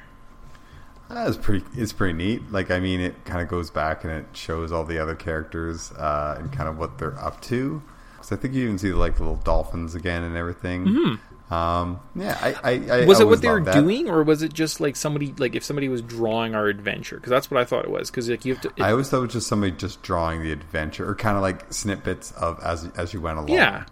That 1.08 1.28
is 1.28 1.36
pretty. 1.36 1.64
It's 1.74 1.92
pretty 1.92 2.14
neat. 2.14 2.52
Like, 2.52 2.70
I 2.70 2.78
mean, 2.78 3.00
it 3.00 3.24
kind 3.24 3.42
of 3.42 3.48
goes 3.48 3.70
back 3.70 4.04
and 4.04 4.12
it 4.12 4.26
shows 4.34 4.70
all 4.72 4.84
the 4.84 4.98
other 4.98 5.16
characters 5.16 5.92
uh, 5.92 6.36
and 6.38 6.52
kind 6.52 6.68
of 6.68 6.78
what 6.78 6.98
they're 6.98 7.18
up 7.18 7.40
to. 7.42 7.82
Because 8.14 8.32
I 8.32 8.36
think 8.36 8.54
you 8.54 8.62
even 8.64 8.78
see 8.78 8.92
like 8.92 9.16
the 9.16 9.24
little 9.24 9.36
dolphins 9.36 9.96
again 9.96 10.22
and 10.22 10.36
everything. 10.36 11.18
Um, 11.50 12.00
yeah, 12.16 12.38
I. 12.40 12.48
I, 12.48 12.70
I 12.72 12.78
Mm-hmm. 12.78 13.08
Was 13.08 13.20
it 13.20 13.26
what 13.28 13.42
they 13.42 13.48
were 13.50 13.62
that. 13.62 13.74
doing, 13.74 14.08
or 14.08 14.22
was 14.22 14.42
it 14.42 14.52
just 14.54 14.80
like 14.80 14.96
somebody, 14.96 15.34
like 15.36 15.54
if 15.54 15.62
somebody 15.64 15.88
was 15.90 16.00
drawing 16.00 16.54
our 16.54 16.66
adventure? 16.66 17.16
Because 17.16 17.28
that's 17.30 17.50
what 17.50 17.60
I 17.60 17.64
thought 17.64 17.84
it 17.84 17.90
was. 17.90 18.10
Because 18.10 18.30
like 18.30 18.44
you 18.46 18.54
have 18.54 18.62
to, 18.62 18.68
it- 18.76 18.80
I 18.82 18.90
always 18.92 19.10
thought 19.10 19.18
it 19.18 19.26
was 19.26 19.32
just 19.34 19.48
somebody 19.48 19.72
just 19.72 20.02
drawing 20.02 20.42
the 20.42 20.50
adventure, 20.52 21.06
or 21.08 21.14
kind 21.14 21.36
of 21.36 21.42
like 21.42 21.70
snippets 21.72 22.32
of 22.32 22.58
as 22.62 22.88
as 22.96 23.12
you 23.12 23.20
went 23.20 23.36
along. 23.38 23.50
yeah. 23.50 23.84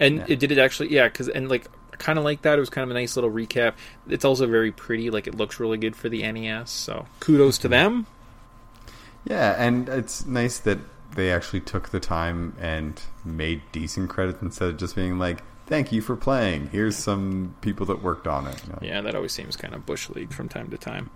And 0.00 0.16
Yeah. 0.18 0.24
it 0.28 0.38
did 0.40 0.50
it 0.52 0.58
actually, 0.58 0.92
yeah. 0.92 1.06
Because 1.08 1.28
and 1.28 1.48
like 1.48 1.68
kind 1.98 2.18
of 2.18 2.24
like 2.24 2.42
that. 2.42 2.56
It 2.58 2.60
was 2.60 2.68
kind 2.70 2.82
of 2.82 2.90
a 2.90 2.98
nice 2.98 3.16
little 3.16 3.30
recap. 3.30 3.74
It's 4.08 4.24
also 4.24 4.46
very 4.48 4.72
pretty. 4.72 5.08
Like 5.10 5.26
it 5.28 5.34
looks 5.36 5.60
really 5.60 5.78
good 5.78 5.94
for 5.94 6.08
the 6.08 6.30
NES. 6.30 6.70
So 6.70 7.06
kudos 7.20 7.58
to 7.58 7.68
them. 7.68 8.06
Yeah, 9.24 9.54
and 9.58 9.88
it's 9.88 10.26
nice 10.26 10.58
that 10.60 10.78
they 11.14 11.32
actually 11.32 11.60
took 11.60 11.88
the 11.90 12.00
time 12.00 12.54
and 12.60 13.00
made 13.24 13.62
decent 13.72 14.10
credits 14.10 14.42
instead 14.42 14.68
of 14.68 14.76
just 14.76 14.94
being 14.94 15.18
like, 15.18 15.42
"Thank 15.66 15.92
you 15.92 16.00
for 16.00 16.16
playing. 16.16 16.68
Here's 16.70 16.96
some 16.96 17.54
people 17.60 17.86
that 17.86 18.02
worked 18.02 18.26
on 18.26 18.46
it." 18.46 18.62
You 18.64 18.72
know? 18.72 18.78
Yeah, 18.82 19.00
that 19.02 19.14
always 19.14 19.32
seems 19.32 19.56
kind 19.56 19.74
of 19.74 19.86
bush 19.86 20.08
league 20.10 20.32
from 20.32 20.48
time 20.48 20.70
to 20.70 20.78
time. 20.78 21.10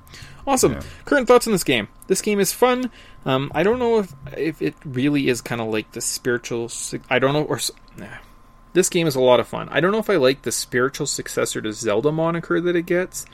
Awesome. 0.47 0.73
Yeah. 0.73 0.83
Current 1.05 1.29
thoughts 1.29 1.47
on 1.47 1.53
this 1.53 1.65
game. 1.65 1.89
This 2.07 2.23
game 2.23 2.41
is 2.41 2.53
fun. 2.53 2.91
Um, 3.25 3.51
I 3.55 3.63
don't 3.63 3.79
know 3.79 4.01
if 4.01 4.15
if 4.37 4.63
it 4.63 4.75
really 4.85 5.29
is 5.29 5.41
kind 5.41 5.61
of 5.61 5.69
like 5.69 5.93
the 5.93 6.01
spiritual. 6.01 6.71
I 7.09 7.19
don't 7.19 7.33
know. 7.33 7.45
Or 7.45 7.61
nah. 7.97 8.07
this 8.73 8.89
game 8.89 9.07
is 9.07 9.15
a 9.15 9.21
lot 9.21 9.41
of 9.41 9.49
fun. 9.49 9.69
I 9.71 9.81
don't 9.81 9.93
know 9.93 9.99
if 9.99 10.11
I 10.11 10.17
like 10.17 10.43
the 10.43 10.53
spiritual 10.53 11.07
successor 11.07 11.61
to 11.61 11.73
Zelda 11.73 12.13
moniker 12.13 12.61
that 12.61 12.77
it 12.77 12.87
gets. 12.87 13.27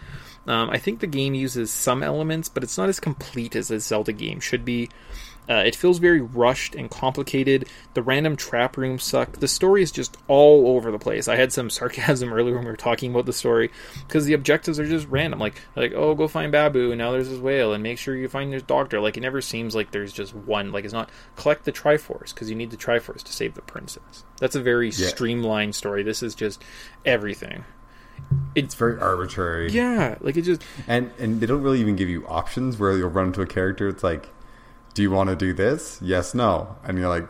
Um, 0.47 0.71
I 0.71 0.79
think 0.79 1.01
the 1.01 1.09
game 1.09 1.35
uses 1.35 1.73
some 1.73 2.03
elements, 2.03 2.49
but 2.49 2.63
it's 2.63 2.79
not 2.79 2.89
as 2.89 3.01
complete 3.01 3.57
as 3.57 3.71
a 3.71 3.81
Zelda 3.81 4.13
game 4.13 4.39
should 4.41 4.65
be. 4.65 4.89
Uh, 5.49 5.63
it 5.65 5.77
feels 5.77 5.99
very 5.99 6.21
rushed 6.21 6.75
and 6.75 6.91
complicated. 6.91 7.69
The 7.95 8.03
random 8.03 8.35
trap 8.37 8.77
rooms 8.77 9.05
suck. 9.05 9.33
The 9.39 9.47
story 9.47 9.83
is 9.83 9.93
just 9.93 10.17
all 10.27 10.69
over 10.77 10.91
the 10.91 10.99
place. 10.99 11.29
I 11.29 11.37
had 11.37 11.53
some 11.53 11.71
sarcasm 11.71 12.33
earlier 12.33 12.57
when 12.57 12.65
we 12.65 12.71
were 12.71 12.77
talking 12.77 13.13
about 13.13 13.27
the 13.27 13.33
story 13.33 13.71
because 14.07 14.25
the 14.25 14.33
objectives 14.33 14.81
are 14.81 14.87
just 14.87 15.07
random. 15.09 15.39
Like, 15.39 15.61
like 15.77 15.93
oh, 15.95 16.15
go 16.15 16.27
find 16.27 16.51
Baboo, 16.51 16.91
and 16.91 16.99
now 16.99 17.13
there's 17.13 17.29
this 17.29 17.39
whale, 17.39 17.73
and 17.73 17.83
make 17.83 17.99
sure 17.99 18.17
you 18.17 18.29
find 18.29 18.53
this 18.53 18.63
doctor. 18.63 19.01
Like, 19.01 19.17
it 19.17 19.21
never 19.21 19.41
seems 19.41 19.75
like 19.75 19.93
there's 19.93 20.13
just 20.13 20.35
one. 20.35 20.73
Like, 20.73 20.85
it's 20.85 20.93
not 20.95 21.11
collect 21.37 21.65
the 21.65 21.73
Triforce 21.73 22.35
because 22.35 22.51
you 22.51 22.57
need 22.57 22.71
the 22.71 22.77
Triforce 22.77 23.23
to 23.23 23.33
save 23.33 23.55
the 23.55 23.63
princess. 23.63 24.25
That's 24.39 24.57
a 24.57 24.61
very 24.61 24.89
Yeah. 24.89 25.09
streamlined 25.09 25.75
story. 25.75 26.03
This 26.03 26.23
is 26.23 26.35
just 26.35 26.63
everything. 27.05 27.65
It's 28.55 28.75
very 28.75 28.99
arbitrary. 28.99 29.71
Yeah, 29.71 30.17
like 30.21 30.37
it 30.37 30.43
just 30.43 30.63
and 30.89 31.11
and 31.19 31.41
they 31.41 31.47
don't 31.47 31.63
really 31.63 31.81
even 31.81 31.97
give 31.97 32.09
you 32.09 32.27
options 32.27 32.79
where 32.79 32.97
you'll 32.97 33.11
run 33.11 33.27
into 33.27 33.43
a 33.43 33.47
character. 33.47 33.89
It's 33.89 34.03
like, 34.03 34.31
do 34.97 35.03
you 35.03 35.11
want 35.11 35.29
to 35.29 35.37
do 35.37 35.53
this? 35.53 36.01
Yes, 36.01 36.33
no, 36.33 36.75
and 36.83 36.97
you're 36.97 37.11
like, 37.11 37.29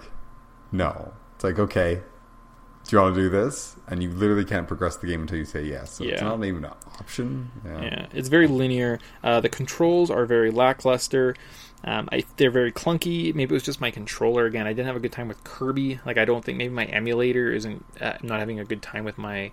no. 0.71 1.13
It's 1.35 1.43
like, 1.43 1.59
okay, 1.59 1.97
do 1.97 2.97
you 2.97 3.03
want 3.03 3.17
to 3.17 3.21
do 3.23 3.29
this? 3.29 3.75
And 3.89 4.01
you 4.01 4.09
literally 4.09 4.45
can't 4.45 4.69
progress 4.69 4.99
the 4.99 5.09
game 5.09 5.23
until 5.23 5.39
you 5.39 5.45
say 5.45 5.65
yes. 5.65 5.95
So 5.95 6.05
it's 6.05 6.23
not 6.23 6.45
even 6.45 6.65
an 6.65 6.71
option. 7.01 7.51
Yeah. 7.65 7.83
Yeah, 7.83 8.07
it's 8.13 8.29
very 8.29 8.47
linear. 8.47 9.01
Uh, 9.25 9.41
the 9.41 9.49
controls 9.49 10.13
are 10.13 10.27
very 10.27 10.53
lackluster. 10.53 11.35
Um, 11.83 12.09
I, 12.13 12.23
they're 12.37 12.53
very 12.53 12.71
clunky. 12.71 13.35
Maybe 13.35 13.51
it 13.51 13.57
was 13.57 13.65
just 13.65 13.81
my 13.81 13.91
controller 13.91 14.47
again. 14.47 14.69
I 14.69 14.73
didn't 14.73 14.87
have 14.87 14.97
a 14.97 15.01
good 15.01 15.13
time 15.13 15.27
with 15.27 15.43
Kirby. 15.43 15.99
Like 16.07 16.19
I 16.19 16.25
don't 16.25 16.45
think 16.45 16.59
maybe 16.59 16.73
my 16.73 16.85
emulator 16.85 17.51
isn't. 17.51 17.85
Uh, 18.01 18.17
not 18.23 18.39
having 18.39 18.61
a 18.61 18.65
good 18.65 18.81
time 18.81 19.03
with 19.05 19.19
my 19.19 19.51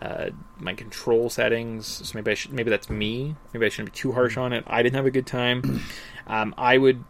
uh, 0.00 0.30
my 0.58 0.74
control 0.74 1.28
settings. 1.28 1.88
So 1.88 2.12
maybe 2.14 2.30
I 2.30 2.34
should. 2.34 2.52
Maybe 2.52 2.70
that's 2.70 2.88
me. 2.88 3.34
Maybe 3.52 3.66
I 3.66 3.68
shouldn't 3.68 3.94
be 3.94 3.98
too 3.98 4.12
harsh 4.12 4.36
on 4.36 4.52
it. 4.52 4.62
I 4.68 4.84
didn't 4.84 4.94
have 4.94 5.06
a 5.06 5.10
good 5.10 5.26
time. 5.26 5.82
Um, 6.30 6.54
I 6.58 6.76
would. 6.76 7.04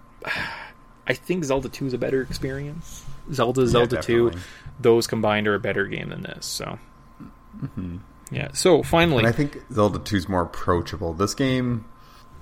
I 1.07 1.15
think 1.15 1.45
Zelda 1.45 1.69
2 1.69 1.87
is 1.87 1.93
a 1.95 1.99
better 1.99 2.21
experience. 2.23 3.05
Zelda, 3.33 3.67
Zelda 3.67 4.03
2, 4.03 4.33
those 4.81 5.07
combined 5.07 5.49
are 5.49 5.55
a 5.55 5.61
better 5.61 5.87
game 5.87 6.11
than 6.11 6.23
this. 6.23 6.45
So, 6.47 6.79
mm-hmm. 7.57 7.99
yeah. 8.31 8.49
So 8.53 8.83
finally, 8.83 9.19
And 9.19 9.27
I 9.27 9.33
think 9.33 9.59
Zelda 9.73 9.99
2 9.99 10.17
is 10.17 10.29
more 10.29 10.43
approachable. 10.43 11.15
This 11.15 11.35
game, 11.35 11.87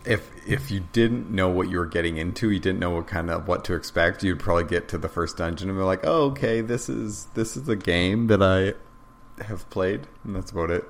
if 0.05 0.31
if 0.47 0.71
you 0.71 0.81
didn't 0.93 1.31
know 1.31 1.49
what 1.49 1.69
you 1.69 1.79
were 1.79 1.87
getting 1.87 2.17
into, 2.17 2.51
you 2.51 2.61
didn't 2.61 2.79
know 2.81 2.91
what 2.91 3.07
kind 3.07 3.31
of 3.31 3.47
what 3.49 3.65
to 3.67 3.75
expect, 3.75 4.23
you'd 4.23 4.41
probably 4.41 4.65
get 4.65 4.89
to 4.89 4.99
the 4.99 5.09
first 5.09 5.37
dungeon 5.37 5.69
and 5.69 5.79
be 5.79 5.85
like, 5.85 6.01
"Oh, 6.05 6.31
okay, 6.31 6.61
this 6.61 6.89
is 6.89 7.27
this 7.35 7.57
is 7.57 7.69
a 7.69 7.77
game 7.77 8.29
that 8.29 8.43
I 8.43 8.75
have 9.45 9.69
played." 9.71 10.07
And 10.25 10.35
that's 10.35 10.51
about 10.51 10.71
it. 10.71 10.85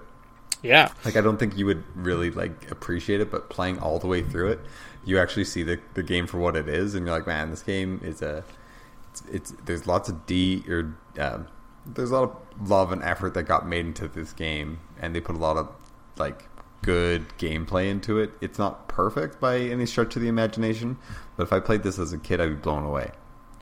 yeah. 0.62 0.92
Like 1.04 1.16
I 1.16 1.20
don't 1.20 1.38
think 1.38 1.56
you 1.56 1.66
would 1.66 1.84
really 1.94 2.30
like 2.30 2.70
appreciate 2.70 3.20
it, 3.20 3.30
but 3.30 3.48
playing 3.50 3.78
all 3.78 3.98
the 3.98 4.06
way 4.06 4.22
through 4.22 4.52
it, 4.52 4.60
you 5.06 5.18
actually 5.18 5.44
see 5.44 5.62
the 5.62 5.80
the 5.94 6.02
game 6.02 6.26
for 6.26 6.38
what 6.38 6.56
it 6.56 6.68
is 6.68 6.94
and 6.94 7.06
you're 7.06 7.16
like, 7.16 7.26
"Man, 7.26 7.50
this 7.50 7.62
game 7.62 8.00
is 8.04 8.20
a 8.20 8.44
it's, 9.10 9.22
it's 9.30 9.50
there's 9.64 9.86
lots 9.86 10.10
of 10.10 10.26
D 10.26 10.62
or 10.68 10.94
um, 11.18 11.46
there's 11.86 12.10
a 12.10 12.20
lot 12.20 12.24
of 12.24 12.70
love 12.70 12.92
and 12.92 13.02
effort 13.02 13.32
that 13.34 13.44
got 13.44 13.66
made 13.66 13.86
into 13.86 14.08
this 14.08 14.32
game, 14.32 14.80
and 15.00 15.14
they 15.14 15.20
put 15.20 15.36
a 15.36 15.38
lot 15.38 15.56
of 15.56 15.70
like 16.18 16.48
good 16.82 17.26
gameplay 17.38 17.88
into 17.88 18.18
it. 18.18 18.32
It's 18.40 18.58
not 18.58 18.88
perfect 18.88 19.40
by 19.40 19.58
any 19.58 19.86
stretch 19.86 20.16
of 20.16 20.22
the 20.22 20.28
imagination, 20.28 20.98
but 21.36 21.44
if 21.44 21.52
I 21.52 21.60
played 21.60 21.82
this 21.82 21.98
as 21.98 22.12
a 22.12 22.18
kid, 22.18 22.40
I'd 22.40 22.48
be 22.48 22.54
blown 22.54 22.84
away. 22.84 23.12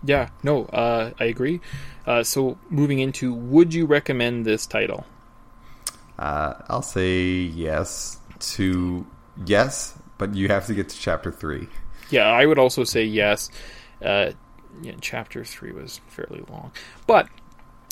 Yeah, 0.03 0.31
no, 0.43 0.67
uh, 0.67 1.13
I 1.19 1.25
agree. 1.25 1.61
Uh, 2.07 2.23
so 2.23 2.59
moving 2.69 2.99
into, 2.99 3.33
would 3.33 3.73
you 3.73 3.87
recommend 3.87 4.45
this 4.45 4.67
title? 4.67 5.07
Uh, 6.19 6.55
I'll 6.69 6.83
say 6.83 7.23
yes 7.23 8.19
to 8.39 9.07
yes, 9.47 9.99
but 10.25 10.35
you 10.35 10.49
have 10.49 10.67
to 10.67 10.75
get 10.75 10.89
to 10.89 10.99
chapter 10.99 11.31
three. 11.31 11.69
Yeah, 12.09 12.27
I 12.27 12.47
would 12.47 12.59
also 12.59 12.83
say 12.85 13.05
yes. 13.05 13.51
Uh, 14.03 14.33
yeah, 14.81 14.95
chapter 15.03 15.45
three 15.45 15.73
was 15.73 16.01
fairly 16.09 16.43
long, 16.49 16.73
but 17.07 17.29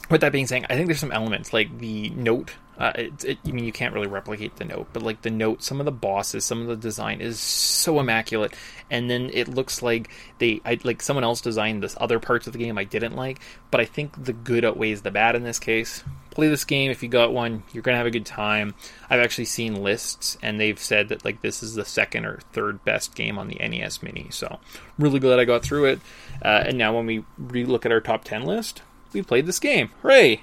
with 0.08 0.22
that 0.22 0.32
being 0.32 0.46
said, 0.46 0.64
I 0.70 0.74
think 0.74 0.86
there's 0.86 0.98
some 0.98 1.12
elements 1.12 1.52
like 1.52 1.78
the 1.78 2.08
note. 2.10 2.52
Uh, 2.78 2.92
it, 2.94 3.24
it, 3.24 3.38
I 3.46 3.50
mean, 3.50 3.64
you 3.64 3.72
can't 3.72 3.92
really 3.92 4.06
replicate 4.06 4.56
the 4.56 4.64
note, 4.64 4.88
but 4.94 5.02
like 5.02 5.20
the 5.20 5.30
note, 5.30 5.62
some 5.62 5.78
of 5.78 5.84
the 5.84 5.92
bosses, 5.92 6.42
some 6.46 6.62
of 6.62 6.68
the 6.68 6.76
design 6.76 7.20
is 7.20 7.38
so 7.38 8.00
immaculate, 8.00 8.54
and 8.90 9.10
then 9.10 9.30
it 9.34 9.46
looks 9.46 9.82
like 9.82 10.08
they, 10.38 10.62
I, 10.64 10.78
like 10.82 11.02
someone 11.02 11.24
else 11.24 11.42
designed 11.42 11.82
this 11.82 11.94
other 12.00 12.18
parts 12.18 12.46
of 12.46 12.54
the 12.54 12.58
game 12.58 12.78
I 12.78 12.84
didn't 12.84 13.14
like, 13.14 13.40
but 13.70 13.82
I 13.82 13.84
think 13.84 14.24
the 14.24 14.32
good 14.32 14.64
outweighs 14.64 15.02
the 15.02 15.10
bad 15.10 15.36
in 15.36 15.42
this 15.42 15.58
case. 15.58 16.02
Play 16.32 16.48
this 16.48 16.64
game 16.64 16.90
if 16.90 17.02
you 17.02 17.10
got 17.10 17.32
one, 17.32 17.62
you're 17.72 17.82
gonna 17.82 17.98
have 17.98 18.06
a 18.06 18.10
good 18.10 18.24
time. 18.26 18.74
I've 19.10 19.20
actually 19.20 19.44
seen 19.44 19.82
lists, 19.82 20.38
and 20.42 20.58
they've 20.58 20.78
said 20.78 21.10
that 21.10 21.26
like 21.26 21.42
this 21.42 21.62
is 21.62 21.74
the 21.74 21.84
second 21.84 22.24
or 22.24 22.40
third 22.52 22.82
best 22.84 23.14
game 23.14 23.38
on 23.38 23.48
the 23.48 23.56
NES 23.56 24.02
Mini, 24.02 24.28
so 24.30 24.58
really 24.98 25.20
glad 25.20 25.38
I 25.38 25.44
got 25.44 25.62
through 25.62 25.84
it. 25.84 26.00
Uh, 26.42 26.64
and 26.66 26.78
now 26.78 26.96
when 26.96 27.04
we 27.04 27.24
re-look 27.36 27.84
at 27.84 27.92
our 27.92 28.00
top 28.00 28.24
ten 28.24 28.44
list, 28.44 28.80
we 29.12 29.22
played 29.22 29.44
this 29.44 29.60
game. 29.60 29.90
Hooray! 30.00 30.40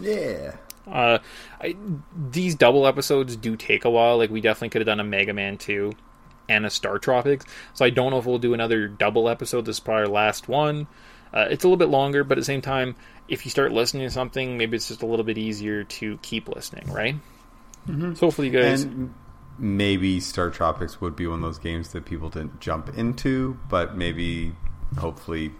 Yeah. 0.00 0.56
Uh, 0.90 1.18
I, 1.60 1.76
these 2.30 2.54
double 2.54 2.86
episodes 2.86 3.36
do 3.36 3.54
take 3.54 3.84
a 3.84 3.90
while. 3.90 4.16
Like 4.16 4.30
we 4.30 4.40
definitely 4.40 4.70
could 4.70 4.80
have 4.80 4.86
done 4.86 5.00
a 5.00 5.04
Mega 5.04 5.34
Man 5.34 5.58
two 5.58 5.92
and 6.48 6.64
a 6.64 6.70
Star 6.70 6.98
Tropics. 6.98 7.44
So 7.74 7.84
I 7.84 7.90
don't 7.90 8.10
know 8.10 8.18
if 8.18 8.24
we'll 8.24 8.38
do 8.38 8.54
another 8.54 8.88
double 8.88 9.28
episode. 9.28 9.66
This 9.66 9.76
is 9.76 9.80
probably 9.80 10.04
our 10.04 10.08
last 10.08 10.48
one. 10.48 10.86
Uh, 11.32 11.46
it's 11.50 11.64
a 11.64 11.66
little 11.66 11.76
bit 11.76 11.88
longer, 11.88 12.24
but 12.24 12.38
at 12.38 12.40
the 12.40 12.44
same 12.44 12.62
time, 12.62 12.96
if 13.28 13.44
you 13.44 13.50
start 13.50 13.72
listening 13.72 14.04
to 14.04 14.10
something, 14.10 14.56
maybe 14.56 14.76
it's 14.76 14.88
just 14.88 15.02
a 15.02 15.06
little 15.06 15.24
bit 15.24 15.38
easier 15.38 15.84
to 15.84 16.18
keep 16.18 16.48
listening, 16.48 16.90
right? 16.90 17.16
Mm-hmm. 17.86 18.14
So 18.14 18.26
hopefully, 18.26 18.48
you 18.48 18.60
guys. 18.60 18.82
And 18.82 19.14
maybe 19.58 20.20
Star 20.20 20.50
Tropics 20.50 21.00
would 21.00 21.16
be 21.16 21.26
one 21.26 21.40
of 21.40 21.42
those 21.42 21.58
games 21.58 21.92
that 21.92 22.04
people 22.04 22.28
didn't 22.28 22.60
jump 22.60 22.96
into, 22.96 23.58
but 23.68 23.96
maybe, 23.96 24.54
hopefully, 24.98 25.52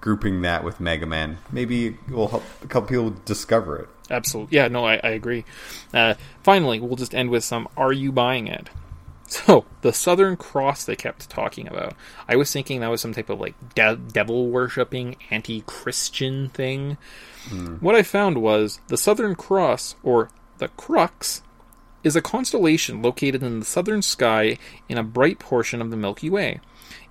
grouping 0.00 0.42
that 0.42 0.64
with 0.64 0.80
Mega 0.80 1.06
Man, 1.06 1.38
maybe 1.50 1.86
it 1.86 2.10
will 2.10 2.28
help 2.28 2.44
a 2.62 2.66
couple 2.66 2.88
people 2.88 3.14
discover 3.24 3.76
it. 3.78 3.88
Absolutely. 4.10 4.56
Yeah, 4.56 4.68
no, 4.68 4.84
I, 4.84 4.94
I 4.94 5.10
agree. 5.10 5.44
Uh, 5.94 6.14
finally, 6.42 6.80
we'll 6.80 6.96
just 6.96 7.14
end 7.14 7.30
with 7.30 7.44
some 7.44 7.68
Are 7.76 7.92
You 7.92 8.12
Buying 8.12 8.48
It? 8.48 8.68
So, 9.32 9.64
the 9.80 9.94
Southern 9.94 10.36
Cross 10.36 10.84
they 10.84 10.94
kept 10.94 11.30
talking 11.30 11.66
about. 11.66 11.94
I 12.28 12.36
was 12.36 12.52
thinking 12.52 12.80
that 12.80 12.90
was 12.90 13.00
some 13.00 13.14
type 13.14 13.30
of 13.30 13.40
like 13.40 13.54
de- 13.74 13.96
devil 13.96 14.50
worshipping, 14.50 15.16
anti 15.30 15.62
Christian 15.62 16.50
thing. 16.50 16.98
What 17.80 17.94
I 17.94 18.02
found 18.02 18.42
was 18.42 18.80
the 18.88 18.98
Southern 18.98 19.34
Cross, 19.34 19.96
or 20.02 20.28
the 20.58 20.68
Crux, 20.68 21.40
is 22.04 22.14
a 22.14 22.20
constellation 22.20 23.00
located 23.00 23.42
in 23.42 23.60
the 23.60 23.64
southern 23.64 24.02
sky 24.02 24.58
in 24.86 24.98
a 24.98 25.02
bright 25.02 25.38
portion 25.38 25.80
of 25.80 25.90
the 25.90 25.96
Milky 25.96 26.28
Way. 26.28 26.60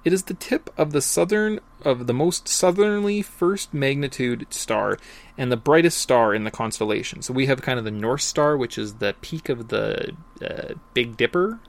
It 0.04 0.14
is 0.14 0.24
the 0.24 0.36
tip 0.36 0.70
of 0.78 0.92
the 0.92 1.02
southern 1.02 1.60
of 1.82 2.06
the 2.06 2.14
most 2.14 2.48
southerly 2.48 3.24
first 3.24 3.74
magnitude 3.74 4.46
star 4.52 5.00
and 5.40 5.52
the 5.52 5.58
brightest 5.58 5.98
star 5.98 6.36
in 6.36 6.44
the 6.44 6.52
constellation. 6.52 7.24
So 7.24 7.34
we 7.34 7.48
have 7.48 7.64
kind 7.64 7.80
of 7.80 7.86
the 7.86 7.92
North 7.92 8.22
Star, 8.22 8.56
which 8.56 8.78
is 8.78 8.96
the 8.96 9.16
peak 9.22 9.50
of 9.50 9.70
the 9.70 10.16
uh, 10.40 10.76
Big 10.94 11.18
Dipper 11.18 11.60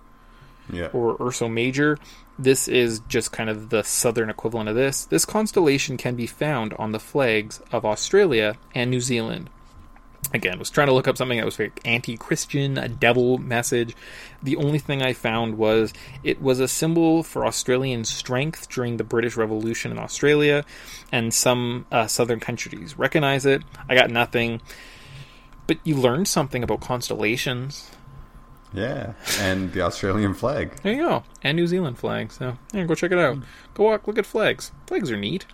Yeah. 0.71 0.89
or 0.93 1.17
Ursa 1.21 1.49
Major. 1.49 1.99
This 2.39 2.69
is 2.69 3.01
just 3.09 3.33
kind 3.33 3.51
of 3.51 3.71
the 3.71 3.83
southern 3.83 4.31
equivalent 4.31 4.69
of 4.69 4.75
this. 4.75 5.05
This 5.05 5.25
constellation 5.25 5.97
can 5.97 6.15
be 6.15 6.27
found 6.27 6.73
on 6.75 6.93
the 6.93 7.01
flags 7.01 7.61
of 7.71 7.85
Australia 7.85 8.57
and 8.75 8.91
New 8.91 9.01
Zealand. 9.01 9.51
Again, 10.35 10.59
was 10.59 10.71
trying 10.71 10.87
to 10.87 10.95
look 10.95 11.09
up 11.09 11.19
something 11.19 11.37
that 11.37 11.45
was 11.45 11.57
very 11.57 11.73
anti-Christian, 11.85 12.79
a 12.79 12.89
devil 12.89 13.37
message. 13.37 13.95
The 14.43 14.57
only 14.57 14.79
thing 14.79 15.03
I 15.03 15.13
found 15.13 15.59
was 15.59 15.93
it 16.23 16.41
was 16.41 16.59
a 16.59 16.69
symbol 16.69 17.23
for 17.23 17.45
Australian 17.45 18.05
strength 18.05 18.71
during 18.71 18.97
the 18.97 19.05
British 19.05 19.37
Revolution 19.37 19.91
in 19.91 19.99
Australia, 19.99 20.65
and 21.11 21.35
some 21.35 21.85
uh, 21.93 22.07
southern 22.07 22.41
countries 22.41 22.97
recognize 22.97 23.45
it. 23.45 23.63
I 23.91 23.95
got 23.95 24.11
nothing, 24.11 24.63
but 25.67 25.79
you 25.85 25.97
learned 25.97 26.29
something 26.29 26.63
about 26.63 26.81
constellations. 26.81 27.91
Yeah. 28.73 29.13
And 29.39 29.73
the 29.73 29.83
Australian 29.83 30.35
flag. 30.35 30.81
There 30.83 30.93
you 30.93 31.03
go, 31.03 31.25
and 31.43 31.57
New 31.57 31.67
Zealand 31.67 31.99
flag. 31.99 32.33
So 32.33 32.57
yeah, 32.73 32.85
go 32.85 32.95
check 32.95 33.13
it 33.13 33.19
out. 33.19 33.39
Go 33.75 33.85
walk, 33.85 34.07
look 34.07 34.19
at 34.19 34.27
flags. 34.27 34.73
Flags 34.87 35.11
are 35.11 35.17
neat. 35.17 35.47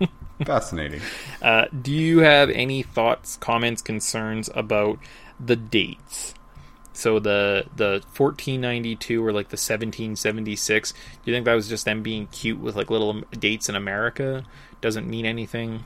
Fascinating. 0.44 1.00
Uh, 1.40 1.66
do 1.80 1.92
you 1.92 2.20
have 2.20 2.50
any 2.50 2.82
thoughts, 2.82 3.36
comments, 3.36 3.82
concerns 3.82 4.50
about 4.54 4.98
the 5.38 5.56
dates? 5.56 6.34
So 6.92 7.18
the 7.18 7.66
the 7.74 8.02
1492 8.16 9.24
or 9.24 9.32
like 9.32 9.48
the 9.48 9.54
1776. 9.54 10.92
Do 10.92 10.98
you 11.24 11.34
think 11.34 11.46
that 11.46 11.54
was 11.54 11.68
just 11.68 11.84
them 11.84 12.02
being 12.02 12.26
cute 12.28 12.60
with 12.60 12.76
like 12.76 12.90
little 12.90 13.22
dates 13.32 13.68
in 13.68 13.74
America? 13.74 14.44
Doesn't 14.80 15.08
mean 15.08 15.26
anything. 15.26 15.84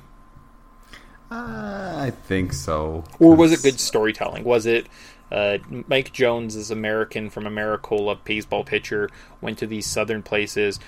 Uh, 1.31 1.95
I 1.97 2.11
think 2.11 2.53
so. 2.53 3.05
Or 3.19 3.35
was 3.35 3.53
it 3.53 3.63
good 3.63 3.81
storytelling? 3.81 4.45
Was 4.45 4.65
it 4.65 4.87
uh, 5.31 5.59
Mike 5.89 6.13
Jones 6.13 6.55
is 6.55 6.71
American 6.71 7.31
from 7.31 7.45
Americola, 7.45 8.19
baseball 8.25 8.65
pitcher, 8.65 9.11
went 9.41 9.59
to 9.59 9.67
these 9.67 9.87
southern 9.87 10.23
places. 10.23 10.79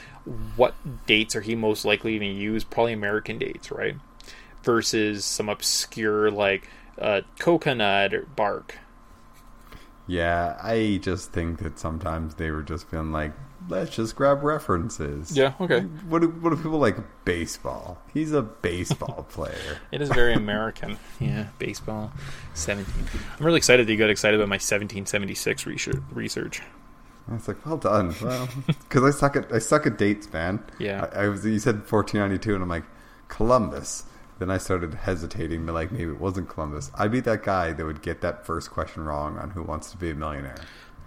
What 0.56 0.74
dates 1.06 1.34
are 1.34 1.40
he 1.40 1.54
most 1.54 1.84
likely 1.84 2.18
to 2.18 2.24
use? 2.24 2.64
Probably 2.64 2.92
American 2.92 3.38
dates, 3.38 3.70
right? 3.70 3.96
Versus 4.62 5.24
some 5.24 5.48
obscure 5.48 6.30
like 6.30 6.68
uh, 6.98 7.22
coconut 7.38 8.36
bark. 8.36 8.76
Yeah, 10.08 10.58
I 10.62 10.98
just 11.02 11.32
think 11.32 11.58
that 11.60 11.78
sometimes 11.78 12.34
they 12.36 12.50
were 12.50 12.62
just 12.62 12.88
feeling 12.88 13.12
like, 13.12 13.32
let's 13.68 13.94
just 13.94 14.16
grab 14.16 14.42
references. 14.42 15.36
Yeah, 15.36 15.52
okay. 15.60 15.82
What 16.08 16.22
do, 16.22 16.28
what 16.28 16.50
do 16.50 16.56
people 16.56 16.78
like 16.78 16.96
baseball? 17.26 17.98
He's 18.12 18.32
a 18.32 18.40
baseball 18.42 19.24
player. 19.28 19.78
It 19.92 20.00
is 20.00 20.08
very 20.08 20.32
American. 20.34 20.98
yeah, 21.20 21.48
baseball. 21.58 22.10
17. 22.54 22.92
I'm 23.38 23.44
really 23.44 23.58
excited 23.58 23.86
that 23.86 23.92
you 23.92 23.98
got 23.98 24.08
excited 24.10 24.40
about 24.40 24.48
my 24.48 24.54
1776 24.54 25.66
research. 25.66 25.96
research. 26.10 26.62
I 27.30 27.34
was 27.34 27.46
like, 27.46 27.64
well 27.66 27.76
done. 27.76 28.14
Well, 28.22 28.48
because 28.66 29.04
I 29.04 29.10
suck 29.10 29.36
at 29.36 29.52
I 29.52 29.58
suck 29.58 29.86
at 29.86 29.98
dates, 29.98 30.32
man. 30.32 30.62
Yeah. 30.78 31.08
I, 31.12 31.24
I 31.24 31.28
was. 31.28 31.44
You 31.44 31.58
said 31.58 31.74
1492, 31.74 32.54
and 32.54 32.62
I'm 32.62 32.68
like 32.70 32.84
Columbus. 33.28 34.04
Then 34.38 34.50
I 34.50 34.58
started 34.58 34.94
hesitating, 34.94 35.66
but 35.66 35.74
like 35.74 35.90
maybe 35.90 36.10
it 36.10 36.20
wasn't 36.20 36.48
Columbus. 36.48 36.90
I'd 36.94 37.12
be 37.12 37.20
that 37.20 37.42
guy 37.42 37.72
that 37.72 37.84
would 37.84 38.02
get 38.02 38.20
that 38.20 38.46
first 38.46 38.70
question 38.70 39.04
wrong 39.04 39.38
on 39.38 39.50
Who 39.50 39.62
Wants 39.62 39.90
to 39.90 39.96
Be 39.96 40.10
a 40.10 40.14
Millionaire. 40.14 40.56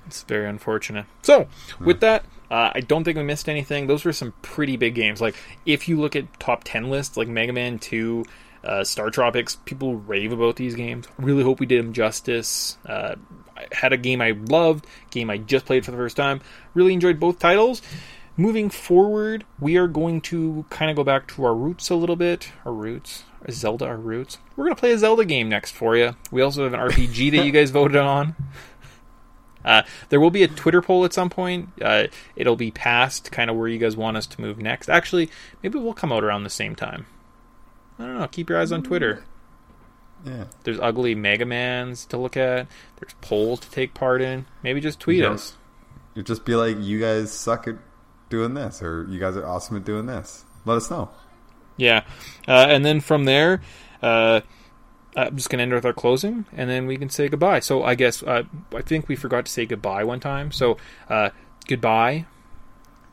It's 0.08 0.24
very 0.24 0.48
unfortunate. 0.48 1.06
So, 1.22 1.48
with 1.80 2.00
that, 2.02 2.26
uh, 2.50 2.72
I 2.74 2.82
don't 2.82 3.04
think 3.04 3.18
we 3.18 3.24
missed 3.24 3.48
anything. 3.48 3.88
Those 3.88 4.04
were 4.04 4.12
some 4.12 4.34
pretty 4.42 4.76
big 4.76 4.96
games. 4.96 5.22
Like, 5.22 5.36
if 5.66 5.88
you 5.88 6.00
look 6.00 6.16
at 6.16 6.40
top 6.40 6.64
10 6.66 6.90
lists, 6.90 7.18
like 7.18 7.28
Mega 7.28 7.54
Man 7.54 7.80
2, 7.80 8.26
uh, 8.64 8.84
Star 8.84 9.10
Tropics, 9.10 9.56
people 9.64 9.96
rave 9.96 10.32
about 10.32 10.56
these 10.56 10.76
games. 10.76 11.08
Really 11.18 11.44
hope 11.44 11.60
we 11.60 11.66
did 11.66 11.80
them 11.80 11.94
justice. 11.94 12.78
Uh, 12.86 13.16
I 13.56 13.68
had 13.72 13.94
a 13.94 13.98
game 13.98 14.22
I 14.22 14.32
loved, 14.32 14.86
game 15.12 15.30
I 15.30 15.38
just 15.38 15.66
played 15.66 15.86
for 15.86 15.92
the 15.92 15.98
first 15.98 16.18
time. 16.18 16.42
Really 16.74 16.94
enjoyed 16.94 17.20
both 17.20 17.40
titles. 17.40 17.82
Moving 18.38 18.70
forward, 18.70 19.46
we 19.60 19.78
are 19.78 19.88
going 19.88 20.22
to 20.22 20.66
kind 20.70 20.90
of 20.90 20.98
go 20.98 21.04
back 21.04 21.28
to 21.30 21.44
our 21.46 21.54
roots 21.54 21.90
a 21.90 21.96
little 21.96 22.16
bit. 22.16 22.52
Our 22.66 22.74
roots. 22.74 23.24
Zelda, 23.50 23.86
our 23.86 23.98
roots. 23.98 24.38
We're 24.56 24.66
going 24.66 24.76
to 24.76 24.80
play 24.80 24.92
a 24.92 24.98
Zelda 24.98 25.26
game 25.26 25.50
next 25.50 25.72
for 25.72 25.98
you. 25.98 26.16
We 26.32 26.42
also 26.42 26.64
have 26.64 26.74
an 26.74 26.80
RPG 26.92 27.32
that 27.32 27.46
you 27.46 27.52
guys 27.52 27.72
voted 27.72 27.98
on. 27.98 28.36
Uh, 29.64 29.84
there 30.10 30.20
will 30.20 30.32
be 30.32 30.44
a 30.44 30.48
Twitter 30.48 30.82
poll 30.82 31.06
at 31.06 31.14
some 31.14 31.30
point. 31.30 31.70
Uh, 31.82 32.08
it'll 32.36 32.56
be 32.56 32.72
past 32.72 33.32
kind 33.32 33.50
of 33.50 33.56
where 33.56 33.68
you 33.68 33.78
guys 33.78 33.96
want 33.96 34.18
us 34.18 34.26
to 34.28 34.42
move 34.42 34.58
next. 34.58 34.90
Actually, 34.90 35.30
maybe 35.62 35.78
we'll 35.78 35.94
come 35.94 36.12
out 36.12 36.24
around 36.24 36.44
the 36.44 36.50
same 36.50 36.76
time. 36.76 37.06
I 38.00 38.06
don't 38.06 38.20
know. 38.20 38.28
Keep 38.28 38.50
your 38.50 38.60
eyes 38.60 38.72
on 38.72 38.82
Twitter. 38.82 39.24
Yeah. 40.26 40.46
There's 40.64 40.80
ugly 40.80 41.16
Mega 41.16 41.46
Mans 41.46 42.06
to 42.06 42.18
look 42.18 42.38
at. 42.38 42.68
There's 43.00 43.14
polls 43.22 43.60
to 43.62 43.72
take 43.72 43.94
part 43.94 44.22
in. 44.22 44.46
Maybe 44.64 44.80
just 44.82 45.00
tweet 45.00 45.20
You 45.20 45.28
us. 45.28 45.58
Just 46.24 46.46
be 46.46 46.56
like, 46.56 46.78
you 46.80 47.00
guys 47.00 47.32
suck 47.32 47.68
at 47.68 47.76
doing 48.32 48.56
this, 48.56 48.82
or 48.82 49.06
you 49.08 49.20
guys 49.20 49.38
are 49.38 49.46
awesome 49.46 49.78
at 49.78 49.86
doing 49.86 50.08
this. 50.08 50.46
Let 50.66 50.78
us 50.78 50.90
know. 50.90 51.10
Yeah. 51.78 52.04
Uh, 52.48 52.66
and 52.70 52.84
then 52.84 53.00
from 53.00 53.26
there, 53.26 53.62
uh, 54.02 54.42
I'm 55.16 55.36
just 55.36 55.50
going 55.50 55.60
to 55.60 55.64
end 55.64 55.74
with 55.74 55.86
our 55.86 55.94
closing, 55.94 56.46
and 56.54 56.70
then 56.70 56.88
we 56.88 56.98
can 56.98 57.10
say 57.10 57.28
goodbye. 57.28 57.60
So 57.60 57.84
I 57.84 57.96
guess 57.96 58.24
uh, 58.24 58.44
I 58.74 58.82
think 58.82 59.08
we 59.08 59.16
forgot 59.16 59.46
to 59.46 59.52
say 59.52 59.66
goodbye 59.66 60.04
one 60.04 60.20
time. 60.20 60.52
So 60.52 60.78
uh, 61.10 61.30
goodbye. 61.68 62.26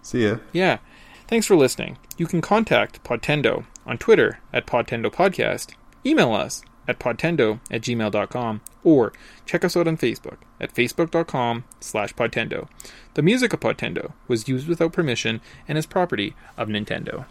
See 0.02 0.26
ya. 0.26 0.38
Yeah. 0.52 0.78
Thanks 1.26 1.46
for 1.46 1.56
listening. 1.56 1.98
You 2.16 2.26
can 2.26 2.40
contact 2.40 3.04
Podtendo 3.04 3.66
on 3.84 3.98
Twitter 3.98 4.40
at 4.52 4.66
Podtendo 4.66 5.12
Podcast, 5.12 5.74
email 6.06 6.32
us 6.32 6.62
at 6.88 6.98
podtendo 6.98 7.60
at 7.70 7.82
gmail.com 7.82 8.60
or 8.82 9.12
check 9.46 9.64
us 9.64 9.76
out 9.76 9.86
on 9.86 9.96
Facebook 9.96 10.38
at 10.60 10.74
facebook.com 10.74 11.64
slash 11.78 12.14
podtendo. 12.14 12.68
The 13.14 13.22
music 13.22 13.52
of 13.52 13.60
Podtendo 13.60 14.12
was 14.26 14.48
used 14.48 14.68
without 14.68 14.92
permission 14.92 15.40
and 15.66 15.76
is 15.76 15.86
property 15.86 16.34
of 16.56 16.68
Nintendo. 16.68 17.26